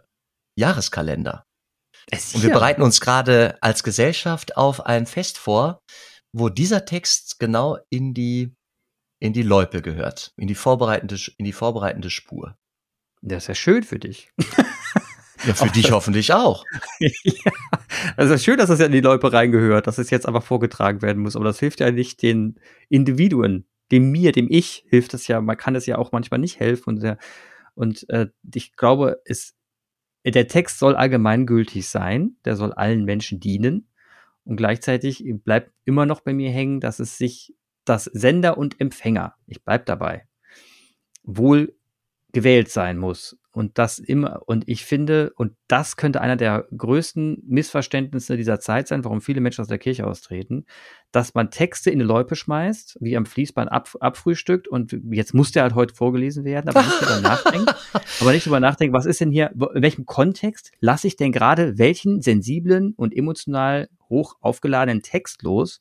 Jahreskalender. 0.56 1.44
Und 2.34 2.42
wir 2.42 2.50
bereiten 2.50 2.82
uns 2.82 3.00
gerade 3.00 3.56
als 3.60 3.82
Gesellschaft 3.82 4.56
auf 4.56 4.86
ein 4.86 5.06
Fest 5.06 5.38
vor, 5.38 5.80
wo 6.32 6.48
dieser 6.48 6.84
Text 6.84 7.38
genau 7.38 7.78
in 7.88 8.14
die, 8.14 8.54
in 9.18 9.32
die 9.32 9.42
Loipe 9.42 9.82
gehört, 9.82 10.32
in 10.36 10.48
die 10.48 10.54
vorbereitende, 10.54 11.18
in 11.36 11.44
die 11.44 11.52
vorbereitende 11.52 12.10
Spur. 12.10 12.56
Das 13.22 13.44
ist 13.44 13.48
ja 13.48 13.54
schön 13.54 13.82
für 13.82 13.98
dich. 13.98 14.30
Ja, 15.46 15.54
für 15.54 15.70
dich 15.70 15.90
hoffentlich 15.90 16.32
auch. 16.32 16.64
ja, 17.00 17.52
also 18.16 18.36
schön, 18.36 18.58
dass 18.58 18.68
das 18.68 18.78
ja 18.78 18.86
in 18.86 18.92
die 18.92 19.00
Loipe 19.00 19.32
reingehört, 19.32 19.86
dass 19.86 19.98
es 19.98 20.10
jetzt 20.10 20.26
einfach 20.26 20.42
vorgetragen 20.42 21.00
werden 21.02 21.22
muss. 21.22 21.36
Aber 21.36 21.46
das 21.46 21.58
hilft 21.58 21.80
ja 21.80 21.90
nicht 21.90 22.22
den 22.22 22.60
Individuen, 22.88 23.66
dem 23.90 24.10
mir, 24.10 24.32
dem 24.32 24.48
Ich 24.50 24.84
hilft 24.88 25.14
das 25.14 25.26
ja. 25.28 25.40
Man 25.40 25.56
kann 25.56 25.76
es 25.76 25.86
ja 25.86 25.96
auch 25.96 26.12
manchmal 26.12 26.40
nicht 26.40 26.60
helfen. 26.60 26.90
Und, 26.90 27.02
der, 27.02 27.18
und 27.74 28.08
äh, 28.10 28.26
ich 28.54 28.76
glaube, 28.76 29.22
es, 29.24 29.54
der 30.26 30.46
Text 30.46 30.78
soll 30.78 30.94
allgemeingültig 30.94 31.88
sein. 31.88 32.36
Der 32.44 32.56
soll 32.56 32.72
allen 32.72 33.04
Menschen 33.04 33.40
dienen. 33.40 33.88
Und 34.44 34.56
gleichzeitig 34.56 35.24
bleibt 35.44 35.72
immer 35.84 36.06
noch 36.06 36.20
bei 36.20 36.32
mir 36.32 36.50
hängen, 36.50 36.80
dass 36.80 36.98
es 36.98 37.18
sich, 37.18 37.54
dass 37.84 38.04
Sender 38.04 38.58
und 38.58 38.80
Empfänger, 38.80 39.34
ich 39.46 39.62
bleib 39.64 39.86
dabei, 39.86 40.26
wohl 41.22 41.76
gewählt 42.32 42.68
sein 42.68 42.98
muss 42.98 43.39
und 43.52 43.78
das 43.78 43.98
immer, 43.98 44.42
und 44.46 44.68
ich 44.68 44.84
finde, 44.84 45.32
und 45.36 45.52
das 45.66 45.96
könnte 45.96 46.20
einer 46.20 46.36
der 46.36 46.66
größten 46.76 47.42
Missverständnisse 47.46 48.36
dieser 48.36 48.60
Zeit 48.60 48.86
sein, 48.86 49.04
warum 49.04 49.20
viele 49.20 49.40
Menschen 49.40 49.62
aus 49.62 49.68
der 49.68 49.78
Kirche 49.78 50.06
austreten, 50.06 50.66
dass 51.10 51.34
man 51.34 51.50
Texte 51.50 51.90
in 51.90 52.00
eine 52.00 52.06
Loipe 52.06 52.36
schmeißt, 52.36 52.98
wie 53.00 53.16
am 53.16 53.26
Fließband 53.26 53.70
ab, 53.70 53.90
abfrühstückt 53.98 54.68
und 54.68 54.96
jetzt 55.10 55.34
muss 55.34 55.50
der 55.50 55.64
halt 55.64 55.74
heute 55.74 55.94
vorgelesen 55.94 56.44
werden, 56.44 56.68
aber 56.68 56.82
nicht 56.82 57.00
drüber 57.00 57.20
nachdenken, 57.20 57.66
aber 58.20 58.32
nicht 58.32 58.46
drüber 58.46 58.60
nachdenken, 58.60 58.94
was 58.94 59.06
ist 59.06 59.20
denn 59.20 59.32
hier, 59.32 59.50
in 59.50 59.82
welchem 59.82 60.06
Kontext 60.06 60.70
lasse 60.78 61.08
ich 61.08 61.16
denn 61.16 61.32
gerade 61.32 61.76
welchen 61.76 62.22
sensiblen 62.22 62.94
und 62.96 63.16
emotional 63.16 63.88
hoch 64.08 64.36
aufgeladenen 64.40 65.02
Text 65.02 65.42
los 65.42 65.80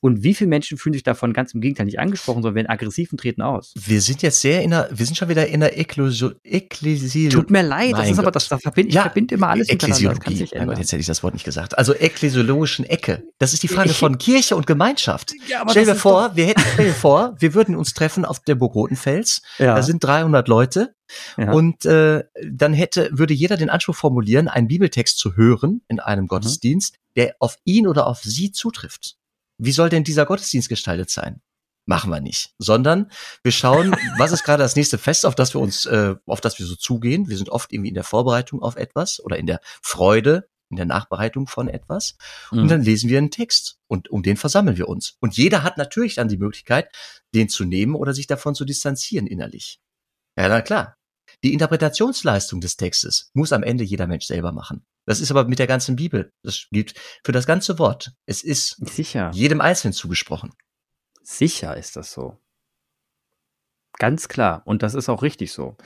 und 0.00 0.22
wie 0.22 0.34
viele 0.34 0.48
Menschen 0.48 0.76
fühlen 0.76 0.92
sich 0.92 1.02
davon 1.02 1.32
ganz 1.32 1.54
im 1.54 1.60
Gegenteil 1.60 1.86
nicht 1.86 1.98
angesprochen, 1.98 2.42
sondern 2.42 2.56
werden 2.56 2.68
aggressiv 2.68 3.12
und 3.12 3.18
treten 3.18 3.42
aus? 3.42 3.72
Wir 3.76 4.00
sind 4.00 4.22
jetzt 4.22 4.40
sehr 4.40 4.62
in 4.62 4.70
der, 4.70 4.88
wir 4.92 5.06
sind 5.06 5.16
schon 5.16 5.28
wieder 5.28 5.46
in 5.46 5.60
der 5.60 5.78
Ekklesiologie. 5.78 7.28
Tut 7.28 7.50
mir 7.50 7.62
leid, 7.62 7.92
das 7.92 8.10
ist 8.10 8.18
aber, 8.18 8.30
das, 8.30 8.48
das 8.48 8.60
verbinde, 8.60 8.92
ja, 8.92 9.00
ich 9.00 9.04
verbinde 9.04 9.34
immer 9.34 9.48
alles 9.48 9.68
Ekklesiologie. 9.68 10.40
Das 10.40 10.50
kann 10.50 10.68
Gott, 10.68 10.78
jetzt 10.78 10.92
hätte 10.92 11.00
ich 11.00 11.06
das 11.06 11.22
Wort 11.22 11.34
nicht 11.34 11.44
gesagt. 11.44 11.78
Also 11.78 11.94
ekklesiologischen 11.94 12.84
Ecke. 12.84 13.24
Das 13.38 13.52
ist 13.52 13.62
die 13.62 13.68
Frage 13.68 13.90
von 13.90 14.18
Kirche 14.18 14.54
und 14.56 14.66
Gemeinschaft. 14.66 15.32
Ja, 15.48 15.64
stell 15.68 15.86
dir 15.86 15.94
vor, 15.94 16.36
wir 16.36 16.46
hätten, 16.46 16.62
stell 16.74 16.86
dir 16.86 16.94
vor, 16.94 17.34
wir 17.38 17.54
würden 17.54 17.74
uns 17.74 17.94
treffen 17.94 18.24
auf 18.24 18.40
der 18.40 18.54
Burg 18.54 18.74
Rotenfels. 18.74 19.42
Ja. 19.58 19.74
Da 19.76 19.82
sind 19.82 20.04
300 20.04 20.46
Leute. 20.48 20.94
Ja. 21.36 21.52
Und 21.52 21.84
äh, 21.86 22.24
dann 22.50 22.74
hätte, 22.74 23.08
würde 23.12 23.32
jeder 23.34 23.56
den 23.56 23.70
Anspruch 23.70 23.94
formulieren, 23.94 24.48
einen 24.48 24.68
Bibeltext 24.68 25.18
zu 25.18 25.36
hören 25.36 25.82
in 25.88 26.00
einem 26.00 26.24
mhm. 26.24 26.28
Gottesdienst, 26.28 26.96
der 27.16 27.36
auf 27.38 27.56
ihn 27.64 27.86
oder 27.86 28.06
auf 28.06 28.22
sie 28.22 28.52
zutrifft. 28.52 29.16
Wie 29.58 29.72
soll 29.72 29.88
denn 29.88 30.04
dieser 30.04 30.26
Gottesdienst 30.26 30.68
gestaltet 30.68 31.10
sein? 31.10 31.40
Machen 31.88 32.10
wir 32.10 32.20
nicht, 32.20 32.52
sondern 32.58 33.10
wir 33.44 33.52
schauen, 33.52 33.92
was 34.18 34.32
ist 34.32 34.42
gerade 34.42 34.62
das 34.62 34.74
nächste 34.74 34.98
Fest, 34.98 35.24
auf 35.24 35.36
das 35.36 35.54
wir 35.54 35.60
uns, 35.60 35.86
äh, 35.86 36.16
auf 36.26 36.40
das 36.40 36.58
wir 36.58 36.66
so 36.66 36.74
zugehen. 36.74 37.28
Wir 37.28 37.36
sind 37.36 37.48
oft 37.48 37.72
irgendwie 37.72 37.90
in 37.90 37.94
der 37.94 38.04
Vorbereitung 38.04 38.60
auf 38.60 38.76
etwas 38.76 39.20
oder 39.20 39.38
in 39.38 39.46
der 39.46 39.60
Freude, 39.82 40.48
in 40.68 40.76
der 40.76 40.86
Nachbereitung 40.86 41.46
von 41.46 41.68
etwas. 41.68 42.16
Mhm. 42.50 42.58
Und 42.58 42.68
dann 42.68 42.82
lesen 42.82 43.08
wir 43.08 43.18
einen 43.18 43.30
Text 43.30 43.78
und 43.86 44.10
um 44.10 44.22
den 44.22 44.36
versammeln 44.36 44.76
wir 44.76 44.88
uns. 44.88 45.16
Und 45.20 45.36
jeder 45.36 45.62
hat 45.62 45.78
natürlich 45.78 46.16
dann 46.16 46.28
die 46.28 46.38
Möglichkeit, 46.38 46.90
den 47.34 47.48
zu 47.48 47.64
nehmen 47.64 47.94
oder 47.94 48.12
sich 48.12 48.26
davon 48.26 48.54
zu 48.54 48.64
distanzieren 48.64 49.28
innerlich. 49.28 49.80
Ja, 50.36 50.48
na 50.48 50.60
klar. 50.60 50.95
Die 51.44 51.52
Interpretationsleistung 51.52 52.60
des 52.60 52.76
Textes 52.76 53.30
muss 53.34 53.52
am 53.52 53.62
Ende 53.62 53.84
jeder 53.84 54.06
Mensch 54.06 54.26
selber 54.26 54.52
machen. 54.52 54.86
Das 55.04 55.20
ist 55.20 55.30
aber 55.30 55.44
mit 55.44 55.58
der 55.58 55.66
ganzen 55.66 55.96
Bibel. 55.96 56.32
Das 56.42 56.66
gilt 56.70 56.94
für 57.24 57.32
das 57.32 57.46
ganze 57.46 57.78
Wort. 57.78 58.12
Es 58.26 58.42
ist 58.42 58.76
Sicher. 58.88 59.30
jedem 59.32 59.60
Einzelnen 59.60 59.92
zugesprochen. 59.92 60.52
Sicher 61.22 61.76
ist 61.76 61.96
das 61.96 62.12
so. 62.12 62.38
Ganz 63.98 64.28
klar. 64.28 64.62
Und 64.64 64.82
das 64.82 64.94
ist 64.94 65.08
auch 65.08 65.22
richtig 65.22 65.52
so. 65.52 65.76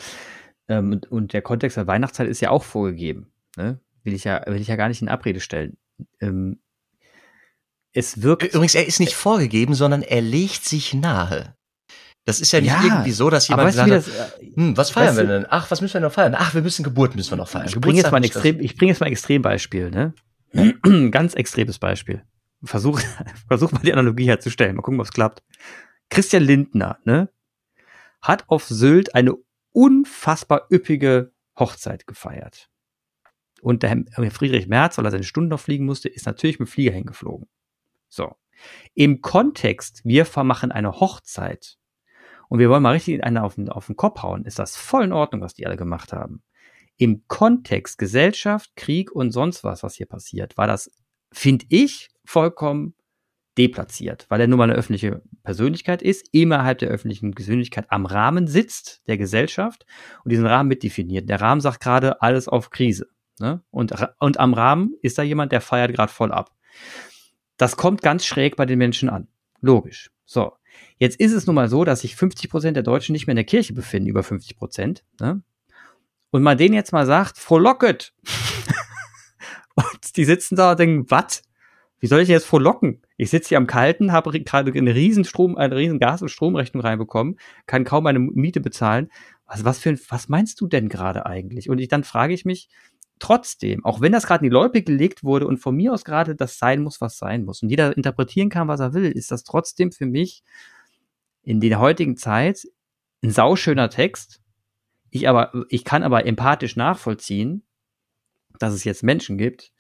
Ähm, 0.69 1.01
und, 1.11 1.33
der 1.33 1.43
Kontext 1.43 1.77
der 1.77 1.87
Weihnachtszeit 1.87 2.29
ist 2.29 2.41
ja 2.41 2.51
auch 2.51 2.65
vorgegeben. 2.65 3.33
Ne? 3.57 3.81
Will, 4.05 4.15
ich 4.15 4.25
ja, 4.25 4.45
will 4.47 4.61
ich 4.61 4.69
ja 4.69 4.77
gar 4.77 4.89
nicht 4.89 5.03
in 5.03 5.09
Abrede 5.09 5.41
stellen. 5.41 5.77
Ähm, 6.21 6.61
es 7.93 8.23
wirkt. 8.23 8.55
Übrigens, 8.55 8.75
er 8.75 8.87
ist 8.87 9.01
nicht 9.01 9.15
vorgegeben, 9.15 9.75
sondern 9.75 10.03
er 10.03 10.21
legt 10.21 10.65
sich 10.65 10.95
nahe. 10.95 11.57
Das 12.31 12.41
ist 12.41 12.53
ja 12.53 12.61
nicht 12.61 12.71
ja, 12.71 12.83
irgendwie 12.83 13.13
so, 13.13 13.31
dass 13.31 13.49
jemand 13.49 13.73
sagt, 13.73 13.91
das, 13.91 14.09
äh, 14.09 14.13
hm, 14.55 14.77
was 14.77 14.91
feiern 14.91 15.17
wir 15.17 15.25
denn? 15.25 15.47
Ach, 15.49 15.71
was 15.71 15.81
müssen 15.81 15.95
wir 15.95 16.01
noch 16.01 16.13
feiern? 16.13 16.35
Ach, 16.37 16.55
wir 16.55 16.63
müssen 16.63 16.83
Geburt 16.83 17.17
müssen 17.17 17.33
wir 17.33 17.37
noch 17.37 17.49
feiern. 17.49 17.67
Ich 17.67 17.81
bringe 17.81 17.99
jetzt 17.99 18.11
mal 18.11 18.19
ein 18.19 18.25
extrem, 18.25 18.61
ich 18.61 18.77
bringe 18.77 18.93
jetzt 18.93 19.01
mal 19.01 19.07
ein 19.07 19.13
Extrembeispiel, 19.13 19.91
ne? 19.91 20.15
Ganz 21.11 21.35
extremes 21.35 21.79
Beispiel. 21.79 22.25
Versuch, 22.63 23.01
versuch 23.49 23.73
mal 23.73 23.81
die 23.83 23.93
Analogie 23.93 24.27
herzustellen. 24.27 24.77
Mal 24.77 24.83
gucken, 24.83 25.01
ob 25.01 25.07
es 25.07 25.13
klappt. 25.13 25.43
Christian 26.09 26.43
Lindner, 26.43 26.99
ne? 27.05 27.31
Hat 28.23 28.45
auf 28.49 28.65
Sylt 28.65 29.15
eine 29.15 29.35
unfassbar 29.73 30.67
üppige 30.71 31.33
Hochzeit 31.59 32.07
gefeiert. 32.07 32.69
Und 33.63 33.83
der 33.83 34.05
Friedrich 34.31 34.67
Merz, 34.67 34.99
weil 34.99 35.05
er 35.05 35.11
seine 35.11 35.25
Stunden 35.25 35.51
noch 35.51 35.61
fliegen 35.61 35.85
musste, 35.85 36.09
ist 36.09 36.27
natürlich 36.27 36.59
mit 36.59 36.69
dem 36.69 36.73
Flieger 36.73 36.93
hingeflogen. 36.93 37.49
So. 38.09 38.37
Im 38.95 39.21
Kontext, 39.21 40.03
wir 40.05 40.27
vermachen 40.27 40.73
eine 40.73 41.01
Hochzeit, 41.01 41.77
und 42.51 42.59
wir 42.59 42.69
wollen 42.69 42.83
mal 42.83 42.93
richtig 42.93 43.23
einen 43.23 43.39
auf 43.39 43.55
den, 43.55 43.69
auf 43.69 43.87
den 43.87 43.97
Kopf 43.97 44.23
hauen, 44.23 44.45
ist 44.45 44.59
das 44.59 44.77
voll 44.77 45.05
in 45.05 45.13
Ordnung, 45.13 45.41
was 45.41 45.55
die 45.55 45.67
alle 45.67 45.77
gemacht 45.77 46.13
haben. 46.13 46.43
Im 46.97 47.23
Kontext 47.29 47.97
Gesellschaft, 47.97 48.73
Krieg 48.75 49.13
und 49.13 49.31
sonst 49.31 49.63
was, 49.63 49.85
was 49.85 49.95
hier 49.95 50.07
passiert, 50.07 50.59
war 50.59 50.67
das, 50.67 50.91
finde 51.33 51.65
ich, 51.69 52.11
vollkommen 52.25 52.95
deplatziert, 53.57 54.27
weil 54.29 54.41
er 54.41 54.49
nun 54.49 54.59
mal 54.59 54.65
eine 54.65 54.75
öffentliche 54.75 55.23
Persönlichkeit 55.45 56.03
ist, 56.03 56.29
innerhalb 56.33 56.79
der 56.79 56.89
öffentlichen 56.89 57.31
Persönlichkeit 57.35 57.87
am 57.89 58.05
Rahmen 58.05 58.49
sitzt 58.49 59.01
der 59.07 59.17
Gesellschaft 59.17 59.87
und 60.25 60.33
diesen 60.33 60.47
Rahmen 60.47 60.69
mitdefiniert. 60.69 61.29
Der 61.29 61.41
Rahmen 61.41 61.61
sagt 61.61 61.81
gerade 61.81 62.21
alles 62.21 62.49
auf 62.49 62.71
Krise. 62.71 63.07
Ne? 63.39 63.63
Und, 63.71 63.95
und 64.19 64.41
am 64.41 64.55
Rahmen 64.55 64.95
ist 65.03 65.19
da 65.19 65.23
jemand, 65.23 65.53
der 65.53 65.61
feiert 65.61 65.93
gerade 65.95 66.13
voll 66.13 66.33
ab. 66.33 66.51
Das 67.57 67.77
kommt 67.77 68.03
ganz 68.03 68.27
schräg 68.27 68.57
bei 68.57 68.67
den 68.67 68.79
Menschen 68.79 69.09
an. 69.09 69.29
Logisch. 69.61 70.11
So. 70.25 70.53
Jetzt 70.99 71.19
ist 71.19 71.33
es 71.33 71.47
nun 71.47 71.55
mal 71.55 71.69
so, 71.69 71.85
dass 71.85 72.01
sich 72.01 72.17
50 72.17 72.51
Prozent 72.51 72.77
der 72.77 72.83
Deutschen 72.83 73.13
nicht 73.13 73.27
mehr 73.27 73.33
in 73.33 73.37
der 73.37 73.45
Kirche 73.45 73.73
befinden, 73.73 74.09
über 74.09 74.23
50 74.23 74.57
Prozent. 74.57 75.05
Ne? 75.21 75.43
Und 76.31 76.43
man 76.43 76.59
denen 76.59 76.75
jetzt 76.75 76.93
mal 76.93 77.07
sagt, 77.07 77.39
frohlocket. 77.39 78.13
und 79.75 80.17
die 80.17 80.25
sitzen 80.25 80.57
da 80.57 80.73
und 80.73 80.81
denken, 80.81 81.11
was? 81.11 81.43
Wie 82.01 82.07
soll 82.07 82.21
ich 82.21 82.29
jetzt 82.29 82.47
frohlocken? 82.47 83.03
Ich 83.19 83.29
sitze 83.29 83.51
hier 83.51 83.59
am 83.59 83.67
Kalten, 83.67 84.11
habe 84.13 84.31
gerade 84.41 84.73
eine 84.73 84.95
riesen 84.95 85.25
Strom, 85.25 85.57
eine 85.57 85.77
riesen 85.77 85.99
Gas- 85.99 86.23
und 86.23 86.31
Stromrechnung 86.31 86.83
reinbekommen, 86.83 87.39
kann 87.67 87.85
kaum 87.85 88.05
meine 88.05 88.19
Miete 88.19 88.61
bezahlen. 88.61 89.11
Was, 89.47 89.65
was 89.65 89.79
für 89.79 89.91
ein, 89.91 90.01
was 90.09 90.29
meinst 90.29 90.61
du 90.61 90.67
denn 90.67 90.89
gerade 90.89 91.27
eigentlich? 91.27 91.69
Und 91.69 91.79
ich, 91.79 91.89
dann 91.89 92.05
frage 92.05 92.33
ich 92.33 92.47
mich, 92.47 92.71
trotzdem, 93.21 93.85
auch 93.85 94.01
wenn 94.01 94.13
das 94.13 94.27
gerade 94.27 94.45
in 94.45 94.51
die 94.51 94.55
Loipe 94.55 94.83
gelegt 94.83 95.23
wurde 95.23 95.47
und 95.47 95.59
von 95.59 95.77
mir 95.77 95.93
aus 95.93 96.05
gerade 96.05 96.35
das 96.35 96.59
sein 96.59 96.83
muss, 96.83 97.01
was 97.01 97.19
sein 97.19 97.45
muss 97.45 97.63
und 97.63 97.69
jeder 97.69 97.97
interpretieren 97.97 98.49
kann, 98.49 98.69
was 98.69 98.81
er 98.81 98.95
will, 98.95 99.11
ist 99.11 99.31
das 99.31 99.45
trotzdem 99.45 99.93
für 99.93 100.07
mich 100.07 100.43
in 101.43 101.61
der 101.61 101.79
heutigen 101.79 102.17
Zeit 102.17 102.67
ein 103.23 103.31
sauschöner 103.31 103.91
Text. 103.91 104.41
Ich 105.11 105.29
aber, 105.29 105.53
ich 105.69 105.85
kann 105.85 106.03
aber 106.03 106.27
empathisch 106.27 106.77
nachvollziehen, 106.77 107.65
dass 108.59 108.75
es 108.75 108.85
jetzt 108.85 109.03
Menschen 109.03 109.39
gibt, 109.39 109.73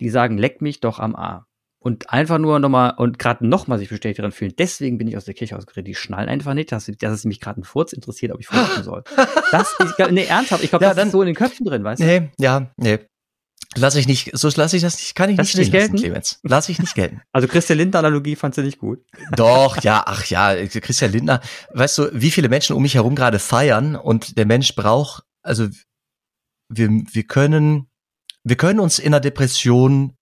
die 0.00 0.10
sagen, 0.10 0.38
leck 0.38 0.60
mich 0.62 0.80
doch 0.80 0.98
am 0.98 1.14
A. 1.14 1.46
Und 1.86 2.10
einfach 2.10 2.38
nur 2.38 2.58
nochmal, 2.58 2.94
und 2.96 3.16
gerade 3.20 3.46
nochmal 3.46 3.78
sich 3.78 3.88
bestätigt 3.88 4.18
daran 4.18 4.32
fühlen, 4.32 4.52
deswegen 4.58 4.98
bin 4.98 5.06
ich 5.06 5.16
aus 5.16 5.24
der 5.24 5.34
Kirche 5.34 5.56
ausgeredet. 5.56 5.86
Die 5.86 5.94
schnallen 5.94 6.28
einfach 6.28 6.52
nicht, 6.52 6.72
dass, 6.72 6.86
dass 6.86 7.12
es 7.12 7.24
mich 7.24 7.40
gerade 7.40 7.60
ein 7.60 7.62
Furz 7.62 7.92
interessiert, 7.92 8.32
ob 8.32 8.40
ich 8.40 8.48
furzen 8.48 8.82
soll. 8.82 9.04
Das, 9.52 9.72
ich, 9.78 10.10
nee, 10.10 10.24
ernsthaft, 10.24 10.64
ich 10.64 10.70
glaube, 10.70 10.84
ja, 10.84 10.88
das 10.88 10.96
dann, 10.96 11.06
ist 11.06 11.12
so 11.12 11.22
in 11.22 11.26
den 11.26 11.36
Köpfen 11.36 11.64
drin, 11.64 11.84
weißt 11.84 12.02
nee, 12.02 12.18
du? 12.18 12.24
Nee, 12.24 12.32
ja, 12.38 12.72
nee. 12.76 12.98
Lass 13.76 13.94
ich 13.94 14.08
nicht, 14.08 14.36
so 14.36 14.50
lasse 14.56 14.74
ich 14.74 14.82
das 14.82 14.96
nicht, 14.96 15.14
kann 15.14 15.30
ich 15.30 15.36
Lass 15.36 15.46
nicht, 15.46 15.58
nicht 15.58 15.70
gelten, 15.70 15.92
lassen, 15.92 16.02
Clemens. 16.02 16.40
Lass 16.42 16.68
ich 16.68 16.80
nicht 16.80 16.96
gelten. 16.96 17.22
Also 17.32 17.46
Christian 17.46 17.78
Lindner 17.78 18.00
Analogie 18.00 18.34
fandst 18.34 18.58
du 18.58 18.62
nicht 18.62 18.80
gut? 18.80 19.04
Doch, 19.36 19.80
ja, 19.84 20.02
ach 20.06 20.24
ja, 20.24 20.56
Christian 20.66 21.12
Lindner, 21.12 21.40
weißt 21.72 21.98
du, 21.98 22.10
wie 22.12 22.32
viele 22.32 22.48
Menschen 22.48 22.74
um 22.74 22.82
mich 22.82 22.96
herum 22.96 23.14
gerade 23.14 23.38
feiern 23.38 23.94
und 23.94 24.36
der 24.36 24.46
Mensch 24.46 24.74
braucht, 24.74 25.22
also 25.44 25.68
wir, 26.68 26.88
wir 26.88 27.22
können, 27.28 27.86
wir 28.42 28.56
können 28.56 28.80
uns 28.80 28.98
in 28.98 29.14
einer 29.14 29.20
Depression 29.20 30.15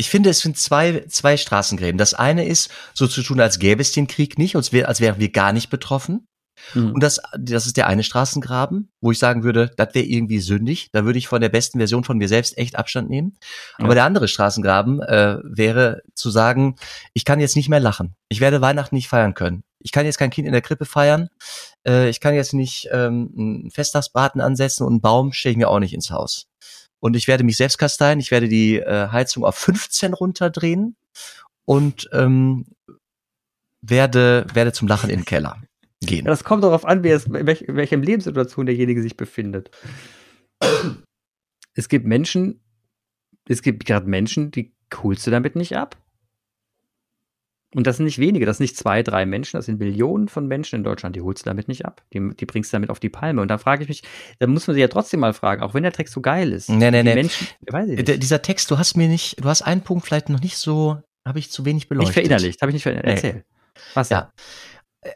ich 0.00 0.08
finde, 0.08 0.30
es 0.30 0.40
sind 0.40 0.56
zwei, 0.56 1.04
zwei 1.08 1.36
Straßengräben. 1.36 1.98
Das 1.98 2.14
eine 2.14 2.46
ist, 2.46 2.70
so 2.94 3.06
zu 3.06 3.22
tun, 3.22 3.38
als 3.38 3.58
gäbe 3.58 3.82
es 3.82 3.92
den 3.92 4.06
Krieg 4.06 4.38
nicht, 4.38 4.56
als, 4.56 4.72
wär, 4.72 4.88
als 4.88 5.02
wären 5.02 5.20
wir 5.20 5.30
gar 5.30 5.52
nicht 5.52 5.68
betroffen. 5.68 6.26
Mhm. 6.72 6.92
Und 6.92 7.02
das, 7.02 7.20
das 7.38 7.66
ist 7.66 7.76
der 7.76 7.86
eine 7.86 8.02
Straßengraben, 8.02 8.90
wo 9.02 9.10
ich 9.10 9.18
sagen 9.18 9.44
würde, 9.44 9.70
das 9.76 9.94
wäre 9.94 10.06
irgendwie 10.06 10.40
sündig. 10.40 10.88
Da 10.92 11.04
würde 11.04 11.18
ich 11.18 11.28
von 11.28 11.42
der 11.42 11.50
besten 11.50 11.78
Version 11.78 12.02
von 12.02 12.16
mir 12.16 12.28
selbst 12.28 12.56
echt 12.56 12.76
Abstand 12.76 13.10
nehmen. 13.10 13.36
Ja. 13.78 13.84
Aber 13.84 13.94
der 13.94 14.04
andere 14.04 14.26
Straßengraben 14.26 15.02
äh, 15.02 15.36
wäre 15.44 16.00
zu 16.14 16.30
sagen, 16.30 16.76
ich 17.12 17.26
kann 17.26 17.38
jetzt 17.38 17.56
nicht 17.56 17.68
mehr 17.68 17.80
lachen. 17.80 18.14
Ich 18.30 18.40
werde 18.40 18.62
Weihnachten 18.62 18.94
nicht 18.94 19.08
feiern 19.08 19.34
können. 19.34 19.64
Ich 19.80 19.92
kann 19.92 20.06
jetzt 20.06 20.18
kein 20.18 20.30
Kind 20.30 20.46
in 20.46 20.52
der 20.52 20.62
Krippe 20.62 20.86
feiern. 20.86 21.28
Äh, 21.86 22.08
ich 22.08 22.20
kann 22.20 22.34
jetzt 22.34 22.54
nicht 22.54 22.88
ähm, 22.90 23.34
einen 23.36 23.70
Festtagsbraten 23.70 24.40
ansetzen 24.40 24.84
und 24.84 24.94
einen 24.94 25.00
Baum 25.02 25.34
stelle 25.34 25.52
ich 25.52 25.58
mir 25.58 25.68
auch 25.68 25.78
nicht 25.78 25.92
ins 25.92 26.10
Haus. 26.10 26.49
Und 27.00 27.16
ich 27.16 27.28
werde 27.28 27.44
mich 27.44 27.56
selbst 27.56 27.78
kasteien. 27.78 28.20
Ich 28.20 28.30
werde 28.30 28.48
die 28.48 28.76
äh, 28.76 29.08
Heizung 29.10 29.44
auf 29.44 29.56
15 29.56 30.12
runterdrehen 30.12 30.96
und 31.64 32.08
ähm, 32.12 32.66
werde, 33.80 34.46
werde 34.52 34.72
zum 34.72 34.86
Lachen 34.86 35.10
in 35.10 35.20
den 35.20 35.24
Keller 35.24 35.56
gehen. 36.00 36.24
Das 36.24 36.44
kommt 36.44 36.64
darauf 36.64 36.84
an, 36.84 37.02
wer 37.02 37.16
es, 37.16 37.26
in 37.26 37.46
welch, 37.46 37.62
in 37.62 37.76
welcher 37.76 37.96
Lebenssituation 37.96 38.66
derjenige 38.66 39.02
sich 39.02 39.16
befindet. 39.16 39.70
Es 41.74 41.88
gibt 41.88 42.06
Menschen, 42.06 42.60
es 43.48 43.62
gibt 43.62 43.84
gerade 43.84 44.06
Menschen, 44.06 44.50
die 44.50 44.74
holst 45.02 45.26
du 45.26 45.30
damit 45.30 45.56
nicht 45.56 45.76
ab. 45.76 45.96
Und 47.74 47.86
das 47.86 47.98
sind 47.98 48.06
nicht 48.06 48.18
wenige, 48.18 48.46
das 48.46 48.56
sind 48.56 48.64
nicht 48.64 48.76
zwei, 48.76 49.04
drei 49.04 49.24
Menschen, 49.26 49.56
das 49.56 49.66
sind 49.66 49.78
Millionen 49.78 50.28
von 50.28 50.48
Menschen 50.48 50.76
in 50.76 50.84
Deutschland, 50.84 51.14
die 51.14 51.20
holst 51.20 51.44
du 51.44 51.50
damit 51.50 51.68
nicht 51.68 51.86
ab. 51.86 52.02
Die, 52.12 52.34
die 52.34 52.46
bringst 52.46 52.72
du 52.72 52.74
damit 52.74 52.90
auf 52.90 52.98
die 52.98 53.10
Palme. 53.10 53.40
Und 53.40 53.48
da 53.48 53.58
frage 53.58 53.84
ich 53.84 53.88
mich, 53.88 54.02
da 54.40 54.48
muss 54.48 54.66
man 54.66 54.74
sich 54.74 54.80
ja 54.80 54.88
trotzdem 54.88 55.20
mal 55.20 55.32
fragen, 55.32 55.62
auch 55.62 55.72
wenn 55.72 55.84
der 55.84 55.92
Text 55.92 56.14
so 56.14 56.20
geil 56.20 56.52
ist. 56.52 56.68
Nee, 56.68 56.90
nee, 56.90 57.04
nee. 57.04 57.14
Menschen, 57.14 57.46
weiß 57.68 57.88
ich 57.88 57.96
nicht. 57.96 58.22
Dieser 58.22 58.42
Text, 58.42 58.70
du 58.72 58.78
hast 58.78 58.96
mir 58.96 59.06
nicht, 59.06 59.38
du 59.40 59.48
hast 59.48 59.62
einen 59.62 59.82
Punkt 59.82 60.04
vielleicht 60.04 60.30
noch 60.30 60.40
nicht 60.40 60.56
so, 60.56 61.00
habe 61.24 61.38
ich 61.38 61.52
zu 61.52 61.64
wenig 61.64 61.88
beleuchtet. 61.88 62.16
Nicht 62.16 62.26
verinnerlicht, 62.26 62.60
habe 62.60 62.70
ich 62.70 62.74
nicht 62.74 62.82
verinnerlicht. 62.82 63.24
Erzähl. 63.24 63.44
Was? 63.94 64.08
Ja. 64.08 64.32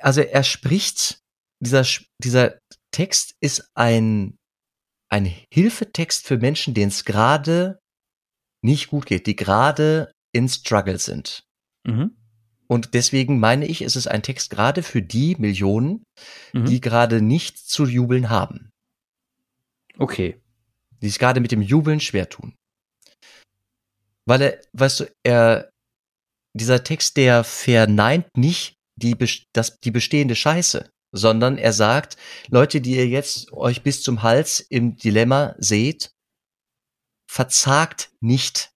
Also 0.01 0.21
er 0.21 0.45
spricht, 0.45 1.19
dieser, 1.61 1.85
dieser 2.23 2.59
Text 2.93 3.35
ist 3.41 3.69
ein, 3.75 4.37
ein 5.11 5.33
Hilfetext 5.53 6.25
für 6.25 6.39
Menschen, 6.39 6.73
denen 6.73 6.89
es 6.89 7.05
gerade 7.05 7.81
nicht 8.63 8.89
gut 8.91 9.07
geht, 9.07 9.27
die 9.27 9.35
gerade 9.35 10.13
in 10.33 10.49
Struggle 10.49 10.99
sind. 11.01 11.43
Mhm. 11.85 12.17
Und 12.67 12.95
deswegen 12.95 13.39
meine 13.39 13.67
ich, 13.67 13.83
ist 13.83 13.97
es 13.97 14.07
ein 14.07 14.23
Text 14.23 14.51
gerade 14.51 14.83
für 14.83 15.03
die 15.03 15.37
Millionen, 15.37 16.05
mhm. 16.53 16.65
die 16.67 16.81
gerade 16.81 17.21
nichts 17.21 17.67
zu 17.67 17.85
jubeln 17.85 18.31
haben. 18.31 18.71
Okay. 19.99 20.41
Die 21.03 21.09
sich 21.09 21.19
gerade 21.19 21.41
mit 21.41 21.53
dem 21.53 21.62
Jubeln 21.62 22.01
schwer 22.01 22.29
tun. 22.29 22.55
Weil 24.27 24.43
er, 24.43 24.61
weißt 24.73 25.01
du, 25.01 25.05
er, 25.23 25.71
dieser 26.55 26.83
Text, 26.85 27.17
der 27.17 27.45
verneint 27.45 28.37
nicht 28.37 28.77
die, 28.97 29.17
das, 29.53 29.79
die 29.81 29.91
bestehende 29.91 30.37
Scheiße, 30.37 30.89
sondern 31.12 31.59
er 31.59 31.73
sagt, 31.73 32.17
Leute, 32.49 32.81
die 32.81 32.97
ihr 32.97 33.09
jetzt 33.09 33.53
euch 33.53 33.83
bis 33.83 34.03
zum 34.03 34.23
Hals 34.23 34.61
im 34.61 34.97
Dilemma 34.97 35.55
seht, 35.59 36.12
verzagt 37.31 38.11
nicht. 38.21 38.71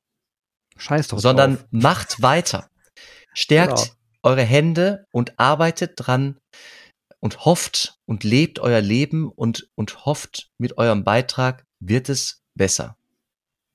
Scheiß 0.76 1.08
doch 1.08 1.18
sondern 1.18 1.56
drauf. 1.56 1.66
macht 1.70 2.22
weiter. 2.22 2.67
Stärkt 3.40 3.78
genau. 3.78 3.92
eure 4.24 4.42
Hände 4.42 5.06
und 5.12 5.38
arbeitet 5.38 5.92
dran 5.94 6.40
und 7.20 7.44
hofft 7.44 8.00
und 8.04 8.24
lebt 8.24 8.58
euer 8.58 8.80
Leben 8.80 9.28
und, 9.30 9.70
und 9.76 10.04
hofft, 10.04 10.50
mit 10.58 10.76
eurem 10.76 11.04
Beitrag 11.04 11.64
wird 11.78 12.08
es 12.08 12.42
besser. 12.56 12.98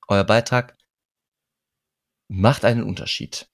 Euer 0.10 0.26
Beitrag 0.26 0.78
macht 2.28 2.66
einen 2.66 2.84
Unterschied. 2.84 3.48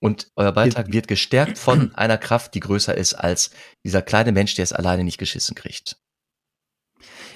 Und 0.00 0.32
euer 0.34 0.50
Beitrag 0.50 0.90
wird 0.90 1.06
gestärkt 1.06 1.56
von 1.56 1.94
einer 1.94 2.18
Kraft, 2.18 2.54
die 2.54 2.60
größer 2.60 2.96
ist 2.96 3.14
als 3.14 3.52
dieser 3.84 4.02
kleine 4.02 4.32
Mensch, 4.32 4.56
der 4.56 4.64
es 4.64 4.72
alleine 4.72 5.04
nicht 5.04 5.18
geschissen 5.18 5.54
kriegt. 5.54 6.00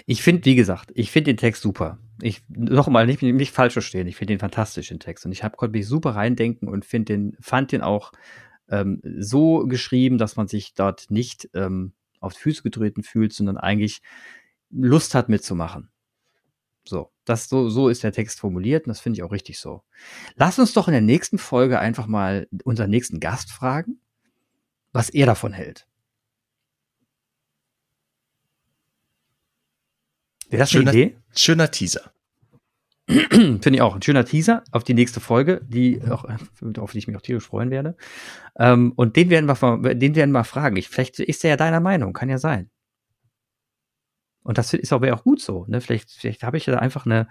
Ich 0.07 0.22
finde, 0.22 0.44
wie 0.44 0.55
gesagt, 0.55 0.90
ich 0.94 1.11
finde 1.11 1.32
den 1.32 1.38
Text 1.38 1.62
super. 1.62 1.98
Ich 2.20 2.42
nochmal 2.48 3.07
nicht, 3.07 3.22
nicht 3.22 3.52
falsch 3.52 3.72
verstehen. 3.72 4.07
Ich 4.07 4.16
finde 4.16 4.34
den 4.34 4.38
fantastisch 4.40 4.88
den 4.88 5.00
Text 5.00 5.24
und 5.24 5.32
ich 5.32 5.42
hab, 5.42 5.57
konnte 5.57 5.76
mich 5.76 5.86
super 5.86 6.11
reindenken 6.11 6.68
und 6.68 6.84
finde 6.84 7.14
den, 7.14 7.36
fand 7.40 7.72
den 7.72 7.80
auch 7.80 8.12
ähm, 8.68 9.00
so 9.02 9.66
geschrieben, 9.66 10.18
dass 10.18 10.36
man 10.36 10.46
sich 10.46 10.74
dort 10.74 11.11
nicht 11.11 11.48
ähm, 11.55 11.92
auf 12.20 12.34
die 12.34 12.40
Füße 12.40 12.62
getreten 12.62 13.02
fühlt, 13.02 13.32
sondern 13.32 13.57
eigentlich 13.57 14.02
Lust 14.70 15.14
hat 15.14 15.28
mitzumachen. 15.28 15.90
So, 16.86 17.11
das 17.24 17.48
so 17.48 17.70
so 17.70 17.88
ist 17.88 18.02
der 18.02 18.12
Text 18.12 18.40
formuliert 18.40 18.86
und 18.86 18.90
das 18.90 19.00
finde 19.00 19.18
ich 19.18 19.22
auch 19.22 19.32
richtig 19.32 19.59
so. 19.59 19.82
Lass 20.36 20.59
uns 20.59 20.74
doch 20.74 20.86
in 20.86 20.92
der 20.92 21.00
nächsten 21.00 21.38
Folge 21.38 21.78
einfach 21.78 22.07
mal 22.07 22.46
unseren 22.64 22.90
nächsten 22.90 23.20
Gast 23.20 23.50
fragen, 23.50 24.00
was 24.92 25.09
er 25.09 25.24
davon 25.24 25.55
hält. 25.55 25.86
Das 30.59 30.70
schöner, 30.70 30.90
eine 30.90 31.00
Idee? 31.00 31.16
Schöner 31.36 31.70
Teaser. 31.70 32.12
Finde 33.09 33.70
ich 33.70 33.82
auch. 33.82 33.94
Ein 33.94 34.02
schöner 34.02 34.24
Teaser 34.24 34.64
auf 34.70 34.84
die 34.84 34.94
nächste 34.94 35.20
Folge, 35.20 35.61
die 35.66 36.00
auch, 36.09 36.24
auf 36.78 36.92
die 36.92 36.98
ich 36.98 37.07
mich 37.07 37.16
auch 37.16 37.22
tierisch 37.22 37.46
freuen 37.46 37.70
werde. 37.70 37.96
Ähm, 38.57 38.92
und 38.96 39.16
den 39.16 39.30
werden 39.30 39.46
wir, 39.46 39.94
den 39.94 40.14
werden 40.14 40.32
wir 40.32 40.44
fragen. 40.44 40.76
Ich, 40.76 40.88
vielleicht 40.88 41.18
ist 41.20 41.44
er 41.44 41.50
ja 41.50 41.57
deiner 41.57 41.80
Meinung, 41.80 42.12
kann 42.12 42.28
ja 42.28 42.38
sein. 42.38 42.70
Und 44.42 44.59
das 44.59 44.72
ist 44.72 44.92
auch, 44.92 45.02
auch 45.02 45.24
gut 45.24 45.40
so. 45.40 45.64
Ne? 45.68 45.80
Vielleicht, 45.80 46.11
vielleicht 46.11 46.42
habe 46.42 46.57
ich 46.57 46.64
da 46.66 46.78
einfach 46.78 47.07
eine, 47.07 47.28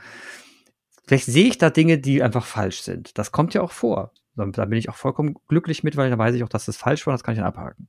vielleicht 1.05 1.25
sehe 1.25 1.47
ich 1.47 1.57
da 1.57 1.69
Dinge, 1.69 1.97
die 1.97 2.21
einfach 2.21 2.45
falsch 2.45 2.81
sind. 2.81 3.17
Das 3.17 3.31
kommt 3.31 3.53
ja 3.53 3.61
auch 3.61 3.71
vor. 3.71 4.11
Da 4.35 4.65
bin 4.65 4.79
ich 4.79 4.89
auch 4.89 4.95
vollkommen 4.95 5.35
glücklich 5.47 5.83
mit, 5.83 5.95
weil 5.95 6.09
da 6.09 6.17
weiß 6.17 6.33
ich 6.35 6.43
auch, 6.43 6.49
dass 6.49 6.65
das 6.65 6.75
falsch 6.75 7.05
war, 7.05 7.13
das 7.13 7.23
kann 7.23 7.33
ich 7.33 7.39
dann 7.39 7.47
abhaken. 7.47 7.87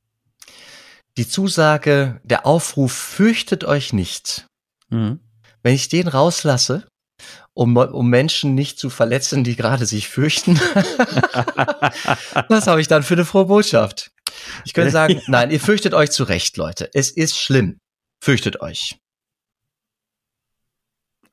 Die 1.17 1.27
Zusage, 1.27 2.21
der 2.23 2.45
Aufruf, 2.45 2.91
fürchtet 2.91 3.63
euch 3.63 3.93
nicht. 3.93 4.47
Mhm. 4.89 5.19
Wenn 5.65 5.73
ich 5.73 5.89
den 5.89 6.07
rauslasse, 6.07 6.87
um, 7.55 7.75
um 7.75 8.07
Menschen 8.07 8.53
nicht 8.53 8.77
zu 8.77 8.91
verletzen, 8.91 9.43
die 9.43 9.55
gerade 9.55 9.87
sich 9.87 10.07
fürchten, 10.07 10.57
was 12.49 12.67
habe 12.67 12.81
ich 12.81 12.87
dann 12.87 13.01
für 13.01 13.15
eine 13.15 13.25
frohe 13.25 13.45
Botschaft? 13.45 14.11
Ich 14.63 14.75
könnte 14.75 14.91
sagen, 14.91 15.23
nein, 15.25 15.49
ihr 15.49 15.59
fürchtet 15.59 15.95
euch 15.95 16.11
zu 16.11 16.23
Recht, 16.23 16.57
Leute. 16.57 16.91
Es 16.93 17.09
ist 17.09 17.39
schlimm. 17.39 17.79
Fürchtet 18.21 18.61
euch. 18.61 18.99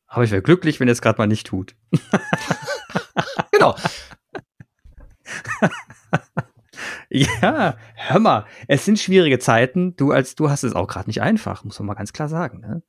Aber 0.07 0.25
ich 0.25 0.31
wäre 0.31 0.41
glücklich, 0.41 0.81
wenn 0.81 0.89
er 0.89 0.93
es 0.93 1.03
gerade 1.03 1.19
mal 1.19 1.27
nicht 1.27 1.47
tut. 1.47 1.77
genau. 3.53 3.77
ja, 7.11 7.77
hör 7.97 8.19
mal, 8.19 8.47
es 8.67 8.87
sind 8.87 8.99
schwierige 8.99 9.39
Zeiten. 9.39 9.95
Du 9.95 10.11
als 10.11 10.37
du 10.37 10.49
hast 10.49 10.63
es 10.63 10.75
auch 10.75 10.89
gerade 10.89 11.11
nicht 11.11 11.21
einfach, 11.21 11.65
muss 11.65 11.79
man 11.81 11.89
mal 11.89 11.95
ganz 11.95 12.15
klar 12.15 12.31
sagen. 12.31 12.61
Ne? 12.61 12.83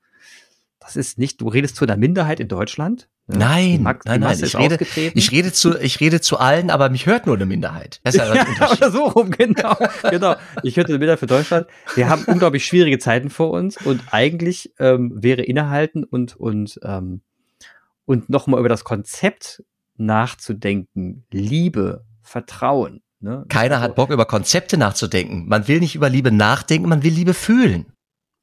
Das 0.83 0.97
ist 0.97 1.17
nicht, 1.17 1.39
du 1.39 1.47
redest 1.47 1.77
zu 1.77 1.85
einer 1.85 1.95
Minderheit 1.95 2.41
in 2.41 2.49
Deutschland. 2.49 3.07
Ne? 3.27 3.37
Nein, 3.37 3.83
Max, 3.83 4.05
nein, 4.05 4.19
nein, 4.19 4.37
ich 4.43 4.57
rede, 4.57 4.77
ich 4.95 5.31
rede 5.31 5.53
zu, 5.53 5.79
ich 5.79 6.01
rede 6.01 6.19
zu 6.19 6.39
allen, 6.39 6.69
aber 6.69 6.89
mich 6.89 7.05
hört 7.05 7.25
nur 7.25 7.35
eine 7.35 7.45
Minderheit. 7.45 8.01
Das 8.03 8.15
ist 8.15 8.19
ja, 8.19 8.35
ja 8.59 8.71
oder 8.71 8.91
so 8.91 9.05
rum, 9.05 9.31
genau, 9.31 9.77
genau. 10.09 10.35
Ich 10.61 10.75
hörte 10.75 10.89
eine 10.89 10.99
Minderheit 10.99 11.19
für 11.19 11.27
Deutschland. 11.27 11.67
Wir 11.95 12.09
haben 12.09 12.25
unglaublich 12.25 12.65
schwierige 12.65 12.99
Zeiten 12.99 13.29
vor 13.29 13.51
uns 13.51 13.77
und 13.77 14.01
eigentlich 14.11 14.73
ähm, 14.77 15.13
wäre 15.15 15.41
innehalten 15.41 16.03
und 16.03 16.35
und 16.35 16.79
ähm, 16.83 17.21
und 18.03 18.29
nochmal 18.29 18.59
über 18.59 18.69
das 18.69 18.83
Konzept 18.83 19.63
nachzudenken, 19.95 21.25
Liebe, 21.31 22.03
Vertrauen. 22.21 23.01
Ne? 23.21 23.45
Keiner 23.47 23.79
hat 23.79 23.95
Bock 23.95 24.09
über 24.09 24.25
Konzepte 24.25 24.75
nachzudenken. 24.75 25.47
Man 25.47 25.69
will 25.69 25.79
nicht 25.79 25.95
über 25.95 26.09
Liebe 26.09 26.31
nachdenken, 26.31 26.89
man 26.89 27.03
will 27.03 27.13
Liebe 27.13 27.33
fühlen. 27.33 27.92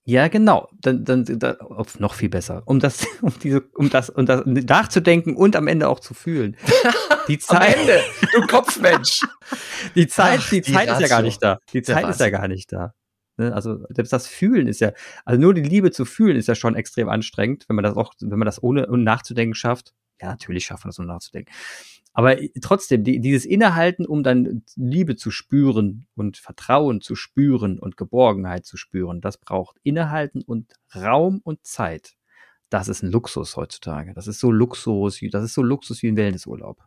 Ja, 0.05 0.29
genau. 0.29 0.69
Dann, 0.81 1.05
dann, 1.05 1.25
dann 1.25 1.57
noch 1.99 2.15
viel 2.15 2.29
besser. 2.29 2.63
Um 2.65 2.81
das, 2.81 3.07
um 3.23 3.33
diese, 3.43 3.61
um 3.75 3.91
das, 3.91 4.11
um 4.11 4.27
das 4.27 4.45
nachzudenken 4.47 5.37
und 5.37 5.57
am 5.57 5.69
Ende 5.69 5.89
auch 5.89 6.01
zu 6.01 6.15
fühlen. 6.15 6.57
Die 7.29 7.39
Zeit. 7.39 7.75
am 7.75 7.81
Ende, 7.81 8.01
du 8.35 8.47
Kopfmensch. 8.47 9.21
Die 9.95 10.07
Zeit, 10.07 10.41
Ach, 10.43 10.51
die, 10.51 10.61
die 10.61 10.73
Zeit 10.73 10.89
Ratio. 10.89 10.95
ist 10.95 11.11
ja 11.11 11.17
gar 11.17 11.23
nicht 11.23 11.43
da. 11.43 11.59
Die 11.73 11.83
Zeit 11.83 12.09
ist 12.09 12.21
ja 12.21 12.31
gar 12.31 12.47
nicht 12.47 12.71
da. 12.73 12.93
Ne? 13.37 13.53
Also 13.53 13.85
selbst 13.89 14.13
das 14.13 14.27
Fühlen 14.29 14.69
ist 14.69 14.81
ja, 14.81 14.93
also 15.25 15.41
nur 15.41 15.55
die 15.55 15.63
Liebe 15.63 15.91
zu 15.91 16.05
fühlen 16.05 16.37
ist 16.37 16.47
ja 16.47 16.55
schon 16.55 16.77
extrem 16.77 17.09
anstrengend, 17.09 17.65
wenn 17.69 17.75
man 17.75 17.83
das 17.83 17.97
auch, 17.97 18.15
wenn 18.21 18.39
man 18.39 18.47
das 18.47 18.63
ohne, 18.63 18.89
ohne 18.89 19.03
nachzudenken 19.03 19.55
schafft. 19.55 19.93
Ja, 20.21 20.29
natürlich 20.29 20.67
schafft 20.67 20.85
man 20.85 20.91
das 20.91 20.99
ohne 20.99 21.09
nachzudenken. 21.09 21.51
Aber 22.21 22.37
trotzdem, 22.61 23.03
die, 23.03 23.19
dieses 23.19 23.47
Innehalten, 23.47 24.05
um 24.05 24.23
dann 24.23 24.63
Liebe 24.77 25.17
zu 25.17 25.31
spüren 25.31 26.07
und 26.17 26.37
Vertrauen 26.37 27.01
zu 27.01 27.17
spüren 27.17 27.79
und 27.79 27.97
Geborgenheit 27.97 28.67
zu 28.67 28.77
spüren, 28.77 29.23
das 29.23 29.39
braucht 29.39 29.79
Innehalten 29.85 30.43
und 30.43 30.75
Raum 30.95 31.41
und 31.43 31.65
Zeit. 31.65 32.19
Das 32.71 32.89
ist 32.89 33.03
ein 33.03 33.11
Luxus 33.11 33.57
heutzutage. 33.57 34.15
Das 34.15 34.29
ist 34.29 34.41
so 34.41 34.51
Luxus, 34.51 35.21
das 35.31 35.45
ist 35.45 35.55
so 35.55 35.63
Luxus 35.63 36.03
wie 36.03 36.09
ein 36.09 36.17
Wellnessurlaub. 36.17 36.79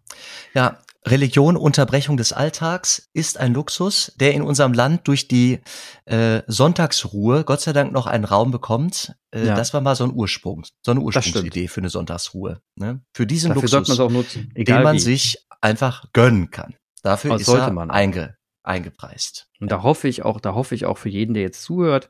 Ja, 0.53 0.79
Religion, 1.05 1.57
Unterbrechung 1.57 2.15
des 2.15 2.31
Alltags 2.31 3.09
ist 3.13 3.37
ein 3.37 3.53
Luxus, 3.53 4.13
der 4.15 4.33
in 4.33 4.41
unserem 4.41 4.71
Land 4.73 5.07
durch 5.09 5.27
die 5.27 5.59
äh, 6.05 6.41
Sonntagsruhe 6.47 7.43
Gott 7.43 7.59
sei 7.59 7.73
Dank 7.73 7.91
noch 7.91 8.07
einen 8.07 8.23
Raum 8.23 8.51
bekommt. 8.51 9.13
Äh, 9.31 9.47
ja. 9.47 9.55
Das 9.55 9.73
war 9.73 9.81
mal 9.81 9.95
so 9.95 10.05
ein 10.05 10.13
Ursprung, 10.13 10.63
so 10.81 10.91
eine 10.91 11.01
Ursprungsidee 11.01 11.67
für 11.67 11.81
eine 11.81 11.89
Sonntagsruhe. 11.89 12.61
Ne? 12.75 13.01
Für 13.13 13.27
diesen 13.27 13.49
Dafür 13.53 13.79
Luxus, 13.79 13.97
man 13.97 14.13
nutzen, 14.13 14.53
den 14.55 14.83
man 14.83 14.95
wie. 14.95 14.99
sich 14.99 15.45
einfach 15.59 16.05
gönnen 16.13 16.49
kann. 16.49 16.75
Dafür 17.01 17.35
ist 17.35 17.49
er 17.49 17.77
einge 17.89 18.37
eingepreist. 18.63 19.49
Und 19.59 19.71
da 19.71 19.83
hoffe 19.83 20.07
ich 20.07 20.23
auch, 20.23 20.39
da 20.39 20.53
hoffe 20.53 20.73
ich 20.73 20.85
auch 20.85 20.97
für 20.97 21.09
jeden, 21.09 21.33
der 21.33 21.43
jetzt 21.43 21.63
zuhört, 21.63 22.09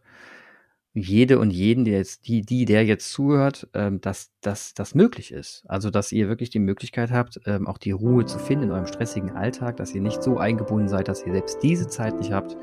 jede 0.96 1.40
und 1.40 1.52
jeden, 1.52 1.86
der 1.86 1.98
jetzt, 1.98 2.28
die, 2.28 2.42
die, 2.42 2.66
der 2.66 2.86
jetzt 2.86 3.12
zuhört, 3.12 3.68
ähm, 3.74 4.00
dass, 4.00 4.30
dass 4.42 4.76
das 4.76 4.94
möglich 4.94 5.32
ist. 5.32 5.64
Also, 5.68 5.90
dass 5.90 6.12
ihr 6.12 6.30
wirklich 6.30 6.52
die 6.52 6.60
Möglichkeit 6.60 7.12
habt, 7.12 7.42
ähm, 7.46 7.68
auch 7.68 7.80
die 7.80 7.92
Ruhe 7.92 8.26
zu 8.26 8.38
finden 8.38 8.66
in 8.66 8.72
eurem 8.72 8.86
stressigen 8.86 9.32
Alltag, 9.32 9.78
dass 9.78 9.96
ihr 9.96 10.02
nicht 10.02 10.22
so 10.22 10.38
eingebunden 10.38 10.88
seid, 10.88 11.08
dass 11.08 11.26
ihr 11.26 11.34
selbst 11.34 11.64
diese 11.64 11.88
Zeit 11.88 12.20
nicht 12.20 12.32
habt. 12.32 12.56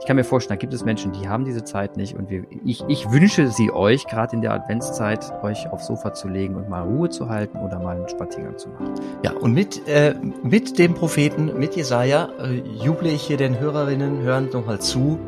Ich 0.00 0.06
kann 0.06 0.16
mir 0.16 0.24
vorstellen, 0.24 0.58
da 0.58 0.60
gibt 0.60 0.72
es 0.72 0.84
Menschen, 0.84 1.12
die 1.12 1.28
haben 1.28 1.44
diese 1.44 1.62
Zeit 1.62 1.98
nicht 1.98 2.16
und 2.16 2.30
wir, 2.30 2.46
ich, 2.64 2.82
ich 2.88 3.10
wünsche 3.10 3.48
sie 3.48 3.70
euch, 3.70 4.06
gerade 4.06 4.34
in 4.34 4.40
der 4.40 4.52
Adventszeit, 4.52 5.30
euch 5.42 5.68
aufs 5.68 5.86
Sofa 5.86 6.14
zu 6.14 6.28
legen 6.28 6.56
und 6.56 6.70
mal 6.70 6.82
Ruhe 6.82 7.10
zu 7.10 7.28
halten 7.28 7.58
oder 7.58 7.78
mal 7.80 7.96
einen 7.96 8.08
Spaziergang 8.08 8.56
zu 8.56 8.70
machen. 8.70 8.94
Ja, 9.22 9.32
und 9.32 9.52
mit, 9.52 9.86
äh, 9.86 10.14
mit 10.42 10.78
dem 10.78 10.94
Propheten, 10.94 11.58
mit 11.58 11.76
Jesaja, 11.76 12.30
äh, 12.40 12.62
juble 12.82 13.10
ich 13.10 13.22
hier 13.22 13.36
den 13.36 13.60
Hörerinnen, 13.60 14.22
hören 14.22 14.48
nochmal 14.50 14.80
zu, 14.80 15.18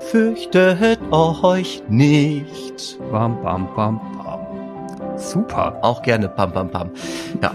Fürchtet 0.00 1.00
euch 1.10 1.82
nicht. 1.88 2.98
Bam, 3.10 3.42
bam, 3.42 3.68
bam, 3.74 4.00
bam. 4.16 5.18
Super. 5.18 5.78
Auch 5.82 6.02
gerne 6.02 6.28
pam, 6.28 6.52
pam, 6.52 6.70
pam. 6.70 6.90
Ja. 7.42 7.50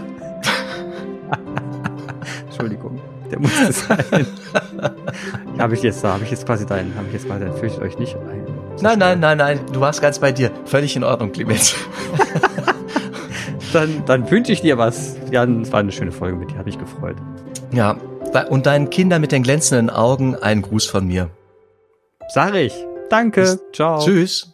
Entschuldigung. 2.46 3.00
Der 3.30 3.40
musste 3.40 3.72
sein. 3.72 4.26
habe 5.58 5.74
ich 5.74 5.82
jetzt, 5.82 6.04
habe 6.04 6.22
ich 6.22 6.30
jetzt 6.30 6.46
quasi 6.46 6.66
deinen, 6.66 6.94
habe 6.94 7.06
ich 7.08 7.14
jetzt 7.14 7.26
quasi 7.26 7.44
deinen 7.44 7.56
Fürchtet 7.56 7.82
euch 7.82 7.98
nicht 7.98 8.14
ein. 8.14 8.44
Nein, 8.80 8.98
nein, 8.98 9.20
nein, 9.20 9.38
nein. 9.38 9.60
Du 9.72 9.80
warst 9.80 10.02
ganz 10.02 10.18
bei 10.18 10.30
dir. 10.30 10.50
Völlig 10.66 10.94
in 10.94 11.04
Ordnung, 11.04 11.32
Clemens. 11.32 11.74
dann, 13.72 14.04
dann 14.06 14.30
wünsche 14.30 14.52
ich 14.52 14.60
dir 14.60 14.78
was. 14.78 15.16
Jan, 15.30 15.62
es 15.62 15.72
war 15.72 15.80
eine 15.80 15.92
schöne 15.92 16.12
Folge 16.12 16.36
mit 16.36 16.50
dir. 16.50 16.58
Habe 16.58 16.68
ich 16.68 16.78
gefreut. 16.78 17.16
Ja. 17.72 17.96
Und 18.50 18.66
deinen 18.66 18.90
Kindern 18.90 19.20
mit 19.20 19.32
den 19.32 19.42
glänzenden 19.42 19.90
Augen 19.90 20.34
einen 20.34 20.62
Gruß 20.62 20.86
von 20.86 21.06
mir. 21.06 21.30
Sag 22.28 22.54
ich. 22.54 22.74
Danke. 23.10 23.58
Ciao. 23.72 24.00
Tschüss. 24.00 24.53